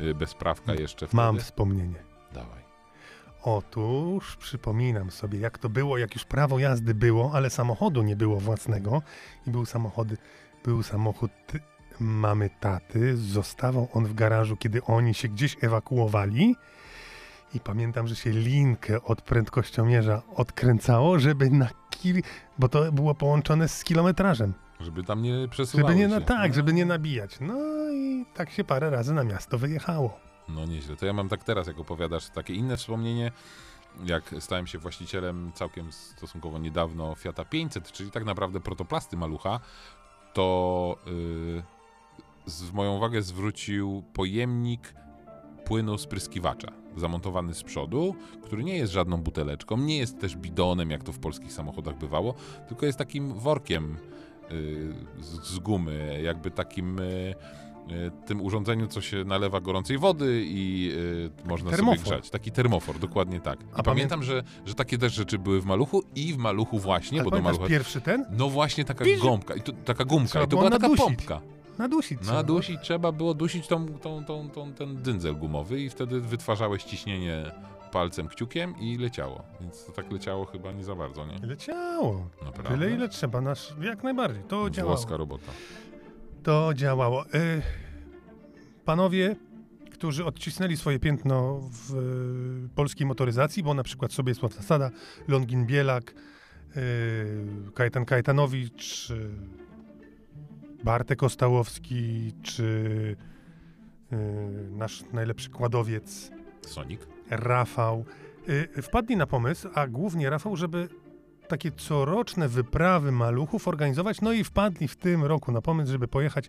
y, 0.00 0.14
bez 0.14 0.34
prawka 0.34 0.74
jeszcze 0.74 1.06
wtedy. 1.06 1.16
Mam 1.16 1.38
wspomnienie. 1.38 2.02
Dawaj. 2.32 2.64
Otóż 3.42 4.36
przypominam 4.36 5.10
sobie, 5.10 5.38
jak 5.38 5.58
to 5.58 5.68
było, 5.68 5.98
jak 5.98 6.14
już 6.14 6.24
prawo 6.24 6.58
jazdy 6.58 6.94
było, 6.94 7.30
ale 7.34 7.50
samochodu 7.50 8.02
nie 8.02 8.16
było 8.16 8.40
własnego 8.40 9.02
i 9.46 9.50
był 9.50 9.66
samochód, 9.66 10.08
był 10.64 10.82
samochód 10.82 11.30
mamy 12.00 12.50
taty, 12.60 13.16
zostawał 13.16 13.88
on 13.92 14.06
w 14.06 14.14
garażu, 14.14 14.56
kiedy 14.56 14.84
oni 14.84 15.14
się 15.14 15.28
gdzieś 15.28 15.56
ewakuowali 15.60 16.56
i 17.54 17.60
pamiętam, 17.60 18.08
że 18.08 18.16
się 18.16 18.30
linkę 18.30 19.02
od 19.02 19.22
prędkościomierza 19.22 20.22
odkręcało, 20.36 21.18
żeby 21.18 21.50
na 21.50 21.68
kil... 21.90 22.22
bo 22.58 22.68
to 22.68 22.92
było 22.92 23.14
połączone 23.14 23.68
z 23.68 23.84
kilometrażem, 23.84 24.54
Żeby 24.80 25.04
tam 25.04 25.22
nie 25.22 25.48
przesuwało 25.50 25.88
żeby 25.88 26.00
nie 26.00 26.08
na 26.08 26.18
się. 26.20 26.24
tak, 26.24 26.54
żeby 26.54 26.72
nie 26.72 26.84
nabijać. 26.84 27.40
No 27.40 27.54
i 27.92 28.26
tak 28.34 28.50
się 28.50 28.64
parę 28.64 28.90
razy 28.90 29.14
na 29.14 29.24
miasto 29.24 29.58
wyjechało. 29.58 30.20
No 30.48 30.64
nieźle. 30.66 30.96
To 30.96 31.06
ja 31.06 31.12
mam 31.12 31.28
tak 31.28 31.44
teraz, 31.44 31.66
jak 31.66 31.78
opowiadasz, 31.78 32.30
takie 32.30 32.54
inne 32.54 32.76
wspomnienie, 32.76 33.32
jak 34.04 34.34
stałem 34.40 34.66
się 34.66 34.78
właścicielem 34.78 35.52
całkiem 35.54 35.92
stosunkowo 35.92 36.58
niedawno 36.58 37.14
Fiata 37.14 37.44
500, 37.44 37.92
czyli 37.92 38.10
tak 38.10 38.24
naprawdę 38.24 38.60
protoplasty 38.60 39.16
malucha, 39.16 39.60
to 40.32 40.96
yy, 41.06 41.62
z, 42.46 42.72
moją 42.72 42.96
uwagę 42.96 43.22
zwrócił 43.22 44.04
pojemnik 44.12 44.94
płynu 45.64 45.98
spryskiwacza, 45.98 46.72
zamontowany 46.96 47.54
z 47.54 47.62
przodu, 47.62 48.14
który 48.42 48.64
nie 48.64 48.76
jest 48.76 48.92
żadną 48.92 49.16
buteleczką, 49.16 49.76
nie 49.76 49.98
jest 49.98 50.18
też 50.20 50.36
bidonem, 50.36 50.90
jak 50.90 51.02
to 51.04 51.12
w 51.12 51.18
polskich 51.18 51.52
samochodach 51.52 51.98
bywało, 51.98 52.34
tylko 52.68 52.86
jest 52.86 52.98
takim 52.98 53.34
workiem 53.34 53.96
yy, 54.50 54.94
z, 55.20 55.46
z 55.48 55.58
gumy, 55.58 56.20
jakby 56.22 56.50
takim... 56.50 56.96
Yy, 56.98 57.34
y, 57.96 58.10
tym 58.26 58.40
urządzeniu, 58.40 58.86
co 58.86 59.00
się 59.00 59.24
nalewa 59.24 59.60
gorącej 59.60 59.98
wody 59.98 60.42
i 60.46 60.92
y, 61.44 61.48
można 61.48 61.70
Termofor. 61.70 61.98
sobie 61.98 62.10
grzać. 62.16 62.30
Taki 62.30 62.50
termofor, 62.50 62.98
dokładnie 62.98 63.40
tak. 63.40 63.60
I 63.62 63.64
A 63.74 63.82
pamiętam, 63.82 64.22
że, 64.22 64.42
że 64.66 64.74
takie 64.74 64.98
też 64.98 65.12
rzeczy 65.14 65.38
były 65.38 65.60
w 65.60 65.64
maluchu 65.64 66.02
i 66.14 66.32
w 66.32 66.36
maluchu 66.36 66.78
właśnie, 66.78 67.20
Ale 67.20 67.30
bo 67.30 67.36
do 67.36 67.42
malucha... 67.42 67.66
pierwszy 67.66 68.00
ten? 68.00 68.24
No 68.30 68.48
właśnie 68.50 68.84
taka 68.84 69.04
że- 69.04 69.16
gąbka, 69.16 69.54
i 69.54 69.60
to, 69.60 69.72
taka 69.84 70.04
gumka, 70.04 70.28
Trzeba 70.28 70.44
i 70.44 70.48
to 70.48 70.56
była 70.56 70.70
taka 70.70 70.82
nadusić. 70.88 71.04
pompka. 71.04 71.40
Nadusić 71.78 72.20
trzeba. 72.20 72.36
Nadusić 72.36 72.80
trzeba 72.80 73.12
było 73.12 73.34
dusić 73.34 73.66
tą, 73.66 73.86
tą, 73.98 74.24
tą, 74.24 74.50
tą, 74.50 74.72
ten 74.72 75.02
dzyndzel 75.02 75.36
gumowy 75.36 75.80
i 75.80 75.90
wtedy 75.90 76.20
wytwarzałeś 76.20 76.84
ciśnienie 76.84 77.52
palcem, 77.92 78.28
kciukiem 78.28 78.74
i 78.80 78.98
leciało. 78.98 79.42
Więc 79.60 79.84
to 79.84 79.92
tak 79.92 80.12
leciało 80.12 80.44
chyba 80.44 80.72
nie 80.72 80.84
za 80.84 80.94
bardzo, 80.94 81.26
nie? 81.26 81.46
Leciało. 81.46 82.30
Naprawdę. 82.44 82.70
Tyle, 82.70 82.90
ile 82.90 83.08
trzeba. 83.08 83.40
Nasz, 83.40 83.74
jak 83.80 84.02
najbardziej. 84.02 84.42
To 84.48 84.70
działało. 84.70 84.96
Włoska 84.96 85.16
robota. 85.16 85.52
To 86.42 86.74
działało. 86.74 87.26
Y, 87.26 87.62
panowie, 88.84 89.36
którzy 89.92 90.24
odcisnęli 90.24 90.76
swoje 90.76 90.98
piętno 90.98 91.60
w 91.72 91.94
y, 92.66 92.68
polskiej 92.74 93.06
motoryzacji, 93.06 93.62
bo 93.62 93.74
na 93.74 93.82
przykład 93.82 94.12
Sobiesław 94.12 94.54
Zasada, 94.54 94.90
Longin 95.28 95.66
Bielak, 95.66 96.14
y, 96.76 97.72
Kajetan 97.74 98.04
Kajetanowicz, 98.04 99.10
y, 99.10 99.30
Bartek 100.84 101.22
Ostałowski, 101.22 102.32
czy 102.42 102.62
y, 104.12 104.16
nasz 104.70 105.04
najlepszy 105.12 105.50
kładowiec 105.50 106.30
Sonic? 106.60 107.00
Rafał 107.30 108.04
y, 108.48 108.82
wpadli 108.82 109.16
na 109.16 109.26
pomysł, 109.26 109.68
a 109.74 109.86
głównie 109.86 110.30
Rafał, 110.30 110.56
żeby 110.56 110.88
takie 111.48 111.70
coroczne 111.70 112.48
wyprawy 112.48 113.12
maluchów 113.12 113.68
organizować. 113.68 114.20
No 114.20 114.32
i 114.32 114.44
wpadli 114.44 114.88
w 114.88 114.96
tym 114.96 115.24
roku 115.24 115.52
na 115.52 115.62
pomysł, 115.62 115.92
żeby 115.92 116.08
pojechać 116.08 116.48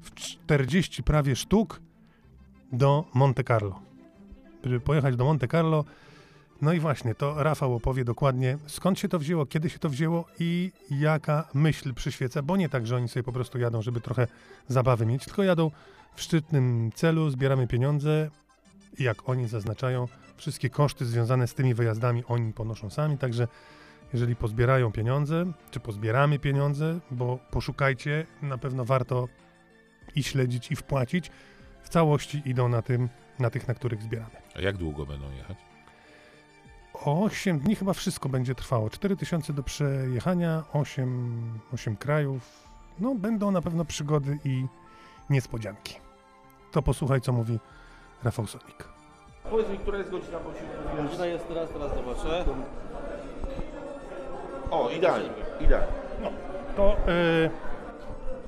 w 0.00 0.14
40 0.14 1.02
prawie 1.02 1.36
sztuk 1.36 1.80
do 2.72 3.04
Monte 3.14 3.44
Carlo. 3.44 3.80
Żeby 4.64 4.80
pojechać 4.80 5.16
do 5.16 5.24
Monte 5.24 5.48
Carlo. 5.48 5.84
No 6.62 6.72
i 6.72 6.80
właśnie, 6.80 7.14
to 7.14 7.42
Rafał 7.42 7.74
opowie 7.74 8.04
dokładnie, 8.04 8.58
skąd 8.66 8.98
się 8.98 9.08
to 9.08 9.18
wzięło, 9.18 9.46
kiedy 9.46 9.70
się 9.70 9.78
to 9.78 9.88
wzięło 9.88 10.24
i 10.38 10.72
jaka 10.90 11.48
myśl 11.54 11.94
przyświeca, 11.94 12.42
bo 12.42 12.56
nie 12.56 12.68
tak, 12.68 12.86
że 12.86 12.96
oni 12.96 13.08
sobie 13.08 13.22
po 13.22 13.32
prostu 13.32 13.58
jadą, 13.58 13.82
żeby 13.82 14.00
trochę 14.00 14.26
zabawy 14.68 15.06
mieć, 15.06 15.24
tylko 15.24 15.42
jadą 15.42 15.70
w 16.14 16.22
szczytnym 16.22 16.90
celu, 16.94 17.30
zbieramy 17.30 17.66
pieniądze, 17.66 18.30
i 18.98 19.02
jak 19.02 19.28
oni 19.28 19.48
zaznaczają, 19.48 20.08
wszystkie 20.36 20.70
koszty 20.70 21.06
związane 21.06 21.46
z 21.46 21.54
tymi 21.54 21.74
wyjazdami 21.74 22.24
oni 22.28 22.52
ponoszą 22.52 22.90
sami, 22.90 23.18
także 23.18 23.48
jeżeli 24.12 24.36
pozbierają 24.36 24.92
pieniądze, 24.92 25.52
czy 25.70 25.80
pozbieramy 25.80 26.38
pieniądze, 26.38 26.98
bo 27.10 27.38
poszukajcie, 27.50 28.26
na 28.42 28.58
pewno 28.58 28.84
warto 28.84 29.28
i 30.14 30.22
śledzić, 30.22 30.70
i 30.70 30.76
wpłacić, 30.76 31.30
w 31.82 31.88
całości 31.88 32.42
idą 32.44 32.68
na, 32.68 32.82
tym, 32.82 33.08
na 33.38 33.50
tych, 33.50 33.68
na 33.68 33.74
których 33.74 34.02
zbieramy. 34.02 34.36
A 34.56 34.60
jak 34.60 34.76
długo 34.76 35.06
będą 35.06 35.32
jechać? 35.32 35.71
8 37.04 37.58
dni 37.58 37.76
chyba 37.76 37.92
wszystko 37.92 38.28
będzie 38.28 38.54
trwało. 38.54 38.90
4000 38.90 39.52
do 39.52 39.62
przejechania, 39.62 40.64
8, 40.72 41.60
8 41.74 41.96
krajów. 41.96 42.68
No, 43.00 43.14
będą 43.14 43.50
na 43.50 43.62
pewno 43.62 43.84
przygody 43.84 44.38
i 44.44 44.66
niespodzianki. 45.30 45.96
To 46.72 46.82
posłuchaj, 46.82 47.20
co 47.20 47.32
mówi 47.32 47.58
Rafał 48.24 48.46
Sonik. 48.46 48.88
Powiedz 49.50 49.68
mi, 49.68 49.78
która 49.78 49.98
jest 49.98 50.10
godzina, 50.10 50.38
bo 50.40 50.52
się. 50.52 51.02
Godzina 51.02 51.26
jest 51.26 51.48
teraz, 51.48 51.70
teraz 51.70 51.94
zobaczę. 51.94 52.44
O, 54.70 54.90
idealnie, 54.90 55.28
idealnie. 55.60 55.92
To 56.76 56.96
y, 57.08 57.50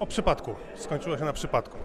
o 0.00 0.06
przypadku. 0.06 0.54
Skończyło 0.76 1.18
się 1.18 1.24
na 1.24 1.32
przypadku. 1.32 1.78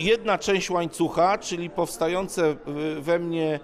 Jedna 0.00 0.38
część 0.38 0.70
łańcucha, 0.70 1.38
czyli 1.38 1.70
powstające 1.70 2.56
we 3.00 3.18
mnie, 3.18 3.60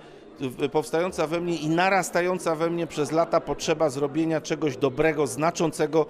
powstająca 0.73 1.27
we 1.27 1.41
mnie 1.41 1.57
i 1.57 1.69
narastająca 1.69 2.55
we 2.55 2.71
mnie 2.71 2.87
przez 2.87 3.13
lata 3.13 3.41
potrzeba 3.41 3.91
zrobienia 3.91 4.41
czegoś 4.41 4.77
dobrego, 4.77 5.27
znaczącego 5.27 6.07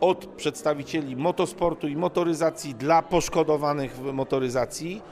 od 0.00 0.26
przedstawicieli 0.26 1.16
motosportu 1.16 1.88
i 1.88 1.96
motoryzacji 1.96 2.74
dla 2.74 3.02
poszkodowanych 3.02 3.96
w 3.96 4.12
motoryzacji 4.12 5.02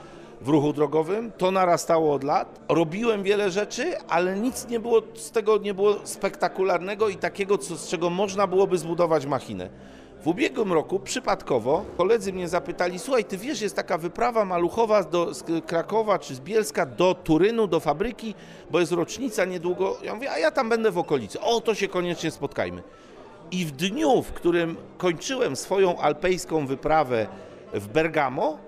w 0.40 0.48
ruchu 0.48 0.72
drogowym. 0.72 1.32
To 1.38 1.50
narastało 1.50 2.14
od 2.14 2.24
lat. 2.24 2.60
Robiłem 2.68 3.22
wiele 3.22 3.50
rzeczy, 3.50 3.98
ale 4.08 4.36
nic 4.36 4.68
nie 4.68 4.80
było 4.80 5.02
z 5.14 5.30
tego 5.30 5.58
nie 5.58 5.74
było 5.74 5.94
spektakularnego 6.04 7.08
i 7.08 7.16
takiego, 7.16 7.58
co, 7.58 7.76
z 7.76 7.88
czego 7.88 8.10
można 8.10 8.46
byłoby 8.46 8.78
zbudować 8.78 9.26
machinę. 9.26 9.70
W 10.22 10.26
ubiegłym 10.26 10.72
roku 10.72 11.00
przypadkowo 11.00 11.84
koledzy 11.96 12.32
mnie 12.32 12.48
zapytali: 12.48 12.98
Słuchaj, 12.98 13.24
ty 13.24 13.38
wiesz, 13.38 13.60
jest 13.60 13.76
taka 13.76 13.98
wyprawa 13.98 14.44
maluchowa 14.44 15.02
do, 15.02 15.34
z 15.34 15.44
Krakowa 15.66 16.18
czy 16.18 16.34
z 16.34 16.40
Bielska 16.40 16.86
do 16.86 17.14
Turynu, 17.14 17.66
do 17.66 17.80
fabryki, 17.80 18.34
bo 18.70 18.80
jest 18.80 18.92
rocznica 18.92 19.44
niedługo. 19.44 19.96
Ja 20.02 20.14
mówię: 20.14 20.30
A 20.30 20.38
ja 20.38 20.50
tam 20.50 20.68
będę 20.68 20.90
w 20.90 20.98
okolicy. 20.98 21.40
O, 21.40 21.60
to 21.60 21.74
się 21.74 21.88
koniecznie 21.88 22.30
spotkajmy. 22.30 22.82
I 23.50 23.64
w 23.64 23.70
dniu, 23.70 24.22
w 24.22 24.32
którym 24.32 24.76
kończyłem 24.98 25.56
swoją 25.56 25.98
alpejską 25.98 26.66
wyprawę 26.66 27.26
w 27.74 27.88
Bergamo, 27.88 28.58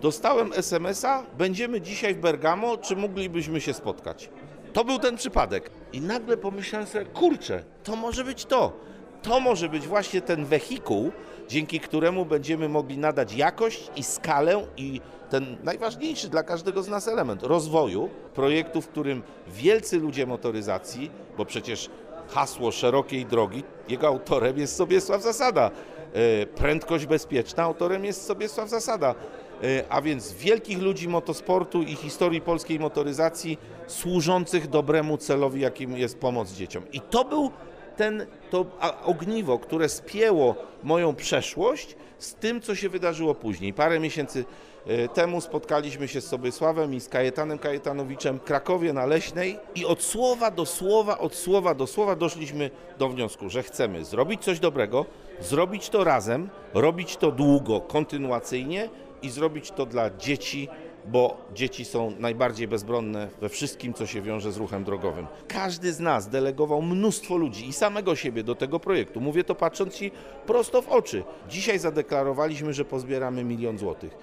dostałem 0.00 0.52
SMS-a: 0.52 1.22
Będziemy 1.38 1.80
dzisiaj 1.80 2.14
w 2.14 2.18
Bergamo, 2.18 2.76
czy 2.76 2.96
moglibyśmy 2.96 3.60
się 3.60 3.74
spotkać? 3.74 4.30
To 4.72 4.84
był 4.84 4.98
ten 4.98 5.16
przypadek. 5.16 5.70
I 5.92 6.00
nagle 6.00 6.36
pomyślałem 6.36 6.86
sobie: 6.88 7.04
Kurczę, 7.04 7.64
to 7.84 7.96
może 7.96 8.24
być 8.24 8.44
to. 8.44 8.88
To 9.22 9.40
może 9.40 9.68
być 9.68 9.86
właśnie 9.86 10.20
ten 10.20 10.44
wehikuł, 10.44 11.12
dzięki 11.48 11.80
któremu 11.80 12.24
będziemy 12.24 12.68
mogli 12.68 12.98
nadać 12.98 13.34
jakość 13.34 13.90
i 13.96 14.02
skalę 14.02 14.66
i 14.76 15.00
ten 15.30 15.56
najważniejszy 15.64 16.28
dla 16.28 16.42
każdego 16.42 16.82
z 16.82 16.88
nas 16.88 17.08
element 17.08 17.42
rozwoju 17.42 18.08
projektu, 18.34 18.80
w 18.82 18.88
którym 18.88 19.22
wielcy 19.48 19.98
ludzie 19.98 20.26
motoryzacji, 20.26 21.10
bo 21.36 21.44
przecież 21.44 21.90
hasło 22.28 22.72
szerokiej 22.72 23.26
drogi, 23.26 23.62
jego 23.88 24.06
autorem 24.06 24.58
jest 24.58 24.76
Sobiesław 24.76 25.22
Zasada. 25.22 25.70
E, 26.12 26.46
Prędkość 26.46 27.06
bezpieczna, 27.06 27.62
autorem 27.62 28.04
jest 28.04 28.26
Sobiesław 28.26 28.68
Zasada. 28.68 29.14
E, 29.62 29.84
A 29.88 30.02
więc 30.02 30.32
wielkich 30.32 30.78
ludzi 30.82 31.08
motosportu 31.08 31.82
i 31.82 31.94
historii 31.94 32.40
polskiej 32.40 32.78
motoryzacji 32.80 33.58
służących 33.86 34.68
dobremu 34.68 35.16
celowi, 35.16 35.60
jakim 35.60 35.96
jest 35.96 36.18
pomoc 36.18 36.52
dzieciom. 36.52 36.82
I 36.92 37.00
to 37.00 37.24
był 37.24 37.50
ten, 37.98 38.26
to 38.50 38.66
ogniwo, 39.04 39.58
które 39.58 39.88
spięło 39.88 40.54
moją 40.82 41.14
przeszłość 41.14 41.96
z 42.18 42.34
tym, 42.34 42.60
co 42.60 42.74
się 42.74 42.88
wydarzyło 42.88 43.34
później. 43.34 43.72
Parę 43.72 44.00
miesięcy 44.00 44.44
e, 44.86 45.08
temu 45.08 45.40
spotkaliśmy 45.40 46.08
się 46.08 46.20
z 46.20 46.26
Sobiesławem 46.26 46.94
i 46.94 47.00
z 47.00 47.08
Kajetanem 47.08 47.58
Kajetanowiczem 47.58 48.38
w 48.38 48.42
Krakowie 48.44 48.92
na 48.92 49.06
Leśnej 49.06 49.58
i 49.74 49.86
od 49.86 50.02
słowa 50.02 50.50
do 50.50 50.66
słowa, 50.66 51.18
od 51.18 51.34
słowa 51.34 51.74
do 51.74 51.86
słowa 51.86 52.16
doszliśmy 52.16 52.70
do 52.98 53.08
wniosku, 53.08 53.50
że 53.50 53.62
chcemy 53.62 54.04
zrobić 54.04 54.44
coś 54.44 54.60
dobrego, 54.60 55.04
zrobić 55.40 55.88
to 55.88 56.04
razem, 56.04 56.48
robić 56.74 57.16
to 57.16 57.32
długo, 57.32 57.80
kontynuacyjnie 57.80 58.88
i 59.22 59.30
zrobić 59.30 59.70
to 59.70 59.86
dla 59.86 60.10
dzieci, 60.10 60.68
bo 61.10 61.36
dzieci 61.54 61.84
są 61.84 62.12
najbardziej 62.18 62.68
bezbronne 62.68 63.28
we 63.40 63.48
wszystkim, 63.48 63.94
co 63.94 64.06
się 64.06 64.22
wiąże 64.22 64.52
z 64.52 64.56
ruchem 64.56 64.84
drogowym. 64.84 65.26
Każdy 65.48 65.92
z 65.92 66.00
nas 66.00 66.28
delegował 66.28 66.82
mnóstwo 66.82 67.36
ludzi 67.36 67.68
i 67.68 67.72
samego 67.72 68.16
siebie 68.16 68.42
do 68.42 68.54
tego 68.54 68.80
projektu. 68.80 69.20
Mówię 69.20 69.44
to 69.44 69.54
patrząc 69.54 69.94
Ci 69.94 70.10
prosto 70.46 70.82
w 70.82 70.88
oczy. 70.88 71.24
Dzisiaj 71.48 71.78
zadeklarowaliśmy, 71.78 72.72
że 72.72 72.84
pozbieramy 72.84 73.44
milion 73.44 73.78
złotych. 73.78 74.16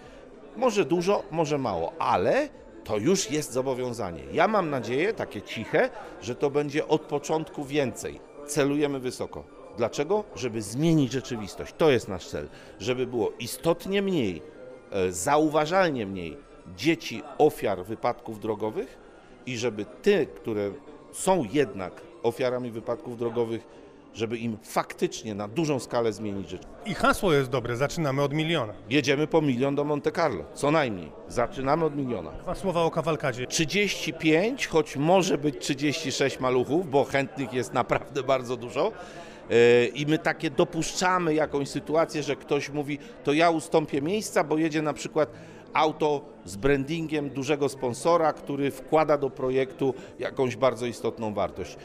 Może 0.57 0.85
dużo, 0.85 1.23
może 1.31 1.57
mało, 1.57 1.93
ale 1.99 2.49
to 2.83 2.97
już 2.97 3.31
jest 3.31 3.51
zobowiązanie. 3.51 4.21
Ja 4.31 4.47
mam 4.47 4.69
nadzieję, 4.69 5.13
takie 5.13 5.41
ciche, 5.41 5.89
że 6.21 6.35
to 6.35 6.49
będzie 6.49 6.87
od 6.87 7.01
początku 7.01 7.63
więcej. 7.63 8.19
Celujemy 8.47 8.99
wysoko. 8.99 9.43
Dlaczego? 9.77 10.23
Żeby 10.35 10.61
zmienić 10.61 11.11
rzeczywistość. 11.11 11.73
To 11.77 11.91
jest 11.91 12.07
nasz 12.07 12.27
cel. 12.27 12.47
Żeby 12.79 13.07
było 13.07 13.31
istotnie 13.39 14.01
mniej, 14.01 14.41
e, 14.91 15.11
zauważalnie 15.11 16.05
mniej 16.05 16.37
dzieci 16.75 17.21
ofiar 17.37 17.85
wypadków 17.85 18.39
drogowych 18.39 18.97
i 19.45 19.57
żeby 19.57 19.85
te, 19.85 20.25
które 20.25 20.71
są 21.11 21.43
jednak 21.53 22.01
ofiarami 22.23 22.71
wypadków 22.71 23.17
drogowych, 23.17 23.67
żeby 24.13 24.37
im 24.37 24.57
faktycznie 24.63 25.35
na 25.35 25.47
dużą 25.47 25.79
skalę 25.79 26.13
zmienić 26.13 26.49
życie. 26.49 26.65
I 26.85 26.93
hasło 26.93 27.33
jest 27.33 27.49
dobre, 27.49 27.75
zaczynamy 27.75 28.21
od 28.21 28.33
miliona. 28.33 28.73
Jedziemy 28.89 29.27
po 29.27 29.41
milion 29.41 29.75
do 29.75 29.83
Monte 29.83 30.11
Carlo, 30.11 30.43
co 30.53 30.71
najmniej. 30.71 31.11
Zaczynamy 31.27 31.85
od 31.85 31.95
miliona. 31.95 32.31
Dwa 32.31 32.55
słowa 32.55 32.81
o 32.81 32.91
kawalkadzie. 32.91 33.47
35, 33.47 34.67
choć 34.67 34.97
może 34.97 35.37
być 35.37 35.57
36 35.57 36.39
maluchów, 36.39 36.89
bo 36.89 37.03
chętnych 37.03 37.53
jest 37.53 37.73
naprawdę 37.73 38.23
bardzo 38.23 38.57
dużo. 38.57 38.91
Yy, 39.49 39.87
I 39.87 40.05
my 40.05 40.19
takie 40.19 40.49
dopuszczamy 40.49 41.33
jakąś 41.33 41.69
sytuację, 41.69 42.23
że 42.23 42.35
ktoś 42.35 42.69
mówi, 42.69 42.99
to 43.23 43.33
ja 43.33 43.49
ustąpię 43.49 44.01
miejsca, 44.01 44.43
bo 44.43 44.57
jedzie 44.57 44.81
na 44.81 44.93
przykład 44.93 45.29
auto 45.75 46.21
z 46.45 46.55
brandingiem 46.55 47.29
dużego 47.29 47.69
sponsora, 47.69 48.33
który 48.33 48.71
wkłada 48.71 49.17
do 49.17 49.29
projektu 49.29 49.93
jakąś 50.19 50.55
bardzo 50.55 50.85
istotną 50.85 51.33
wartość. 51.33 51.75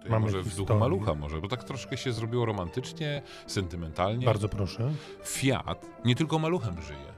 To 0.00 0.04
ja 0.04 0.10
Mamy 0.10 0.26
może 0.26 0.42
w 0.42 0.56
duchu 0.56 0.74
malucha 0.74 1.14
może, 1.14 1.40
bo 1.40 1.48
tak 1.48 1.64
troszkę 1.64 1.96
się 1.96 2.12
zrobiło 2.12 2.44
romantycznie, 2.44 3.22
sentymentalnie. 3.46 4.26
Bardzo 4.26 4.48
proszę. 4.48 4.90
Fiat 5.24 5.86
nie 6.04 6.14
tylko 6.14 6.38
maluchem 6.38 6.82
żyje. 6.82 7.17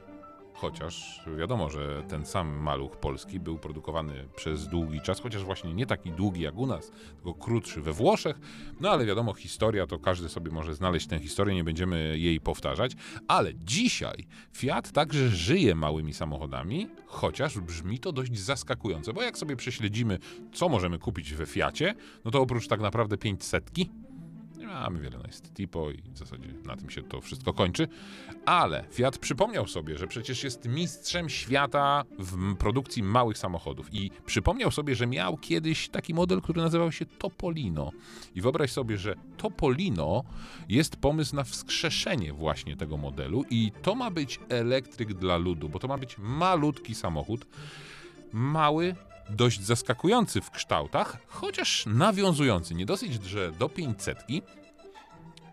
Chociaż 0.61 1.21
wiadomo, 1.37 1.69
że 1.69 2.03
ten 2.07 2.25
sam 2.25 2.49
maluch 2.49 2.97
polski 2.97 3.39
był 3.39 3.57
produkowany 3.57 4.27
przez 4.35 4.67
długi 4.67 5.01
czas, 5.01 5.19
chociaż 5.19 5.43
właśnie 5.43 5.73
nie 5.73 5.85
taki 5.85 6.11
długi 6.11 6.41
jak 6.41 6.57
u 6.57 6.67
nas, 6.67 6.91
tylko 7.15 7.33
krótszy 7.33 7.81
we 7.81 7.93
Włoszech. 7.93 8.39
No 8.79 8.89
ale 8.91 9.05
wiadomo, 9.05 9.33
historia 9.33 9.87
to 9.87 9.99
każdy 9.99 10.29
sobie 10.29 10.51
może 10.51 10.75
znaleźć 10.75 11.07
tę 11.07 11.19
historię, 11.19 11.55
nie 11.55 11.63
będziemy 11.63 12.19
jej 12.19 12.39
powtarzać. 12.39 12.91
Ale 13.27 13.55
dzisiaj 13.55 14.27
Fiat 14.53 14.91
także 14.91 15.29
żyje 15.29 15.75
małymi 15.75 16.13
samochodami, 16.13 16.87
chociaż 17.05 17.59
brzmi 17.59 17.99
to 17.99 18.11
dość 18.11 18.39
zaskakująco, 18.39 19.13
bo 19.13 19.21
jak 19.21 19.37
sobie 19.37 19.55
prześledzimy, 19.55 20.19
co 20.53 20.69
możemy 20.69 20.99
kupić 20.99 21.33
we 21.33 21.45
Fiacie, 21.45 21.95
no 22.25 22.31
to 22.31 22.41
oprócz 22.41 22.67
tak 22.67 22.79
naprawdę 22.79 23.17
500 23.17 23.71
nie 24.61 24.67
mamy 24.67 24.99
wiele, 24.99 25.17
no 25.17 25.23
jest 25.27 25.53
Tipo 25.53 25.91
i 25.91 26.01
w 26.13 26.17
zasadzie 26.17 26.53
na 26.65 26.77
tym 26.77 26.89
się 26.89 27.03
to 27.03 27.21
wszystko 27.21 27.53
kończy. 27.53 27.87
Ale 28.45 28.85
Fiat 28.91 29.17
przypomniał 29.17 29.67
sobie, 29.67 29.97
że 29.97 30.07
przecież 30.07 30.43
jest 30.43 30.67
mistrzem 30.67 31.29
świata 31.29 32.03
w 32.19 32.55
produkcji 32.55 33.03
małych 33.03 33.37
samochodów 33.37 33.93
i 33.93 34.11
przypomniał 34.25 34.71
sobie, 34.71 34.95
że 34.95 35.07
miał 35.07 35.37
kiedyś 35.37 35.89
taki 35.89 36.13
model, 36.13 36.41
który 36.41 36.61
nazywał 36.61 36.91
się 36.91 37.05
Topolino. 37.05 37.91
I 38.35 38.41
wyobraź 38.41 38.71
sobie, 38.71 38.97
że 38.97 39.15
Topolino 39.37 40.23
jest 40.69 40.95
pomysł 40.95 41.35
na 41.35 41.43
wskrzeszenie 41.43 42.33
właśnie 42.33 42.77
tego 42.77 42.97
modelu 42.97 43.43
i 43.49 43.71
to 43.81 43.95
ma 43.95 44.11
być 44.11 44.39
elektryk 44.49 45.13
dla 45.13 45.37
ludu, 45.37 45.69
bo 45.69 45.79
to 45.79 45.87
ma 45.87 45.97
być 45.97 46.17
malutki 46.17 46.95
samochód, 46.95 47.45
mały, 48.33 48.95
dość 49.29 49.61
zaskakujący 49.61 50.41
w 50.41 50.51
kształtach, 50.51 51.17
chociaż 51.27 51.85
nawiązujący. 51.85 52.75
Nie 52.75 52.85
dosyć, 52.85 53.23
że 53.23 53.51
do 53.51 53.69
500 53.69 54.25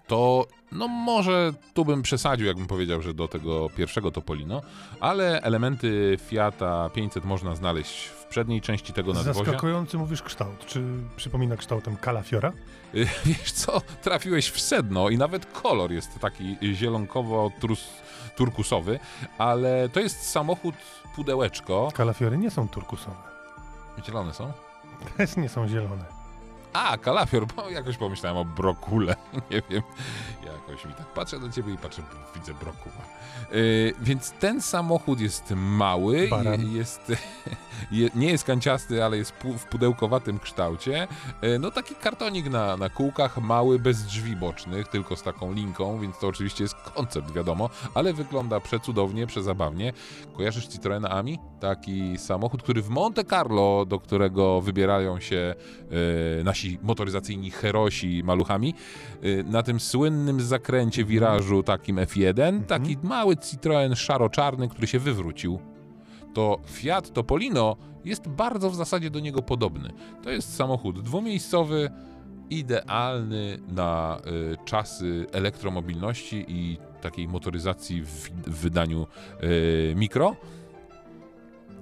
to 0.09 0.46
no 0.72 0.88
może 0.88 1.52
tu 1.74 1.85
bym 1.85 2.02
przesadził, 2.02 2.46
jakbym 2.46 2.66
powiedział, 2.66 3.02
że 3.02 3.14
do 3.14 3.28
tego 3.28 3.70
pierwszego 3.76 4.11
Topolino, 4.11 4.62
ale 5.00 5.42
elementy 5.42 6.18
Fiata 6.28 6.90
500 6.90 7.24
można 7.24 7.57
znaleźć 7.57 8.07
w 8.07 8.24
przedniej 8.24 8.61
części 8.61 8.92
tego 8.92 9.12
nadwozia. 9.12 9.44
Zaskakujący 9.44 9.98
mówisz 9.98 10.22
kształt. 10.22 10.66
Czy 10.66 10.83
przypomina 11.16 11.57
kształtem 11.57 11.96
kalafiora? 11.96 12.52
Wiesz 13.24 13.52
co, 13.52 13.83
trafiłeś 14.02 14.50
w 14.50 14.61
sedno 14.61 15.09
i 15.09 15.18
nawet 15.18 15.46
kolor 15.46 15.92
jest 15.92 16.18
taki 16.20 16.57
zielonkowo-turkusowy, 16.74 18.98
ale 19.38 19.88
to 19.88 20.00
jest 20.00 20.31
samochód 20.31 20.74
pudełeczko. 21.16 21.88
Kalafiory 21.94 22.38
nie 22.38 22.50
są 22.50 22.68
turkusowe. 22.68 23.38
Zielone 24.06 24.34
są? 24.34 24.52
Też 25.16 25.37
nie 25.37 25.48
są 25.48 25.68
zielone. 25.68 26.17
A, 26.72 26.98
kalafior, 26.98 27.46
bo 27.46 27.70
jakoś 27.70 27.96
pomyślałem 27.96 28.37
o 28.38 28.44
brokule. 28.44 29.16
Nie 29.50 29.62
wiem, 29.70 29.83
jakoś 30.44 30.85
mi 30.85 30.94
tak 30.94 31.07
patrzę 31.07 31.40
do 31.40 31.50
ciebie 31.50 31.74
i 31.74 31.76
patrzę, 31.78 32.02
widzę 32.35 32.54
brokuła. 32.54 32.94
Yy, 33.52 33.94
więc 34.00 34.31
ten 34.33 34.62
samochód 34.62 35.20
jest 35.20 35.50
mały, 35.57 36.28
je- 36.57 36.68
jest, 36.72 37.12
je, 37.90 38.11
nie 38.14 38.31
jest 38.31 38.44
kanciasty, 38.44 39.04
ale 39.04 39.16
jest 39.16 39.33
pu- 39.42 39.59
w 39.59 39.64
pudełkowatym 39.66 40.38
kształcie. 40.38 41.09
Yy, 41.42 41.59
no 41.59 41.70
taki 41.70 41.94
kartonik 41.94 42.50
na, 42.50 42.76
na 42.76 42.88
kółkach, 42.90 43.38
mały, 43.38 43.78
bez 43.78 44.02
drzwi 44.04 44.37
bocznych, 44.37 44.88
tylko 44.88 45.16
z 45.16 45.22
taką 45.22 45.52
linką, 45.52 45.98
więc 46.00 46.18
to 46.18 46.26
oczywiście 46.28 46.64
jest 46.64 46.74
koncept, 46.74 47.31
wiadomo, 47.33 47.70
ale 47.94 48.12
wygląda 48.12 48.61
przecudownie, 48.61 49.26
przezabawnie. 49.26 49.92
Kojarzysz 50.37 50.66
Citroena 50.66 51.11
Ami? 51.11 51.38
Taki 51.61 52.18
samochód, 52.18 52.62
który 52.62 52.83
w 52.83 52.88
Monte 52.88 53.24
Carlo, 53.24 53.85
do 53.87 53.98
którego 54.00 54.61
wybierają 54.61 55.20
się 55.20 55.54
e, 56.40 56.44
nasi 56.59 56.79
motoryzacyjni 56.83 57.51
herosi 57.51 58.23
maluchami, 58.25 58.75
e, 59.23 59.42
na 59.42 59.62
tym 59.62 59.81
słynnym 59.81 60.40
zakręcie 60.40 61.05
wirażu 61.05 61.62
takim 61.62 61.97
F1, 61.97 62.64
taki 62.64 62.97
mały 63.03 63.37
Citroen 63.37 63.97
szaro-czarny, 63.97 64.68
który 64.68 64.87
się 64.87 64.99
wywrócił. 64.99 65.59
To 66.35 66.59
Fiat 66.66 67.12
Topolino 67.12 67.77
jest 68.05 68.29
bardzo 68.29 68.71
w 68.71 68.75
zasadzie 68.75 69.11
do 69.11 69.21
niego 69.21 69.42
podobny. 69.42 69.92
To 70.23 70.31
jest 70.31 70.55
samochód 70.55 71.01
dwumiejscowy, 71.01 71.90
idealny 72.51 73.59
na 73.68 74.18
e, 74.18 74.64
czasy 74.64 75.27
elektromobilności 75.33 76.44
i 76.49 76.79
takiej 77.01 77.29
motoryzacji 77.29 78.03
w, 78.03 78.31
w 78.47 78.61
wydaniu 78.61 79.07
e, 79.40 79.94
mikro. 79.94 80.37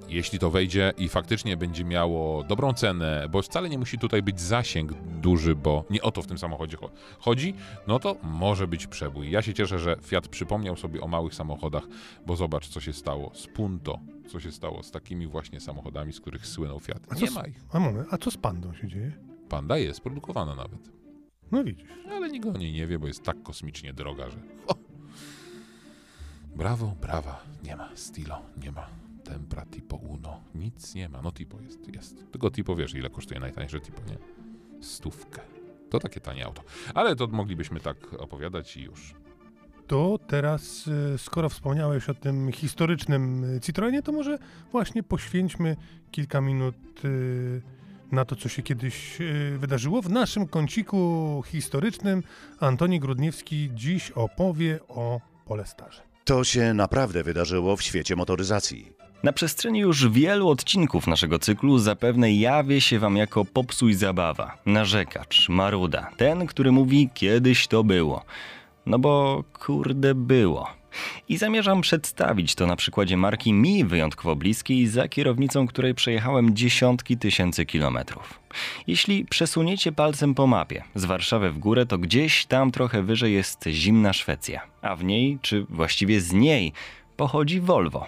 Jeśli 0.09 0.38
to 0.38 0.51
wejdzie 0.51 0.92
i 0.99 1.09
faktycznie 1.09 1.57
będzie 1.57 1.85
miało 1.85 2.42
dobrą 2.45 2.73
cenę, 2.73 3.27
bo 3.31 3.42
wcale 3.42 3.69
nie 3.69 3.79
musi 3.79 3.99
tutaj 3.99 4.23
być 4.23 4.40
zasięg 4.40 4.92
duży, 5.21 5.55
bo 5.55 5.85
nie 5.90 6.03
o 6.03 6.11
to 6.11 6.23
w 6.23 6.27
tym 6.27 6.38
samochodzie 6.38 6.77
cho- 6.77 6.90
chodzi, 7.19 7.55
no 7.87 7.99
to 7.99 8.16
może 8.23 8.66
być 8.66 8.87
przebój. 8.87 9.31
Ja 9.31 9.42
się 9.42 9.55
cieszę, 9.55 9.79
że 9.79 9.97
Fiat 10.03 10.29
przypomniał 10.29 10.77
sobie 10.77 11.01
o 11.01 11.09
małych 11.09 11.35
samochodach, 11.35 11.85
bo 12.27 12.37
zobacz, 12.37 12.69
co 12.69 12.81
się 12.81 12.92
stało 12.92 13.31
z 13.35 13.47
Punto, 13.47 13.99
co 14.29 14.40
się 14.40 14.53
stało 14.53 14.83
z 14.83 14.90
takimi 14.90 15.27
właśnie 15.27 15.61
samochodami, 15.61 16.12
z 16.12 16.21
których 16.21 16.47
słynął 16.47 16.81
Fiat. 16.81 17.03
A 17.11 17.14
Nie 17.14 17.27
z- 17.31 17.35
ma 17.35 17.47
ich. 17.47 17.61
A 17.73 17.81
moment, 17.81 18.09
a 18.11 18.19
co 18.19 18.31
z 18.31 18.37
pandą 18.37 18.75
się 18.75 18.88
dzieje? 18.88 19.12
Panda 19.49 19.79
jest 19.79 20.01
produkowana 20.01 20.55
nawet. 20.55 20.90
No 21.53 21.64
widzisz. 21.64 21.88
Ale 22.11 22.29
nikt 22.31 22.47
o 22.47 22.53
niej 22.59 22.73
nie 22.73 22.87
wie, 22.87 22.99
bo 22.99 23.07
jest 23.07 23.23
tak 23.23 23.42
kosmicznie 23.42 23.92
droga, 23.92 24.31
że. 24.31 24.37
O! 24.69 24.75
Brawo, 26.57 26.95
brawa. 27.01 27.42
Nie 27.64 27.77
ma. 27.77 27.88
Stilo, 27.95 28.42
nie 28.64 28.73
ma. 28.73 28.87
Tempra, 29.29 29.67
Tipo 29.67 29.97
Uno. 29.97 30.41
Nic 30.55 30.95
nie 30.95 31.09
ma. 31.09 31.23
No 31.23 31.33
Tipo 31.33 31.61
jest, 31.61 31.95
jest. 31.95 32.31
Tylko 32.33 32.51
Tipo 32.51 32.77
wiesz, 32.77 32.95
ile 32.95 33.11
kosztuje 33.11 33.41
najtańsze 33.41 33.81
Tipo, 33.81 34.01
nie? 34.11 34.19
Stówkę. 34.83 35.41
To 35.91 36.01
takie 36.01 36.21
tanie 36.21 36.47
auto. 36.47 36.62
Ale 36.95 37.17
to 37.17 37.27
moglibyśmy 37.27 37.81
tak 37.81 38.15
opowiadać 38.15 38.77
i 38.77 38.83
już. 38.83 39.15
To 39.87 40.19
teraz, 40.27 40.89
e, 41.15 41.19
skoro 41.19 41.49
wspomniałeś 41.49 42.09
o 42.09 42.15
tym 42.15 42.53
historycznym 42.53 43.45
e, 43.57 43.61
Citroenie, 43.61 44.03
to 44.03 44.12
może 44.12 44.39
właśnie 44.73 45.03
poświęćmy 45.03 45.77
kilka 46.11 46.41
minut 46.41 46.77
e, 47.05 47.09
na 48.15 48.25
to, 48.25 48.37
co 48.37 48.49
się 48.49 48.62
kiedyś 48.62 49.19
wydarzyło. 49.59 50.03
W 50.03 50.11
naszym 50.11 50.47
kąciku 50.47 51.43
historycznym 51.47 52.23
Antoni 52.61 53.01
Grudniewski 53.01 53.71
dziś 53.75 54.11
opowie 54.11 54.81
o 54.89 55.21
Polestarze. 55.45 56.03
To 56.25 56.45
się 56.45 56.75
naprawdę 56.75 57.23
wydarzyło 57.23 57.77
w 57.77 57.83
świecie 57.83 58.17
motoryzacji. 58.17 58.93
Na 59.22 59.33
przestrzeni 59.33 59.79
już 59.79 60.09
wielu 60.09 60.48
odcinków 60.48 61.07
naszego 61.07 61.38
cyklu 61.38 61.79
zapewne 61.79 62.33
jawię 62.33 62.81
się 62.81 62.98
wam 62.98 63.16
jako 63.16 63.44
popsuj 63.44 63.94
zabawa, 63.94 64.59
narzekacz, 64.66 65.48
maruda, 65.48 66.11
ten, 66.16 66.46
który 66.46 66.72
mówi 66.72 67.11
kiedyś 67.14 67.66
to 67.66 67.85
było. 67.85 68.24
No 68.87 68.98
bo 68.98 69.44
kurde 69.52 70.14
było. 70.14 70.70
I 71.29 71.37
zamierzam 71.37 71.81
przedstawić 71.81 72.55
to 72.55 72.66
na 72.66 72.76
przykładzie 72.76 73.16
marki 73.16 73.52
mi 73.52 73.85
wyjątkowo 73.85 74.37
bliskiej, 74.37 74.87
za 74.87 75.09
kierownicą 75.09 75.66
której 75.66 75.94
przejechałem 75.94 76.57
dziesiątki 76.57 77.16
tysięcy 77.16 77.66
kilometrów. 77.66 78.40
Jeśli 78.87 79.24
przesuniecie 79.24 79.92
palcem 79.92 80.35
po 80.35 80.46
mapie 80.46 80.85
z 80.94 81.05
Warszawy 81.05 81.50
w 81.50 81.59
górę, 81.59 81.87
to 81.87 81.98
gdzieś 81.98 82.46
tam 82.46 82.70
trochę 82.70 83.02
wyżej 83.02 83.35
jest 83.35 83.64
zimna 83.68 84.12
Szwecja, 84.12 84.61
a 84.83 84.96
w 84.96 85.05
niej, 85.05 85.38
czy 85.42 85.66
właściwie 85.70 86.20
z 86.20 86.33
niej, 86.33 86.72
pochodzi 87.16 87.61
Volvo. 87.61 88.07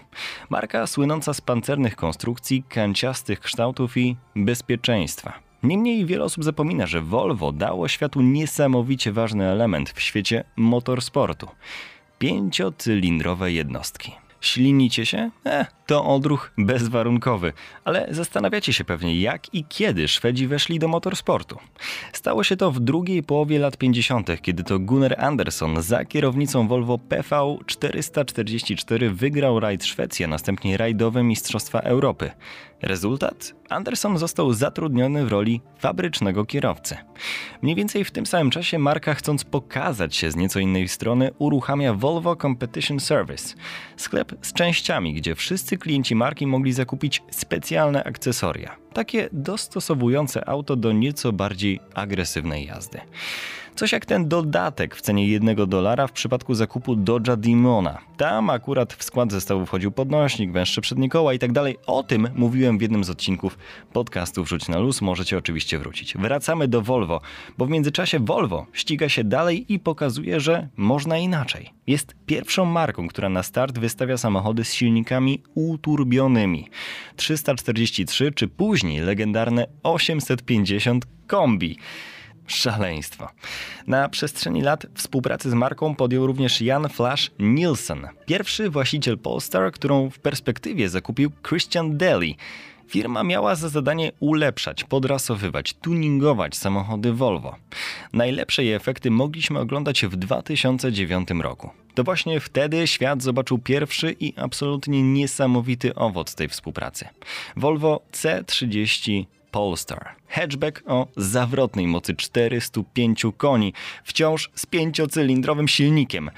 Marka 0.51 0.87
słynąca 0.87 1.35
z 1.35 1.41
pancernych 1.41 1.97
konstrukcji, 1.97 2.63
kanciastych 2.69 3.41
kształtów 3.41 3.97
i 3.97 4.17
bezpieczeństwa. 4.37 5.33
Niemniej 5.63 6.07
wiele 6.07 6.25
osób 6.25 6.45
zapomina, 6.45 6.87
że 6.87 7.01
Volvo 7.01 7.53
dało 7.53 7.89
światu 7.89 8.21
niesamowicie 8.21 9.13
ważny 9.13 9.47
element 9.47 9.91
w 9.91 10.01
świecie 10.01 10.45
motorsportu. 10.57 11.49
Pięciocylindrowe 12.19 13.53
jednostki. 13.53 14.13
Ślinicie 14.41 15.07
się? 15.07 15.31
Eh, 15.45 15.67
to 15.87 16.05
odruch 16.05 16.53
bezwarunkowy, 16.59 17.53
ale 17.85 18.07
zastanawiacie 18.11 18.73
się 18.73 18.85
pewnie, 18.85 19.21
jak 19.21 19.55
i 19.55 19.65
kiedy 19.65 20.09
Szwedzi 20.09 20.47
weszli 20.47 20.79
do 20.79 20.89
motorsportu. 20.89 21.59
Stało 22.13 22.45
się 22.45 22.57
to 22.57 22.73
w 22.73 22.81
drugiej 22.81 23.23
połowie 23.23 23.59
lat 23.59 23.77
50., 23.77 24.43
kiedy 24.43 24.65
to 24.65 24.79
Gunnar 24.79 25.21
Andersson 25.21 25.83
za 25.83 26.05
kierownicą 26.05 26.69
Volvo 26.69 26.99
PV 26.99 27.57
444 27.67 29.11
wygrał 29.11 29.61
rajd 29.61 29.85
Szwecji, 29.85 30.25
a 30.25 30.29
następnie 30.29 30.77
rajdowe 30.77 31.23
Mistrzostwa 31.23 31.81
Europy. 31.81 32.31
Rezultat? 32.83 33.55
Anderson 33.69 34.19
został 34.19 34.53
zatrudniony 34.53 35.25
w 35.25 35.29
roli 35.29 35.61
fabrycznego 35.79 36.45
kierowcy. 36.45 36.97
Mniej 37.63 37.77
więcej 37.77 38.05
w 38.05 38.11
tym 38.11 38.27
samym 38.27 38.51
czasie 38.51 38.79
marka, 38.79 39.15
chcąc 39.15 39.45
pokazać 39.45 40.17
się 40.17 40.31
z 40.31 40.37
nieco 40.37 40.61
innej 40.61 40.89
strony, 40.89 41.31
uruchamia 41.39 41.95
Volvo 41.95 42.37
Competition 42.37 43.01
Service 43.01 43.55
sklep 43.97 44.28
z 44.43 44.53
częściami, 44.53 45.15
gdzie 45.15 45.35
wszyscy 45.35 45.79
klienci 45.79 46.15
marki 46.15 46.47
mogli 46.47 46.73
zakupić 46.73 47.23
specjalne 47.31 48.05
akcesoria, 48.05 48.77
takie 48.93 49.29
dostosowujące 49.33 50.49
auto 50.49 50.77
do 50.77 50.93
nieco 50.93 51.33
bardziej 51.33 51.81
agresywnej 51.95 52.67
jazdy. 52.67 53.01
Coś 53.79 53.93
jak 53.93 54.07
ten 54.07 54.29
dodatek 54.29 54.97
w 54.97 55.01
cenie 55.01 55.29
jednego 55.29 55.67
dolara 55.67 56.07
w 56.07 56.13
przypadku 56.13 56.55
zakupu 56.55 56.97
Dodge'a 56.97 57.37
Dimona. 57.37 57.99
Tam 58.17 58.51
akurat 58.51 58.93
w 58.93 59.05
skład 59.05 59.33
zestawu 59.33 59.67
wchodził 59.67 59.93
podnośnik, 59.93 60.53
węższe 60.53 60.81
przednie 60.81 61.09
koła 61.09 61.35
i 61.35 61.39
tak 61.39 61.53
dalej. 61.53 61.77
O 61.87 62.03
tym 62.03 62.29
mówiłem 62.35 62.79
w 62.79 62.83
jednym 62.83 63.05
z 63.05 63.11
odcinków 63.11 63.59
podcastu 63.93 64.45
Wrzuć 64.45 64.69
na 64.69 64.79
luz, 64.79 65.01
możecie 65.01 65.39
oczywiście 65.39 65.79
wrócić. 65.79 66.17
Wracamy 66.17 66.69
do 66.69 66.83
Volvo, 66.83 67.21
bo 67.59 67.67
w 67.67 67.71
międzyczasie 67.71 68.19
Volvo 68.19 68.67
ściga 68.73 69.09
się 69.09 69.25
dalej 69.25 69.73
i 69.73 69.79
pokazuje, 69.79 70.41
że 70.41 70.69
można 70.77 71.19
inaczej. 71.19 71.71
Jest 71.87 72.15
pierwszą 72.27 72.65
marką, 72.65 73.09
która 73.09 73.29
na 73.29 73.43
start 73.43 73.79
wystawia 73.79 74.17
samochody 74.17 74.65
z 74.65 74.75
silnikami 74.75 75.43
uturbionymi. 75.55 76.69
343 77.17 78.33
czy 78.33 78.49
później 78.49 79.01
legendarne 79.01 79.67
850 79.83 81.07
kombi. 81.27 81.79
Szaleństwo. 82.49 83.29
Na 83.87 84.09
przestrzeni 84.09 84.63
lat 84.63 84.87
współpracy 84.95 85.51
z 85.51 85.55
marką 85.55 85.95
podjął 85.95 86.27
również 86.27 86.61
Jan 86.61 86.89
Flash 86.89 87.31
Nielsen, 87.39 88.09
pierwszy 88.27 88.71
właściciel 88.71 89.19
Polestar, 89.19 89.73
którą 89.73 90.11
w 90.11 90.19
perspektywie 90.19 90.89
zakupił 90.89 91.31
Christian 91.49 91.97
Daly. 91.97 92.35
Firma 92.89 93.23
miała 93.23 93.55
za 93.55 93.69
zadanie 93.69 94.13
ulepszać, 94.21 94.85
podrasowywać, 94.85 95.75
tuningować 95.75 96.57
samochody 96.57 97.13
Volvo. 97.13 97.57
Najlepsze 98.13 98.65
jej 98.65 98.75
efekty 98.75 99.11
mogliśmy 99.11 99.59
oglądać 99.59 100.07
w 100.07 100.17
2009 100.17 101.29
roku. 101.41 101.71
To 101.95 102.05
właśnie 102.05 102.41
wtedy 102.41 102.87
świat 102.87 103.23
zobaczył 103.23 103.59
pierwszy 103.59 104.17
i 104.21 104.33
absolutnie 104.37 105.03
niesamowity 105.03 105.95
owoc 105.95 106.35
tej 106.35 106.49
współpracy. 106.49 107.09
Volvo 107.57 108.01
C30 108.13 109.25
Polestar. 109.51 110.15
Hatchback 110.29 110.83
o 110.87 111.07
zawrotnej 111.17 111.87
mocy 111.87 112.15
405 112.15 113.27
koni, 113.37 113.73
wciąż 114.05 114.51
z 114.55 114.67
pięciocylindrowym 114.67 115.69
silnikiem. 115.69 116.31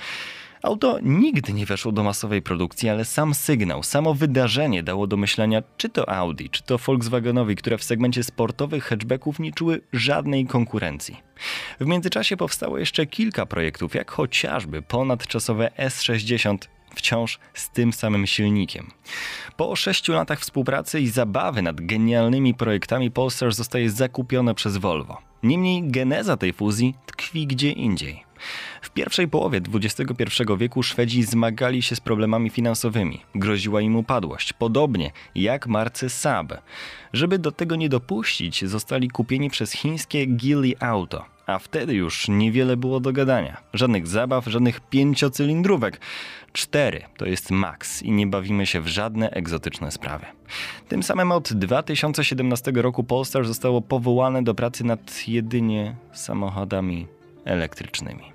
Auto 0.62 0.99
nigdy 1.03 1.53
nie 1.53 1.66
weszło 1.66 1.92
do 1.92 2.03
masowej 2.03 2.42
produkcji, 2.42 2.88
ale 2.88 3.05
sam 3.05 3.35
sygnał, 3.35 3.83
samo 3.83 4.14
wydarzenie 4.14 4.83
dało 4.83 5.07
do 5.07 5.16
myślenia, 5.16 5.62
czy 5.77 5.88
to 5.88 6.09
Audi, 6.09 6.51
czy 6.51 6.62
to 6.62 6.79
Volkswagenowi, 6.79 7.57
które 7.57 7.79
w 7.79 7.85
segmencie 7.85 8.25
sportowych 8.25 8.85
hatchbacków 8.85 9.38
nie 9.38 9.53
czuły 9.53 9.81
żadnej 9.92 10.46
konkurencji. 10.46 11.16
W 11.81 11.87
międzyczasie 11.87 12.37
powstało 12.37 12.79
jeszcze 12.79 13.07
kilka 13.07 13.46
projektów, 13.46 13.94
jak 13.94 14.11
chociażby 14.11 14.83
ponadczasowe 14.83 15.70
S60 15.79 16.57
wciąż 16.94 17.38
z 17.55 17.70
tym 17.70 17.92
samym 17.92 18.26
silnikiem. 18.26 18.90
Po 19.57 19.76
sześciu 19.76 20.12
latach 20.12 20.40
współpracy 20.40 21.00
i 21.00 21.09
zabawy 21.09 21.62
nad 21.62 21.87
genialnymi 21.87 22.55
projektami 22.55 23.11
Polestar 23.11 23.53
zostaje 23.53 23.90
zakupione 23.90 24.55
przez 24.55 24.76
Volvo. 24.76 25.18
Niemniej 25.42 25.83
geneza 25.83 26.37
tej 26.37 26.53
fuzji 26.53 26.94
tkwi 27.07 27.46
gdzie 27.46 27.70
indziej. 27.70 28.24
W 28.83 28.90
pierwszej 28.90 29.29
połowie 29.29 29.61
XXI 29.74 30.42
wieku 30.59 30.83
Szwedzi 30.83 31.22
zmagali 31.22 31.83
się 31.83 31.96
z 31.96 32.00
problemami 32.00 32.50
finansowymi. 32.50 33.20
Groziła 33.35 33.81
im 33.81 33.96
upadłość, 33.96 34.53
podobnie 34.53 35.11
jak 35.35 35.66
marce 35.66 36.11
Saab. 36.11 36.53
Żeby 37.12 37.38
do 37.38 37.53
tego 37.53 37.76
nie 37.76 37.88
dopuścić, 37.88 38.64
zostali 38.64 39.09
kupieni 39.09 39.50
przez 39.50 39.72
chińskie 39.72 40.26
Geely 40.26 40.74
Auto. 40.81 41.24
A 41.46 41.59
wtedy 41.59 41.94
już 41.94 42.29
niewiele 42.29 42.76
było 42.76 43.00
do 43.00 43.12
gadania. 43.12 43.57
Żadnych 43.74 44.07
zabaw, 44.07 44.46
żadnych 44.46 44.81
pięciocylindrówek. 44.81 46.00
Cztery 46.52 47.02
to 47.16 47.26
jest 47.26 47.50
maks 47.50 48.02
i 48.02 48.10
nie 48.12 48.26
bawimy 48.26 48.66
się 48.66 48.80
w 48.80 48.86
żadne 48.86 49.30
egzotyczne 49.30 49.90
sprawy. 49.90 50.26
Tym 50.88 51.02
samym 51.02 51.32
od 51.32 51.52
2017 51.52 52.72
roku 52.74 53.04
Polestar 53.04 53.44
zostało 53.46 53.82
powołane 53.82 54.42
do 54.42 54.54
pracy 54.54 54.84
nad 54.84 55.28
jedynie 55.28 55.96
samochodami 56.12 57.06
elektrycznymi. 57.44 58.32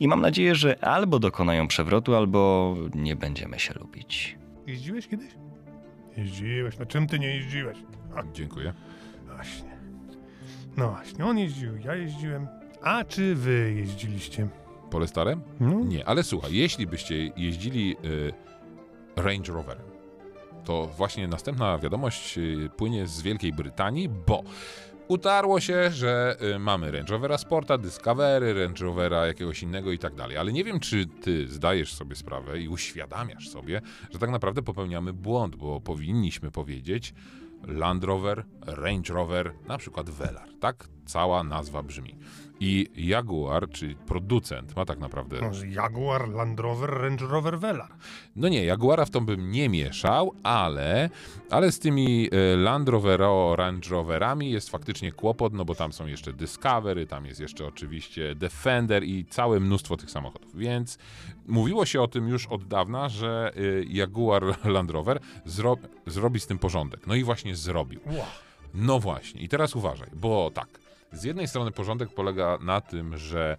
I 0.00 0.08
mam 0.08 0.20
nadzieję, 0.20 0.54
że 0.54 0.84
albo 0.84 1.18
dokonają 1.18 1.68
przewrotu, 1.68 2.14
albo 2.14 2.74
nie 2.94 3.16
będziemy 3.16 3.58
się 3.58 3.74
lubić. 3.74 4.38
Jeździłeś 4.66 5.08
kiedyś? 5.08 5.30
Jeździłeś. 6.16 6.78
No 6.78 6.86
czym 6.86 7.06
ty 7.06 7.18
nie 7.18 7.28
jeździłeś? 7.36 7.78
A, 8.16 8.22
Dziękuję. 8.32 8.72
właśnie. 9.34 9.74
No 10.76 10.88
właśnie, 10.90 11.24
on 11.26 11.38
jeździł, 11.38 11.76
ja 11.76 11.94
jeździłem. 11.94 12.46
A 12.82 13.04
czy 13.04 13.34
wy 13.34 13.74
jeździliście? 13.76 14.48
Polestarem? 14.94 15.42
No, 15.60 15.80
Nie, 15.80 16.08
ale 16.08 16.22
słuchaj, 16.22 16.54
jeśli 16.54 16.86
byście 16.86 17.32
jeździli 17.36 17.96
y, 18.04 18.32
Range 19.16 19.52
Roverem, 19.52 19.84
to 20.64 20.86
właśnie 20.86 21.28
następna 21.28 21.78
wiadomość 21.78 22.38
y, 22.38 22.70
płynie 22.76 23.06
z 23.06 23.22
Wielkiej 23.22 23.52
Brytanii, 23.52 24.08
bo 24.08 24.42
utarło 25.08 25.60
się, 25.60 25.90
że 25.90 26.36
y, 26.56 26.58
mamy 26.58 26.90
Range 26.90 27.12
Rovera 27.12 27.38
Sporta, 27.38 27.78
Discovery, 27.78 28.54
Range 28.64 28.84
Rovera 28.84 29.26
jakiegoś 29.26 29.62
innego 29.62 29.92
i 29.92 29.98
tak 29.98 30.14
dalej. 30.14 30.36
Ale 30.36 30.52
nie 30.52 30.64
wiem, 30.64 30.80
czy 30.80 31.06
ty 31.06 31.48
zdajesz 31.48 31.94
sobie 31.94 32.16
sprawę 32.16 32.60
i 32.60 32.68
uświadamiasz 32.68 33.48
sobie, 33.48 33.80
że 34.10 34.18
tak 34.18 34.30
naprawdę 34.30 34.62
popełniamy 34.62 35.12
błąd, 35.12 35.56
bo 35.56 35.80
powinniśmy 35.80 36.50
powiedzieć 36.50 37.14
Land 37.66 38.04
Rover, 38.04 38.44
Range 38.66 39.14
Rover, 39.14 39.52
na 39.68 39.78
przykład 39.78 40.10
Velar. 40.10 40.53
Tak 40.64 40.88
cała 41.06 41.42
nazwa 41.42 41.82
brzmi. 41.82 42.16
I 42.60 42.86
Jaguar, 42.96 43.70
czyli 43.70 43.94
producent, 43.94 44.76
ma 44.76 44.84
tak 44.84 44.98
naprawdę 44.98 45.40
może 45.40 45.68
Jaguar, 45.68 46.28
Land 46.28 46.60
Rover, 46.60 46.90
Range 46.90 47.26
Rover, 47.26 47.58
Velar. 47.58 47.90
no 48.36 48.48
nie, 48.48 48.64
Jaguara 48.64 49.04
w 49.04 49.10
tą 49.10 49.26
bym 49.26 49.50
nie 49.50 49.68
mieszał, 49.68 50.32
ale, 50.42 51.10
ale 51.50 51.72
z 51.72 51.78
tymi 51.78 52.28
e, 52.32 52.56
Land 52.56 52.88
Rovero, 52.88 53.56
Range 53.56 53.90
Roverami 53.90 54.50
jest 54.50 54.70
faktycznie 54.70 55.12
kłopot, 55.12 55.52
no 55.52 55.64
bo 55.64 55.74
tam 55.74 55.92
są 55.92 56.06
jeszcze 56.06 56.32
Discovery, 56.32 57.06
tam 57.06 57.26
jest 57.26 57.40
jeszcze 57.40 57.66
oczywiście 57.66 58.34
Defender 58.34 59.04
i 59.04 59.24
całe 59.24 59.60
mnóstwo 59.60 59.96
tych 59.96 60.10
samochodów. 60.10 60.56
Więc 60.56 60.98
mówiło 61.46 61.86
się 61.86 62.02
o 62.02 62.08
tym 62.08 62.28
już 62.28 62.46
od 62.46 62.64
dawna, 62.64 63.08
że 63.08 63.52
e, 63.56 63.60
Jaguar 63.84 64.44
Land 64.74 64.90
Rover 64.90 65.20
zro 65.44 65.76
zrobi 66.06 66.40
z 66.40 66.46
tym 66.46 66.58
porządek. 66.58 67.06
No 67.06 67.14
i 67.14 67.24
właśnie 67.24 67.56
zrobił. 67.56 68.00
Wow. 68.06 68.24
No 68.74 69.00
właśnie, 69.00 69.40
i 69.40 69.48
teraz 69.48 69.76
uważaj, 69.76 70.08
bo 70.12 70.50
tak, 70.54 70.68
z 71.12 71.24
jednej 71.24 71.48
strony 71.48 71.70
porządek 71.70 72.14
polega 72.14 72.58
na 72.60 72.80
tym, 72.80 73.18
że 73.18 73.56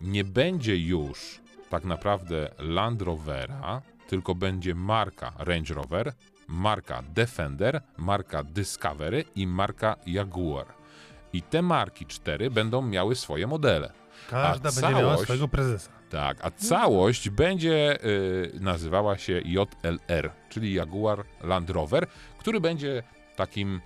nie 0.00 0.24
będzie 0.24 0.76
już 0.76 1.40
tak 1.70 1.84
naprawdę 1.84 2.50
Land 2.58 3.02
Rovera, 3.02 3.82
tylko 4.08 4.34
będzie 4.34 4.74
marka 4.74 5.32
Range 5.38 5.74
Rover, 5.74 6.12
marka 6.48 7.02
Defender, 7.14 7.80
marka 7.96 8.42
Discovery 8.42 9.24
i 9.36 9.46
marka 9.46 9.96
Jaguar. 10.06 10.66
I 11.32 11.42
te 11.42 11.62
marki 11.62 12.06
cztery 12.06 12.50
będą 12.50 12.82
miały 12.82 13.16
swoje 13.16 13.46
modele. 13.46 13.92
Każda 14.30 14.68
A 14.68 14.72
będzie 14.72 15.02
miała 15.02 15.16
swojego 15.16 15.48
prezesa. 15.48 15.90
Tak, 16.10 16.44
a 16.44 16.50
całość 16.50 17.30
będzie 17.30 18.04
y, 18.04 18.52
nazywała 18.60 19.18
się 19.18 19.42
JLR, 19.44 20.30
czyli 20.48 20.74
Jaguar 20.74 21.24
Land 21.42 21.70
Rover, 21.70 22.06
który 22.38 22.60
będzie 22.60 23.02
takim 23.36 23.80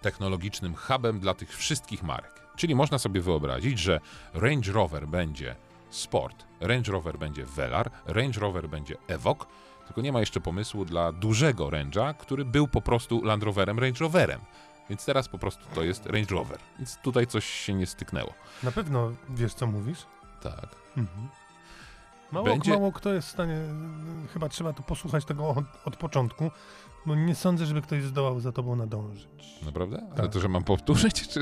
technologicznym 0.00 0.74
hubem 0.74 1.20
dla 1.20 1.34
tych 1.34 1.56
wszystkich 1.56 2.02
marek. 2.02 2.40
Czyli 2.56 2.74
można 2.74 2.98
sobie 2.98 3.20
wyobrazić, 3.20 3.78
że 3.78 4.00
Range 4.34 4.72
Rover 4.72 5.08
będzie 5.08 5.56
Sport, 5.90 6.44
Range 6.60 6.92
Rover 6.92 7.18
będzie 7.18 7.44
Velar, 7.44 7.90
Range 8.06 8.40
Rover 8.40 8.68
będzie 8.68 8.96
Evoque, 9.08 9.46
tylko 9.86 10.00
nie 10.00 10.12
ma 10.12 10.20
jeszcze 10.20 10.40
pomysłu 10.40 10.84
dla 10.84 11.12
dużego 11.12 11.66
Range'a, 11.66 12.14
który 12.14 12.44
był 12.44 12.68
po 12.68 12.80
prostu 12.80 13.24
Land 13.24 13.42
Roverem 13.42 13.78
Range 13.78 14.00
Roverem. 14.00 14.40
Więc 14.90 15.04
teraz 15.04 15.28
po 15.28 15.38
prostu 15.38 15.64
to 15.74 15.82
jest 15.82 16.06
Range 16.06 16.34
Rover. 16.34 16.58
Więc 16.78 16.96
tutaj 16.96 17.26
coś 17.26 17.44
się 17.46 17.74
nie 17.74 17.86
styknęło. 17.86 18.34
Na 18.62 18.72
pewno 18.72 19.12
wiesz, 19.28 19.54
co 19.54 19.66
mówisz? 19.66 20.06
Tak. 20.42 20.68
Mhm. 20.96 21.28
Mało, 22.32 22.46
Będzie- 22.46 22.70
mało 22.70 22.92
kto 22.92 23.14
jest 23.14 23.28
w 23.28 23.30
stanie, 23.30 23.60
chyba 24.32 24.48
trzeba 24.48 24.72
to 24.72 24.82
posłuchać 24.82 25.24
tego 25.24 25.48
od, 25.48 25.64
od 25.84 25.96
początku, 25.96 26.50
bo 27.06 27.14
nie 27.14 27.34
sądzę, 27.34 27.66
żeby 27.66 27.82
ktoś 27.82 28.02
zdołał 28.02 28.40
za 28.40 28.52
tobą 28.52 28.76
nadążyć. 28.76 29.28
Naprawdę? 29.66 29.98
Ale 30.06 30.14
Tak. 30.16 30.32
to, 30.32 30.40
że 30.40 30.48
mam 30.48 30.64
powtórzyć? 30.64 31.28
Czy... 31.28 31.40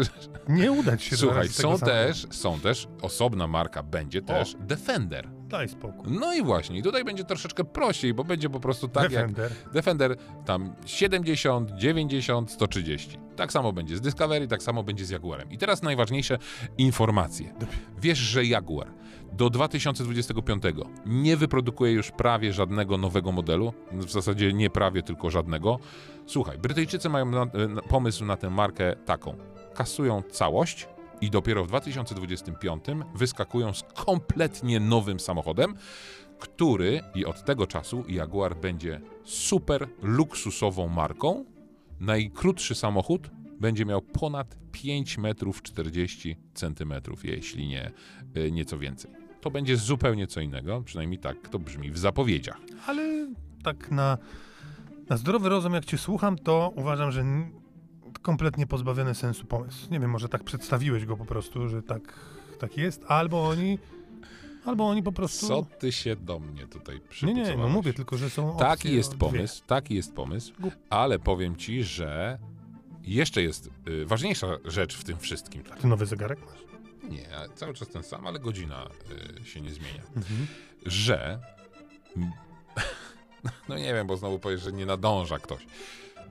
Nie 0.49 0.73
udać 0.73 1.03
się 1.03 1.17
Słuchaj, 1.17 1.49
są 1.49 1.79
samego. 1.79 1.87
też, 1.87 2.27
są 2.31 2.61
też, 2.61 2.89
osobna 3.03 3.47
marka 3.47 3.83
będzie 3.83 4.23
też 4.23 4.57
Defender. 4.61 5.29
Daj 5.49 5.69
spokój. 5.69 6.13
No 6.21 6.35
i 6.35 6.43
właśnie, 6.43 6.83
tutaj 6.83 7.05
będzie 7.05 7.25
troszeczkę 7.25 7.65
prościej, 7.65 8.15
bo 8.15 8.25
będzie 8.25 8.51
po 8.51 8.61
prostu 8.61 8.89
tak 8.89 9.13
jak 9.13 9.33
Defender. 9.33 9.53
Defender 9.73 10.17
tam 10.47 10.75
70, 10.87 11.71
90, 11.71 12.51
130. 12.51 13.19
Tak 13.37 13.53
samo 13.53 13.73
będzie 13.73 13.97
z 13.97 14.01
Discovery, 14.01 14.49
tak 14.49 14.63
samo 14.63 14.83
będzie 14.83 15.05
z 15.05 15.11
Jaguarem. 15.11 15.51
I 15.51 15.59
teraz 15.59 15.83
najważniejsze 15.83 16.39
informacje. 16.79 17.55
Wiesz, 17.99 18.19
że 18.19 18.45
Jaguar 18.45 18.91
do 19.37 19.51
2025 19.51 20.63
nie 21.07 21.37
wyprodukuje 21.37 21.93
już 21.93 22.11
prawie 22.11 22.53
żadnego 22.53 22.99
nowego 22.99 23.33
modelu, 23.33 23.73
w 23.93 24.11
zasadzie 24.11 24.53
nie 24.53 24.71
prawie, 24.71 25.03
tylko 25.03 25.31
żadnego. 25.31 25.79
Słuchaj, 26.27 26.59
Brytyjczycy 26.59 27.09
mają 27.09 27.27
na, 27.27 27.45
na, 27.45 27.83
pomysł 27.83 28.25
na 28.25 28.37
tę 28.37 28.51
markę 28.51 28.97
taką. 29.05 29.37
Kasują 29.75 30.23
całość 30.23 30.89
i 31.21 31.31
dopiero 31.31 31.65
w 31.65 31.69
2025 31.69 32.85
wyskakują 33.15 33.73
z 33.73 33.83
kompletnie 33.83 34.81
nowym 34.81 35.21
samochodem, 35.21 35.75
który 36.39 37.01
i 37.15 37.25
od 37.25 37.45
tego 37.45 37.67
czasu 37.67 38.05
Jaguar 38.09 38.57
będzie 38.57 39.01
super 39.25 39.89
luksusową 40.03 40.89
marką. 40.89 41.45
Najkrótszy 42.01 42.75
samochód 42.75 43.31
będzie 43.61 43.85
miał 43.85 44.03
ponad 44.03 44.57
5 44.73 45.19
metrów 45.19 45.63
40 45.63 46.37
centymetrów, 46.55 47.25
jeśli 47.25 47.69
nie 47.69 47.93
y, 48.37 48.51
nieco 48.53 48.79
więcej. 48.79 49.24
To 49.45 49.51
będzie 49.51 49.77
zupełnie 49.77 50.27
co 50.27 50.41
innego, 50.41 50.83
przynajmniej 50.83 51.19
tak 51.19 51.49
to 51.49 51.59
brzmi 51.59 51.91
w 51.91 51.99
zapowiedziach. 51.99 52.57
Ale 52.87 53.27
tak 53.63 53.91
na, 53.91 54.19
na 55.09 55.17
zdrowy 55.17 55.49
rozum, 55.49 55.75
jak 55.75 55.85
cię 55.85 55.99
słucham, 55.99 56.39
to 56.39 56.73
uważam, 56.77 57.13
że 57.13 57.25
kompletnie 58.23 58.67
pozbawiony 58.67 59.15
sensu 59.15 59.47
pomysł. 59.47 59.91
Nie 59.91 60.01
wiem, 60.01 60.11
może 60.11 60.29
tak 60.29 60.45
przedstawiłeś 60.45 61.05
go 61.05 61.17
po 61.17 61.25
prostu, 61.25 61.69
że 61.69 61.83
tak, 61.83 62.01
tak 62.59 62.77
jest, 62.77 63.05
albo 63.09 63.49
oni, 63.49 63.79
albo 64.65 64.89
oni 64.89 65.03
po 65.03 65.13
prostu... 65.13 65.47
Co 65.49 65.67
ty 65.79 65.93
się 65.93 66.17
do 66.17 66.39
mnie 66.39 66.67
tutaj 66.67 66.95
Nie, 66.95 67.01
przypucowałeś? 67.09 67.49
nie, 67.49 67.57
no 67.57 67.69
mówię 67.69 67.93
tylko, 67.93 68.17
że 68.17 68.31
są 68.31 68.57
Taki 68.57 68.95
jest 68.95 69.11
dwie. 69.11 69.19
pomysł, 69.19 69.63
taki 69.67 69.95
jest 69.95 70.15
pomysł, 70.15 70.53
ale 70.91 71.19
powiem 71.19 71.57
ci, 71.57 71.83
że 71.83 72.39
jeszcze 73.03 73.43
jest 73.43 73.71
y, 73.89 74.07
ważniejsza 74.07 74.47
rzecz 74.65 74.97
w 74.97 75.05
tym 75.05 75.19
wszystkim. 75.19 75.63
Ty 75.81 75.87
nowy 75.87 76.07
zegarek 76.07 76.39
masz? 76.47 76.74
Nie, 77.11 77.29
cały 77.55 77.75
czas 77.75 77.89
ten 77.89 78.03
sam, 78.03 78.27
ale 78.27 78.39
godzina 78.39 78.89
y, 79.41 79.45
się 79.45 79.61
nie 79.61 79.71
zmienia. 79.71 80.03
Mhm. 80.17 80.47
Że. 80.87 81.39
No 83.69 83.77
nie 83.79 83.95
wiem, 83.95 84.07
bo 84.07 84.17
znowu 84.17 84.39
powiesz, 84.39 84.61
że 84.63 84.73
nie 84.73 84.87
nadąża 84.87 85.39
ktoś. 85.39 85.67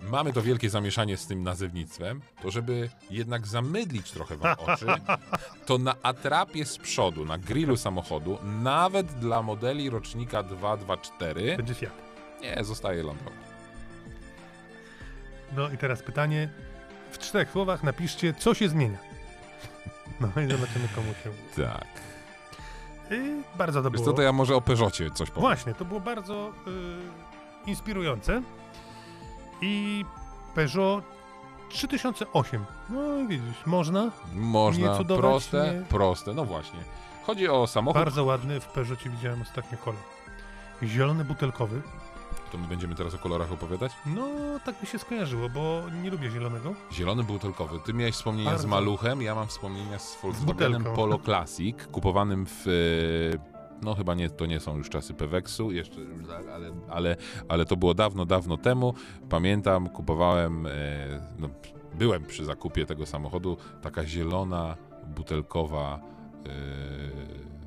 Mamy 0.02 0.34
to 0.34 0.42
wielkie 0.42 0.70
zamieszanie 0.70 1.18
z 1.18 1.28
tym 1.28 1.44
nazewnictwem, 1.44 2.22
to 2.42 2.52
żeby 2.52 2.90
jednak 3.10 3.48
zamydlić 3.48 4.12
trochę 4.12 4.38
wam 4.38 4.56
oczy, 4.60 4.86
to 5.66 5.78
na 5.78 5.96
atrapie 6.04 6.66
z 6.66 6.78
przodu, 6.78 7.26
na 7.26 7.38
grillu 7.38 7.78
samochodu, 7.78 8.38
nawet 8.44 9.08
dla 9.08 9.42
modeli 9.42 9.90
rocznika 9.90 10.44
224, 10.44 11.58
Będzie 11.58 11.74
Fiat. 11.74 11.94
nie, 12.42 12.64
zostaje 12.64 13.04
Land 13.04 13.22
Rover. 13.22 13.40
No 15.56 15.70
i 15.72 15.78
teraz 15.78 16.04
pytanie. 16.04 16.50
W 17.12 17.18
czterech 17.18 17.52
słowach 17.52 17.84
napiszcie, 17.84 18.34
co 18.34 18.54
się 18.54 18.70
zmienia. 18.70 18.98
No 20.20 20.28
i 20.42 20.52
zobaczymy, 20.52 20.88
komu 20.96 21.08
się 21.24 21.30
uda. 21.32 21.70
Tak. 21.74 21.88
I 23.12 23.42
bardzo 23.58 23.82
to 23.84 23.92
Wiesz 23.92 24.02
było. 24.02 24.12
co, 24.12 24.16
to 24.16 24.22
ja 24.22 24.32
może 24.34 24.56
o 24.56 24.62
Peugeocie 24.62 25.12
coś 25.12 25.30
powiem. 25.30 25.42
Właśnie, 25.42 25.74
to 25.74 25.86
było 25.86 26.00
bardzo 26.00 26.52
y, 27.66 27.70
inspirujące. 27.70 28.42
I 29.62 30.06
Peugeot 30.56 31.04
3008. 31.70 32.66
No 32.90 33.00
widzisz, 33.28 33.66
można. 33.66 34.12
Można, 34.34 34.98
cudować, 34.98 35.22
proste, 35.22 35.74
nie- 35.80 35.86
proste, 35.86 36.34
no 36.34 36.46
właśnie. 36.46 36.80
Chodzi 37.26 37.50
o 37.50 37.68
samochód, 37.68 38.02
Bardzo 38.02 38.24
ładny. 38.24 38.60
W 38.60 38.66
Peugeotie 38.68 39.10
widziałem 39.10 39.42
ostatnio 39.42 39.78
kolor. 39.78 40.02
Zielony 40.84 41.26
butelkowy. 41.26 41.82
To 42.54 42.58
my 42.60 42.68
będziemy 42.68 42.96
teraz 42.96 43.14
o 43.14 43.18
kolorach 43.18 43.52
opowiadać. 43.52 43.92
No, 44.06 44.28
tak 44.66 44.82
mi 44.82 44.88
się 44.88 45.00
skojarzyło, 45.00 45.50
bo 45.50 45.82
nie 46.04 46.10
lubię 46.10 46.32
zielonego. 46.32 46.74
Zielony 46.92 47.24
butelkowy. 47.24 47.80
Ty 47.86 47.94
miałeś 47.94 48.16
wspomnienia 48.16 48.50
z 48.50 48.54
Bardzo. 48.54 48.68
maluchem, 48.68 49.22
ja 49.22 49.36
mam 49.36 49.48
wspomnienia 49.48 50.00
z 50.00 50.22
Volkswagenem 50.22 50.74
butelką. 50.84 50.96
Polo 51.02 51.20
Classic, 51.20 51.78
kupowanym 51.92 52.46
w... 52.46 52.68
e, 52.68 53.82
No 53.86 53.96
chyba 53.96 54.14
nie, 54.16 54.30
to 54.30 54.46
nie 54.46 54.60
są 54.60 54.78
już 54.78 54.90
czasy 54.90 55.14
Peweksu, 55.14 55.72
jeszcze, 55.72 56.00
ale, 56.56 56.72
ale, 56.90 57.16
ale 57.50 57.66
to 57.66 57.76
było 57.78 57.94
dawno, 57.94 58.26
dawno 58.26 58.58
temu. 58.58 58.94
Pamiętam, 59.30 59.90
kupowałem, 59.90 60.68
e, 60.68 60.72
no, 61.40 61.50
byłem 61.96 62.26
przy 62.26 62.46
zakupie 62.46 62.86
tego 62.86 63.06
samochodu, 63.06 63.58
taka 63.82 64.06
zielona, 64.06 64.78
butelkowa, 65.08 66.00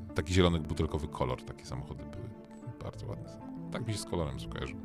e, 0.09 0.13
taki 0.15 0.33
zielony 0.33 0.59
butelkowy 0.59 1.07
kolor, 1.07 1.43
takie 1.43 1.65
samochody 1.65 2.03
były. 2.03 2.29
Bardzo 2.83 3.07
ładne. 3.07 3.46
Tak 3.71 3.87
mi 3.87 3.93
się 3.93 3.99
z 3.99 4.05
kolorem 4.05 4.39
skojarzyło. 4.39 4.81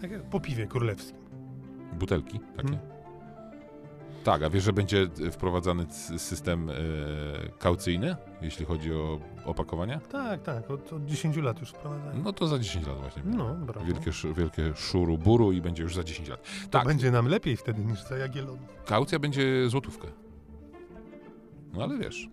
Tak 0.00 0.10
Po 0.22 0.40
piwie 0.40 0.66
królewskim. 0.66 1.16
Butelki 1.98 2.40
takie? 2.56 2.68
Mhm. 2.74 2.78
Tak, 4.24 4.42
a 4.42 4.50
wiesz, 4.50 4.64
że 4.64 4.72
będzie 4.72 5.08
wprowadzany 5.32 5.86
c- 5.86 6.18
system 6.18 6.70
e, 6.70 6.74
kaucyjny, 7.58 8.16
jeśli 8.42 8.66
chodzi 8.66 8.92
o 8.94 9.20
opakowania? 9.44 10.00
Tak, 10.00 10.42
tak, 10.42 10.70
od, 10.70 10.92
od 10.92 11.04
10 11.04 11.36
lat 11.36 11.60
już 11.60 11.70
wprowadzają. 11.70 12.22
No 12.24 12.32
to 12.32 12.46
za 12.46 12.58
10 12.58 12.86
lat 12.86 12.96
właśnie. 13.00 13.22
No, 13.26 13.54
brawo. 13.54 13.86
Wielkie, 13.86 14.10
wielkie 14.36 14.72
szuru 14.76 15.18
buru 15.18 15.52
i 15.52 15.60
będzie 15.60 15.82
już 15.82 15.94
za 15.94 16.04
10 16.04 16.28
lat. 16.28 16.42
To 16.62 16.68
Tak, 16.78 16.86
będzie 16.86 17.10
nam 17.10 17.26
lepiej 17.28 17.56
wtedy 17.56 17.84
niż 17.84 18.02
za 18.02 18.16
Jagiellonów. 18.16 18.60
kaucja 18.84 19.18
będzie 19.18 19.68
złotówkę. 19.68 20.08
No 21.72 21.82
ale 21.84 21.98
wiesz. 21.98 22.28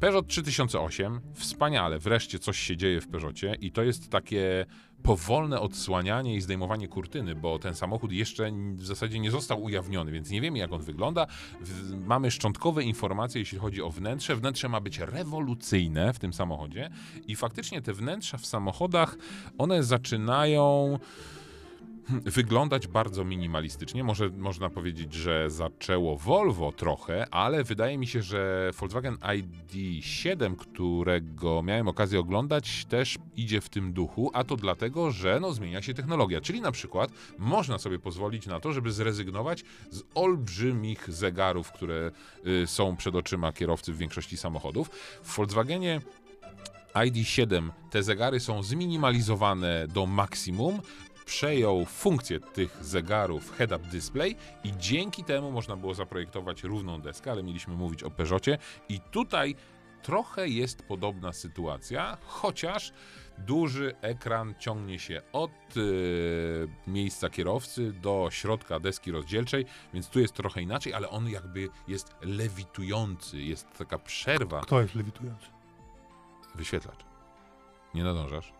Peugeot 0.00 0.26
3008, 0.26 1.20
wspaniale, 1.34 1.98
wreszcie 1.98 2.38
coś 2.38 2.58
się 2.58 2.76
dzieje 2.76 3.00
w 3.00 3.08
Peugeotie 3.08 3.54
i 3.60 3.72
to 3.72 3.82
jest 3.82 4.10
takie 4.10 4.66
powolne 5.02 5.60
odsłanianie 5.60 6.34
i 6.34 6.40
zdejmowanie 6.40 6.88
kurtyny, 6.88 7.34
bo 7.34 7.58
ten 7.58 7.74
samochód 7.74 8.12
jeszcze 8.12 8.52
w 8.74 8.86
zasadzie 8.86 9.20
nie 9.20 9.30
został 9.30 9.62
ujawniony, 9.62 10.12
więc 10.12 10.30
nie 10.30 10.40
wiemy 10.40 10.58
jak 10.58 10.72
on 10.72 10.82
wygląda. 10.82 11.26
Mamy 12.06 12.30
szczątkowe 12.30 12.84
informacje, 12.84 13.38
jeśli 13.38 13.58
chodzi 13.58 13.82
o 13.82 13.90
wnętrze. 13.90 14.36
Wnętrze 14.36 14.68
ma 14.68 14.80
być 14.80 14.98
rewolucyjne 14.98 16.12
w 16.12 16.18
tym 16.18 16.32
samochodzie 16.32 16.90
i 17.26 17.36
faktycznie 17.36 17.82
te 17.82 17.92
wnętrza 17.92 18.38
w 18.38 18.46
samochodach, 18.46 19.16
one 19.58 19.82
zaczynają 19.84 20.98
wyglądać 22.40 22.86
bardzo 22.86 23.24
minimalistycznie. 23.24 24.04
Może 24.04 24.28
można 24.28 24.70
powiedzieć, 24.70 25.14
że 25.14 25.50
zaczęło 25.50 26.16
Volvo 26.16 26.72
trochę, 26.72 27.26
ale 27.30 27.64
wydaje 27.64 27.98
mi 27.98 28.06
się, 28.06 28.22
że 28.22 28.70
Volkswagen 28.78 29.16
ID7, 29.16 30.56
którego 30.56 31.62
miałem 31.62 31.88
okazję 31.88 32.20
oglądać, 32.20 32.84
też 32.84 33.18
idzie 33.36 33.60
w 33.60 33.68
tym 33.68 33.92
duchu, 33.92 34.30
a 34.34 34.44
to 34.44 34.56
dlatego, 34.56 35.10
że 35.10 35.38
no, 35.40 35.52
zmienia 35.52 35.82
się 35.82 35.94
technologia. 35.94 36.40
Czyli 36.40 36.60
na 36.60 36.72
przykład 36.72 37.10
można 37.38 37.78
sobie 37.78 37.98
pozwolić 37.98 38.46
na 38.46 38.60
to, 38.60 38.72
żeby 38.72 38.92
zrezygnować 38.92 39.64
z 39.90 40.02
olbrzymich 40.14 41.12
zegarów, 41.12 41.72
które 41.72 42.10
y, 42.46 42.66
są 42.66 42.96
przed 42.96 43.14
oczyma 43.14 43.52
kierowcy 43.52 43.92
w 43.92 43.96
większości 43.96 44.36
samochodów. 44.36 44.88
W 45.22 45.36
Volkswagenie 45.36 46.00
ID7 46.94 47.70
te 47.90 48.02
zegary 48.02 48.40
są 48.40 48.62
zminimalizowane 48.62 49.88
do 49.88 50.06
maksimum. 50.06 50.80
Przejął 51.30 51.84
funkcję 51.84 52.40
tych 52.40 52.84
zegarów 52.84 53.52
head-up 53.56 53.84
display 53.90 54.36
i 54.64 54.72
dzięki 54.78 55.24
temu 55.24 55.50
można 55.50 55.76
było 55.76 55.94
zaprojektować 55.94 56.62
równą 56.62 57.00
deskę, 57.00 57.30
ale 57.30 57.42
mieliśmy 57.42 57.74
mówić 57.74 58.02
o 58.02 58.10
Peugeotie 58.10 58.58
i 58.88 59.00
tutaj 59.00 59.54
trochę 60.02 60.48
jest 60.48 60.82
podobna 60.82 61.32
sytuacja, 61.32 62.16
chociaż 62.26 62.92
duży 63.38 63.94
ekran 64.00 64.54
ciągnie 64.58 64.98
się 64.98 65.22
od 65.32 65.76
y, 65.76 66.68
miejsca 66.86 67.30
kierowcy 67.30 67.92
do 67.92 68.28
środka 68.30 68.80
deski 68.80 69.10
rozdzielczej, 69.10 69.66
więc 69.94 70.08
tu 70.08 70.20
jest 70.20 70.34
trochę 70.34 70.62
inaczej, 70.62 70.94
ale 70.94 71.08
on 71.08 71.28
jakby 71.28 71.68
jest 71.88 72.14
lewitujący, 72.22 73.38
jest 73.40 73.66
taka 73.78 73.98
przerwa. 73.98 74.60
Kto 74.60 74.80
jest 74.80 74.94
lewitujący? 74.94 75.46
Wyświetlacz. 76.54 77.00
Nie 77.94 78.04
nadążasz? 78.04 78.59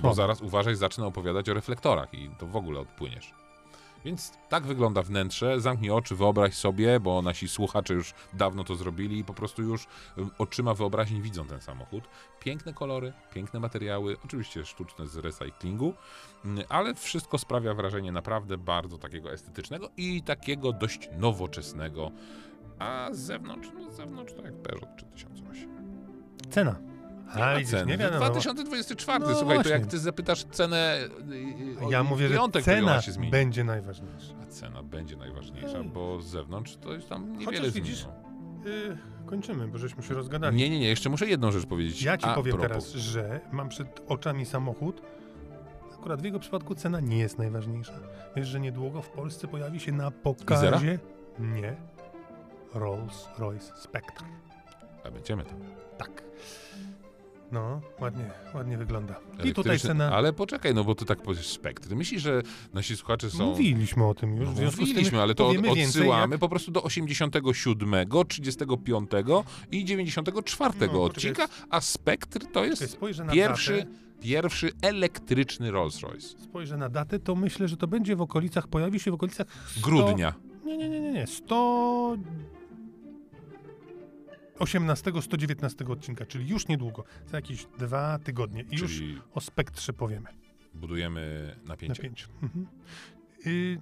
Bo 0.00 0.14
zaraz 0.14 0.42
uważaj, 0.42 0.76
zacznę 0.76 1.06
opowiadać 1.06 1.48
o 1.48 1.54
reflektorach 1.54 2.14
i 2.14 2.30
to 2.38 2.46
w 2.46 2.56
ogóle 2.56 2.80
odpłyniesz. 2.80 3.34
Więc 4.04 4.32
tak 4.48 4.66
wygląda 4.66 5.02
wnętrze. 5.02 5.60
Zamknij 5.60 5.90
oczy, 5.90 6.16
wyobraź 6.16 6.54
sobie, 6.54 7.00
bo 7.00 7.22
nasi 7.22 7.48
słuchacze 7.48 7.94
już 7.94 8.14
dawno 8.32 8.64
to 8.64 8.74
zrobili 8.74 9.18
i 9.18 9.24
po 9.24 9.34
prostu 9.34 9.62
już 9.62 9.86
oczyma 10.38 10.74
wyobraźni 10.74 11.22
widzą 11.22 11.46
ten 11.46 11.60
samochód. 11.60 12.04
Piękne 12.40 12.74
kolory, 12.74 13.12
piękne 13.34 13.60
materiały, 13.60 14.16
oczywiście 14.24 14.64
sztuczne 14.64 15.06
z 15.06 15.16
recyklingu, 15.16 15.94
mm, 16.44 16.64
ale 16.68 16.94
wszystko 16.94 17.38
sprawia 17.38 17.74
wrażenie 17.74 18.12
naprawdę 18.12 18.58
bardzo 18.58 18.98
takiego 18.98 19.32
estetycznego 19.32 19.90
i 19.96 20.22
takiego 20.22 20.72
dość 20.72 21.08
nowoczesnego. 21.18 22.10
A 22.78 23.08
z 23.12 23.18
zewnątrz, 23.18 23.68
no 23.74 23.90
z 23.90 23.96
zewnątrz 23.96 24.32
to 24.34 24.42
jak 24.42 24.54
Peugeot 24.54 24.96
3008. 24.96 25.70
Cena. 26.50 26.89
A, 27.34 27.54
widzisz, 27.56 27.70
Ceny. 27.70 27.86
nie 27.92 27.98
wiadomo. 27.98 28.18
2024, 28.26 29.18
No 29.20 29.26
słuchaj, 29.26 29.40
to 29.40 29.54
właśnie. 29.54 29.72
jak 29.72 29.86
ty 29.86 29.98
zapytasz 29.98 30.44
cenę 30.44 30.98
y, 31.32 31.90
Ja 31.90 32.00
od 32.00 32.06
mówię, 32.08 32.28
że 32.28 32.34
piątek, 32.34 32.64
to 32.64 32.70
cena 32.70 33.02
się 33.02 33.12
zmieni. 33.12 33.30
będzie 33.30 33.64
najważniejsza. 33.64 34.34
A 34.42 34.46
cena 34.46 34.82
będzie 34.82 35.16
najważniejsza, 35.16 35.82
bo 35.84 36.20
z 36.20 36.26
zewnątrz 36.26 36.76
to 36.76 36.92
jest 36.92 37.08
tam 37.08 37.32
niewiele 37.32 37.58
Chociaż 37.58 37.72
widzisz, 37.74 37.98
zmieniło. 38.02 38.30
Yy, 38.88 38.98
kończymy, 39.26 39.68
bo 39.68 39.78
żeśmy 39.78 40.02
się 40.02 40.14
rozgadali. 40.14 40.56
Nie, 40.56 40.70
nie, 40.70 40.80
nie, 40.80 40.88
jeszcze 40.88 41.10
muszę 41.10 41.26
jedną 41.26 41.52
rzecz 41.52 41.66
powiedzieć. 41.66 42.02
Ja 42.02 42.18
ci 42.18 42.26
A 42.26 42.34
powiem 42.34 42.56
propos. 42.58 42.68
teraz, 42.92 43.04
że 43.04 43.40
mam 43.52 43.68
przed 43.68 44.02
oczami 44.08 44.46
samochód. 44.46 45.02
Akurat 45.94 46.20
w 46.22 46.24
jego 46.24 46.38
przypadku 46.38 46.74
cena 46.74 47.00
nie 47.00 47.18
jest 47.18 47.38
najważniejsza. 47.38 47.92
Wiesz, 48.36 48.48
że 48.48 48.60
niedługo 48.60 49.02
w 49.02 49.08
Polsce 49.10 49.48
pojawi 49.48 49.80
się 49.80 49.92
na 49.92 50.10
pokazie. 50.10 50.98
Nie. 51.38 51.76
Rolls-Royce 52.74 53.76
Spectre. 53.76 54.26
A 55.04 55.10
będziemy 55.10 55.44
tam. 55.44 55.56
Tak. 55.98 56.22
No, 57.52 57.80
ładnie, 58.00 58.30
ładnie 58.54 58.78
wygląda. 58.78 59.14
I 59.44 59.52
tutaj 59.52 59.78
cena. 59.78 60.10
Ale 60.12 60.32
poczekaj, 60.32 60.74
no 60.74 60.84
bo 60.84 60.94
ty 60.94 61.04
tak 61.04 61.22
powiesz 61.22 61.48
spektr. 61.48 61.96
Myślisz, 61.96 62.22
że 62.22 62.42
nasi 62.72 62.96
słuchacze 62.96 63.30
są... 63.30 63.46
Mówiliśmy 63.46 64.06
o 64.06 64.14
tym 64.14 64.36
już. 64.36 64.48
No, 64.48 64.70
mówiliśmy, 64.80 65.22
ale 65.22 65.34
to 65.34 65.48
od, 65.48 65.54
więcej, 65.54 65.84
odsyłamy 65.84 66.34
jak... 66.34 66.40
po 66.40 66.48
prostu 66.48 66.70
do 66.70 66.82
87, 66.82 68.08
35 68.28 69.10
i 69.72 69.84
94 69.84 70.74
No, 70.92 71.02
odcinka, 71.02 71.48
a 71.70 71.80
spektr 71.80 72.46
to 72.52 72.64
jest 72.64 72.98
pierwszy, 73.32 73.72
datę. 73.72 74.22
pierwszy 74.22 74.70
elektryczny 74.82 75.70
Rolls 75.70 76.00
Royce. 76.00 76.38
Spojrzę 76.38 76.76
na 76.76 76.88
datę, 76.88 77.18
to 77.18 77.34
myślę, 77.34 77.68
że 77.68 77.76
to 77.76 77.86
będzie 77.86 78.16
w 78.16 78.20
okolicach, 78.22 78.68
pojawi 78.68 79.00
się 79.00 79.10
w 79.10 79.14
okolicach 79.14 79.46
100... 79.66 79.80
Grudnia. 79.80 80.34
Nie, 80.64 80.76
nie, 80.76 80.88
nie, 80.88 81.00
nie, 81.00 81.12
nie. 81.12 81.26
100... 81.26 82.16
18-119 84.60 85.90
odcinka, 85.92 86.26
czyli 86.26 86.48
już 86.48 86.68
niedługo, 86.68 87.04
za 87.26 87.36
jakieś 87.36 87.66
dwa 87.78 88.18
tygodnie. 88.18 88.64
I 88.70 88.76
już 88.76 89.02
o 89.34 89.40
spektrze 89.40 89.92
powiemy. 89.92 90.28
budujemy 90.74 91.54
Na 91.62 91.68
napięcie. 91.68 92.02
pięć. 92.02 92.28
Mhm. 92.42 92.66
Y, 93.46 93.80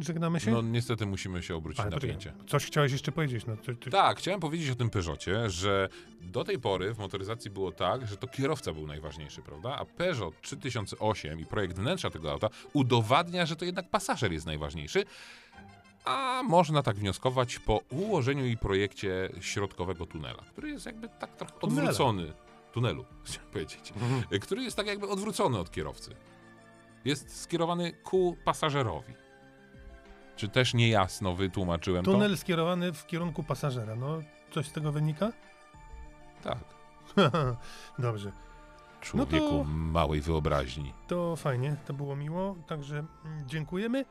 żegnamy 0.00 0.40
się? 0.40 0.50
No 0.50 0.62
niestety 0.62 1.06
musimy 1.06 1.42
się 1.42 1.56
obrócić 1.56 1.80
Ale 1.80 1.90
na 1.90 1.96
napięcie. 1.96 2.32
coś 2.46 2.64
chciałeś 2.66 2.92
jeszcze 2.92 3.12
powiedzieć? 3.12 3.46
No, 3.46 3.56
coś, 3.56 3.76
coś... 3.84 3.92
Tak, 3.92 4.18
chciałem 4.18 4.40
powiedzieć 4.40 4.70
o 4.70 4.74
tym 4.74 4.90
Peugeotie, 4.90 5.50
że 5.50 5.88
do 6.20 6.44
tej 6.44 6.58
pory 6.58 6.94
w 6.94 6.98
motoryzacji 6.98 7.50
było 7.50 7.72
tak, 7.72 8.06
że 8.06 8.16
to 8.16 8.26
kierowca 8.28 8.72
był 8.72 8.86
najważniejszy, 8.86 9.42
prawda? 9.42 9.76
A 9.78 9.84
Peugeot 9.84 10.40
3008 10.42 11.40
i 11.40 11.46
projekt 11.46 11.76
wnętrza 11.76 12.10
tego 12.10 12.32
auta 12.32 12.48
udowadnia, 12.72 13.46
że 13.46 13.56
to 13.56 13.64
jednak 13.64 13.90
pasażer 13.90 14.32
jest 14.32 14.46
najważniejszy. 14.46 15.04
A 16.08 16.42
można 16.42 16.82
tak 16.82 16.96
wnioskować 16.96 17.58
po 17.58 17.80
ułożeniu 17.90 18.46
i 18.46 18.56
projekcie 18.56 19.30
środkowego 19.40 20.06
tunela, 20.06 20.42
który 20.52 20.70
jest 20.70 20.86
jakby 20.86 21.08
tak 21.08 21.36
trochę 21.36 21.60
odwrócony. 21.60 22.32
Tunelu, 22.72 23.04
chciałem 23.24 23.50
powiedzieć. 23.50 23.92
Który 24.42 24.62
jest 24.62 24.76
tak 24.76 24.86
jakby 24.86 25.08
odwrócony 25.08 25.58
od 25.58 25.70
kierowcy. 25.70 26.14
Jest 27.04 27.40
skierowany 27.42 27.92
ku 27.92 28.36
pasażerowi. 28.44 29.14
Czy 30.36 30.48
też 30.48 30.74
niejasno 30.74 31.34
wytłumaczyłem 31.34 32.04
to? 32.04 32.12
Tunel 32.12 32.38
skierowany 32.38 32.92
w 32.92 33.06
kierunku 33.06 33.42
pasażera. 33.42 33.96
No, 33.96 34.18
coś 34.50 34.66
z 34.66 34.72
tego 34.72 34.92
wynika? 34.92 35.32
Tak. 36.42 36.58
Dobrze. 37.98 38.32
Człowieku 39.00 39.44
No 39.44 39.50
to- 39.50 39.64
małej 39.64 40.20
wyobraźni. 40.20 40.94
To 41.06 41.36
fajnie, 41.36 41.76
to 41.86 41.94
było 41.94 42.16
miło, 42.16 42.56
także 42.66 42.98
mm, 42.98 43.48
dziękujemy. 43.48 44.04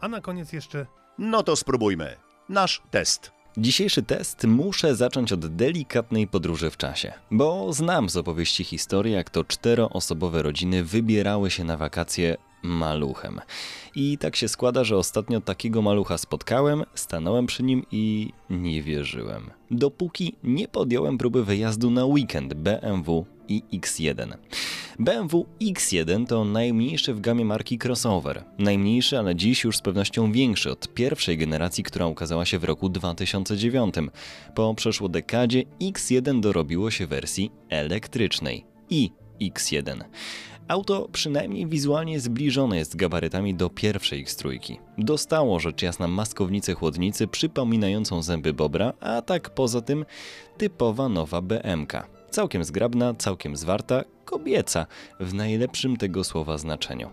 A 0.00 0.08
na 0.08 0.20
koniec 0.20 0.52
jeszcze 0.52 0.86
No 1.18 1.42
to 1.42 1.56
spróbujmy. 1.56 2.16
Nasz 2.48 2.82
test. 2.90 3.32
Dzisiejszy 3.56 4.02
test 4.02 4.44
muszę 4.44 4.96
zacząć 4.96 5.32
od 5.32 5.56
delikatnej 5.56 6.26
podróży 6.26 6.70
w 6.70 6.76
czasie, 6.76 7.12
bo 7.30 7.72
znam 7.72 8.08
z 8.08 8.16
opowieści 8.16 8.64
historię, 8.64 9.12
jak 9.12 9.30
to 9.30 9.44
czteroosobowe 9.44 10.42
rodziny 10.42 10.84
wybierały 10.84 11.50
się 11.50 11.64
na 11.64 11.76
wakacje 11.76 12.36
maluchem. 12.62 13.40
I 13.94 14.18
tak 14.18 14.36
się 14.36 14.48
składa, 14.48 14.84
że 14.84 14.96
ostatnio 14.96 15.40
takiego 15.40 15.82
malucha 15.82 16.18
spotkałem, 16.18 16.84
stanąłem 16.94 17.46
przy 17.46 17.62
nim 17.62 17.86
i 17.90 18.32
nie 18.50 18.82
wierzyłem. 18.82 19.50
Dopóki 19.70 20.36
nie 20.44 20.68
podjąłem 20.68 21.18
próby 21.18 21.44
wyjazdu 21.44 21.90
na 21.90 22.04
weekend 22.04 22.54
BMW 22.54 23.26
i 23.48 23.62
X1. 23.72 24.34
BMW 24.98 25.46
X1 25.60 26.26
to 26.26 26.44
najmniejszy 26.44 27.14
w 27.14 27.20
gamie 27.20 27.44
marki 27.44 27.78
crossover. 27.84 28.44
Najmniejszy, 28.58 29.18
ale 29.18 29.36
dziś 29.36 29.64
już 29.64 29.76
z 29.76 29.80
pewnością 29.80 30.32
większy 30.32 30.70
od 30.70 30.94
pierwszej 30.94 31.38
generacji, 31.38 31.84
która 31.84 32.06
ukazała 32.06 32.44
się 32.44 32.58
w 32.58 32.64
roku 32.64 32.88
2009. 32.88 33.94
Po 34.54 34.74
przeszło 34.74 35.08
dekadzie 35.08 35.62
X1 35.80 36.40
dorobiło 36.40 36.90
się 36.90 37.06
wersji 37.06 37.50
elektrycznej 37.68 38.64
i 38.90 39.10
X1. 39.40 40.04
Auto 40.68 41.08
przynajmniej 41.12 41.66
wizualnie 41.66 42.20
zbliżone 42.20 42.76
jest 42.76 42.96
gabarytami 42.96 43.54
do 43.54 43.70
pierwszej 43.70 44.24
X3. 44.24 44.76
Dostało 44.98 45.60
rzecz 45.60 45.82
jasna 45.82 46.08
maskownicę 46.08 46.74
chłodnicy 46.74 47.26
przypominającą 47.26 48.22
zęby 48.22 48.52
bobra, 48.52 48.92
a 49.00 49.22
tak 49.22 49.50
poza 49.50 49.80
tym 49.80 50.04
typowa 50.58 51.08
nowa 51.08 51.42
BMK. 51.42 52.11
Całkiem 52.32 52.64
zgrabna, 52.64 53.14
całkiem 53.14 53.56
zwarta, 53.56 54.04
kobieca 54.24 54.86
w 55.20 55.34
najlepszym 55.34 55.96
tego 55.96 56.24
słowa 56.24 56.58
znaczeniu. 56.58 57.10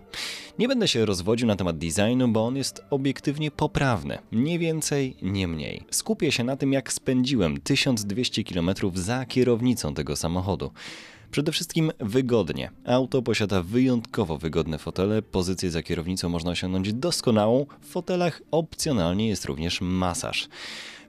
Nie 0.58 0.68
będę 0.68 0.88
się 0.88 1.06
rozwodził 1.06 1.48
na 1.48 1.56
temat 1.56 1.78
designu, 1.78 2.28
bo 2.28 2.46
on 2.46 2.56
jest 2.56 2.84
obiektywnie 2.90 3.50
poprawny. 3.50 4.18
Nie 4.32 4.58
więcej, 4.58 5.16
nie 5.22 5.48
mniej. 5.48 5.84
Skupię 5.90 6.32
się 6.32 6.44
na 6.44 6.56
tym, 6.56 6.72
jak 6.72 6.92
spędziłem 6.92 7.60
1200 7.60 8.44
km 8.44 8.70
za 8.94 9.24
kierownicą 9.24 9.94
tego 9.94 10.16
samochodu. 10.16 10.70
Przede 11.30 11.52
wszystkim 11.52 11.92
wygodnie. 11.98 12.70
Auto 12.86 13.22
posiada 13.22 13.62
wyjątkowo 13.62 14.38
wygodne 14.38 14.78
fotele, 14.78 15.22
pozycję 15.22 15.70
za 15.70 15.82
kierownicą 15.82 16.28
można 16.28 16.50
osiągnąć 16.50 16.92
doskonałą, 16.92 17.66
w 17.80 17.86
fotelach 17.86 18.42
opcjonalnie 18.50 19.28
jest 19.28 19.44
również 19.44 19.80
masaż. 19.80 20.48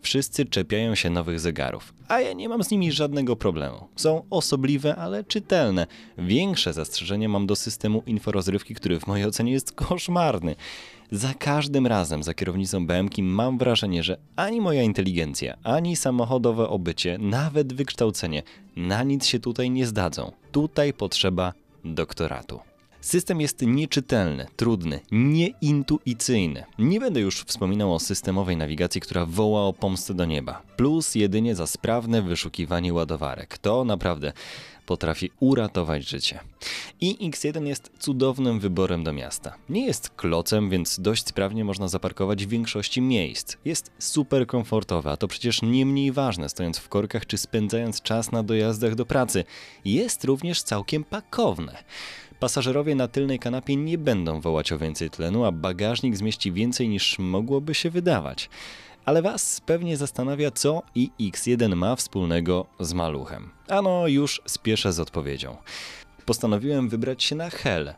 Wszyscy 0.02 0.46
czepiają 0.46 0.96
się 0.96 1.10
nowych 1.10 1.40
zegarów, 1.40 1.94
a 2.08 2.20
ja 2.20 2.34
nie 2.34 2.50
mam 2.50 2.64
z 2.64 2.72
nimi 2.72 2.92
żadnego 2.92 3.36
problemu. 3.36 3.88
Są 3.96 4.26
osobliwe, 4.30 4.96
ale 4.96 5.24
czytelne. 5.24 5.88
Większe 6.18 6.74
zastrzeżenie 6.74 7.30
mam 7.30 7.48
do 7.48 7.56
systemu 7.56 8.04
inforozrywki, 8.06 8.76
który 8.76 9.00
w 9.00 9.08
mojej 9.08 9.26
ocenie 9.26 9.52
jest 9.52 9.72
koszmarny. 9.72 10.56
Za 11.12 11.34
każdym 11.34 11.88
razem 11.88 12.24
za 12.24 12.34
kierownicą 12.34 12.88
BMK 12.88 13.18
mam 13.18 13.58
wrażenie, 13.58 14.04
że 14.04 14.18
ani 14.36 14.62
moja 14.62 14.84
inteligencja, 14.84 15.58
ani 15.64 15.96
samochodowe 15.96 16.70
obycie, 16.70 17.18
nawet 17.18 17.74
wykształcenie 17.74 18.44
na 18.76 19.04
nic 19.04 19.26
się 19.26 19.40
tutaj 19.40 19.70
nie 19.70 19.88
zdadzą. 19.88 20.32
Tutaj 20.52 20.94
potrzeba 20.94 21.54
doktoratu. 21.86 22.71
System 23.02 23.42
jest 23.42 23.62
nieczytelny, 23.62 24.48
trudny, 24.56 25.00
nieintuicyjny. 25.12 26.64
Nie 26.80 27.00
będę 27.00 27.20
już 27.20 27.42
wspominał 27.42 27.94
o 27.94 28.00
systemowej 28.00 28.58
nawigacji, 28.58 29.02
która 29.02 29.26
woła 29.26 29.62
o 29.62 29.74
pomstę 29.74 30.14
do 30.14 30.26
nieba. 30.26 30.62
Plus 30.78 31.16
jedynie 31.16 31.56
za 31.56 31.68
sprawne 31.68 32.22
wyszukiwanie 32.22 32.94
ładowarek. 32.94 33.58
To 33.58 33.84
naprawdę 33.84 34.34
potrafi 34.86 35.32
uratować 35.40 36.10
życie. 36.10 36.40
I 37.02 37.32
X1 37.32 37.66
jest 37.66 37.92
cudownym 38.00 38.60
wyborem 38.60 39.04
do 39.04 39.14
miasta. 39.14 39.56
Nie 39.70 39.86
jest 39.86 40.10
klocem, 40.10 40.70
więc 40.70 41.00
dość 41.00 41.28
sprawnie 41.28 41.66
można 41.66 41.88
zaparkować 41.88 42.46
w 42.46 42.50
większości 42.50 43.02
miejsc. 43.02 43.58
Jest 43.66 43.92
super 44.00 44.48
komfortowy, 44.48 45.10
a 45.10 45.18
to 45.18 45.28
przecież 45.28 45.62
nie 45.62 45.86
mniej 45.86 46.12
ważne, 46.12 46.50
stojąc 46.50 46.78
w 46.78 46.90
korkach 46.90 47.26
czy 47.26 47.38
spędzając 47.38 48.02
czas 48.02 48.32
na 48.32 48.44
dojazdach 48.44 48.96
do 48.96 49.06
pracy. 49.06 49.44
Jest 49.86 50.24
również 50.24 50.64
całkiem 50.64 51.04
pakowne. 51.04 51.84
Pasażerowie 52.42 52.96
na 52.96 53.08
tylnej 53.08 53.40
kanapie 53.40 53.76
nie 53.76 53.98
będą 53.98 54.42
wołać 54.42 54.72
o 54.72 54.78
więcej 54.78 55.10
tlenu, 55.10 55.46
a 55.46 55.52
bagażnik 55.52 56.18
zmieści 56.18 56.52
więcej 56.52 56.90
niż 56.90 57.20
mogłoby 57.20 57.74
się 57.74 57.90
wydawać. 57.90 58.50
Ale 59.06 59.22
Was 59.22 59.62
pewnie 59.66 59.98
zastanawia, 59.98 60.52
co 60.52 60.82
i 60.96 61.12
X1 61.20 61.76
ma 61.76 61.96
wspólnego 61.96 62.66
z 62.80 62.94
maluchem. 62.94 63.50
Ano, 63.68 64.08
już 64.08 64.42
spieszę 64.46 64.94
z 64.94 65.00
odpowiedzią. 65.00 65.58
Postanowiłem 66.26 66.90
wybrać 66.90 67.24
się 67.24 67.36
na 67.36 67.50
Hel. 67.50 67.94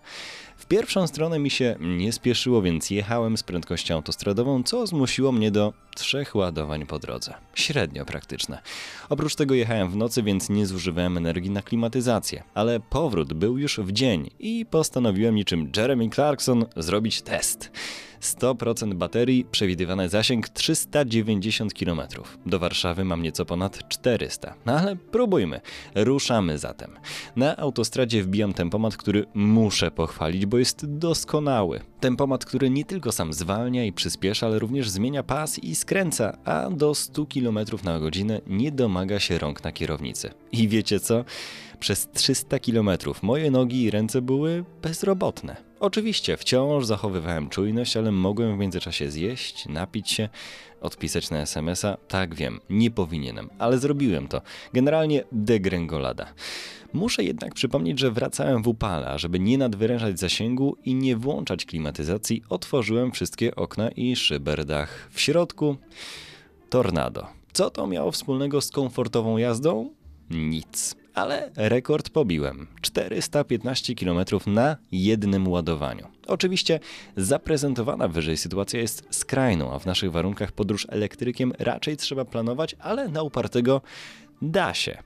W 0.64 0.66
pierwszą 0.66 1.08
stronę 1.08 1.40
mi 1.40 1.50
się 1.50 1.76
nie 1.80 2.14
spieszyło, 2.14 2.62
więc 2.62 2.90
jechałem 2.90 3.38
z 3.38 3.44
prędkością 3.44 3.96
autostradową, 3.96 4.64
co 4.64 4.88
zmusiło 4.88 5.32
mnie 5.32 5.52
do 5.52 5.74
trzech 5.96 6.36
ładowań 6.36 6.86
po 6.86 7.00
drodze. 7.00 7.34
Średnio 7.56 8.06
praktyczne. 8.06 8.62
Oprócz 9.10 9.36
tego 9.36 9.56
jechałem 9.56 9.92
w 9.92 9.96
nocy, 9.96 10.24
więc 10.24 10.50
nie 10.50 10.66
zużywałem 10.66 11.18
energii 11.18 11.50
na 11.50 11.62
klimatyzację. 11.62 12.44
Ale 12.54 12.80
powrót 12.80 13.34
był 13.34 13.58
już 13.58 13.80
w 13.80 13.92
dzień 13.92 14.30
i 14.40 14.66
postanowiłem 14.66 15.36
niczym 15.36 15.72
Jeremy 15.78 16.10
Clarkson 16.10 16.66
zrobić 16.76 17.22
test. 17.22 17.72
100% 18.24 18.94
baterii, 18.94 19.46
przewidywany 19.52 20.10
zasięg 20.10 20.50
390 20.50 21.74
km. 21.74 22.02
Do 22.46 22.60
Warszawy 22.60 23.06
mam 23.06 23.24
nieco 23.24 23.46
ponad 23.46 23.88
400. 23.88 24.56
No 24.66 24.74
ale 24.74 24.96
próbujmy. 24.96 25.62
Ruszamy 25.96 26.58
zatem. 26.58 26.92
Na 27.36 27.58
autostradzie 27.58 28.24
wbijam 28.24 28.54
tempomat, 28.54 28.98
który 28.98 29.26
muszę 29.34 29.92
pochwalić, 29.92 30.46
bo 30.46 30.58
jest 30.58 30.98
doskonały. 30.98 31.80
Tempomat, 32.00 32.46
który 32.46 32.70
nie 32.70 32.86
tylko 32.86 33.12
sam 33.12 33.34
zwalnia 33.34 33.86
i 33.86 33.94
przyspiesza, 33.94 34.48
ale 34.48 34.60
również 34.60 34.90
zmienia 34.90 35.24
pas 35.24 35.60
i 35.60 35.76
skręca, 35.76 36.38
a 36.46 36.70
do 36.70 36.96
100 36.96 37.26
km 37.26 37.60
na 37.84 38.00
godzinę 38.00 38.42
nie 38.48 38.72
domaga 38.72 39.20
się 39.20 39.38
rąk 39.38 39.64
na 39.64 39.72
kierownicy. 39.72 40.32
I 40.52 40.68
wiecie 40.68 41.00
co? 41.00 41.26
Przez 41.80 42.08
300 42.14 42.60
km 42.60 42.90
moje 43.22 43.52
nogi 43.52 43.84
i 43.84 43.92
ręce 43.92 44.22
były 44.22 44.66
bezrobotne. 44.82 45.73
Oczywiście 45.84 46.38
wciąż 46.38 46.86
zachowywałem 46.86 47.50
czujność, 47.50 47.98
ale 47.98 48.12
mogłem 48.12 48.56
w 48.56 48.60
międzyczasie 48.60 49.12
zjeść, 49.12 49.66
napić 49.66 50.12
się, 50.12 50.30
odpisać 50.82 51.30
na 51.30 51.42
SMS-a. 51.42 51.98
Tak 52.08 52.36
wiem, 52.36 52.60
nie 52.70 52.92
powinienem, 52.92 53.50
ale 53.60 53.78
zrobiłem 53.78 54.28
to. 54.28 54.42
Generalnie 54.74 55.24
degrengolada. 55.32 56.34
Muszę 56.94 57.24
jednak 57.24 57.54
przypomnieć, 57.54 58.00
że 58.00 58.12
wracałem 58.12 58.64
w 58.64 58.68
upale, 58.68 59.08
a 59.08 59.18
żeby 59.18 59.40
nie 59.40 59.58
nadwyrężać 59.58 60.20
zasięgu 60.20 60.78
i 60.86 60.96
nie 60.96 61.18
włączać 61.18 61.66
klimatyzacji, 61.66 62.44
otworzyłem 62.50 63.12
wszystkie 63.12 63.56
okna 63.56 63.90
i 63.90 64.16
szyberdach. 64.16 65.10
W 65.12 65.22
środku 65.22 65.78
tornado. 66.70 67.28
Co 67.54 67.70
to 67.70 67.88
miało 67.88 68.12
wspólnego 68.12 68.62
z 68.62 68.72
komfortową 68.72 69.38
jazdą? 69.38 69.90
Nic. 70.30 71.03
Ale 71.14 71.52
rekord 71.56 72.10
pobiłem. 72.10 72.68
415 72.82 73.96
km 73.96 74.20
na 74.46 74.78
jednym 74.92 75.48
ładowaniu. 75.48 76.08
Oczywiście 76.28 76.80
zaprezentowana 77.18 78.08
wyżej 78.08 78.38
sytuacja 78.38 78.80
jest 78.80 79.08
skrajną, 79.10 79.74
a 79.74 79.80
w 79.80 79.86
naszych 79.86 80.12
warunkach 80.12 80.52
podróż 80.52 80.88
elektrykiem 80.90 81.54
raczej 81.60 81.98
trzeba 81.98 82.26
planować, 82.26 82.76
ale 82.80 83.08
na 83.08 83.22
upartego 83.22 83.82
da 84.42 84.74
się. 84.74 84.98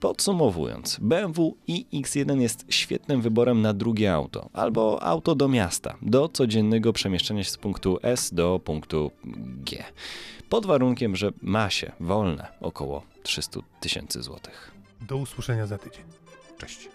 Podsumowując, 0.00 0.98
BMW 1.00 1.56
iX1 1.68 2.40
jest 2.40 2.64
świetnym 2.68 3.20
wyborem 3.20 3.62
na 3.62 3.74
drugie 3.74 4.12
auto, 4.12 4.48
albo 4.52 5.02
auto 5.02 5.34
do 5.34 5.48
miasta, 5.48 5.96
do 6.02 6.28
codziennego 6.28 6.92
przemieszczania 6.92 7.44
się 7.44 7.50
z 7.50 7.56
punktu 7.56 7.98
S 8.02 8.34
do 8.34 8.60
punktu 8.64 9.10
G. 9.64 9.84
Pod 10.48 10.66
warunkiem, 10.66 11.16
że 11.16 11.32
ma 11.42 11.70
się 11.70 11.92
wolne 12.00 12.46
około 12.60 13.02
300 13.22 13.60
tysięcy 13.80 14.22
złotych. 14.22 14.79
Do 15.00 15.16
usłyszenia 15.16 15.66
za 15.66 15.78
tydzień. 15.78 16.04
Cześć. 16.58 16.88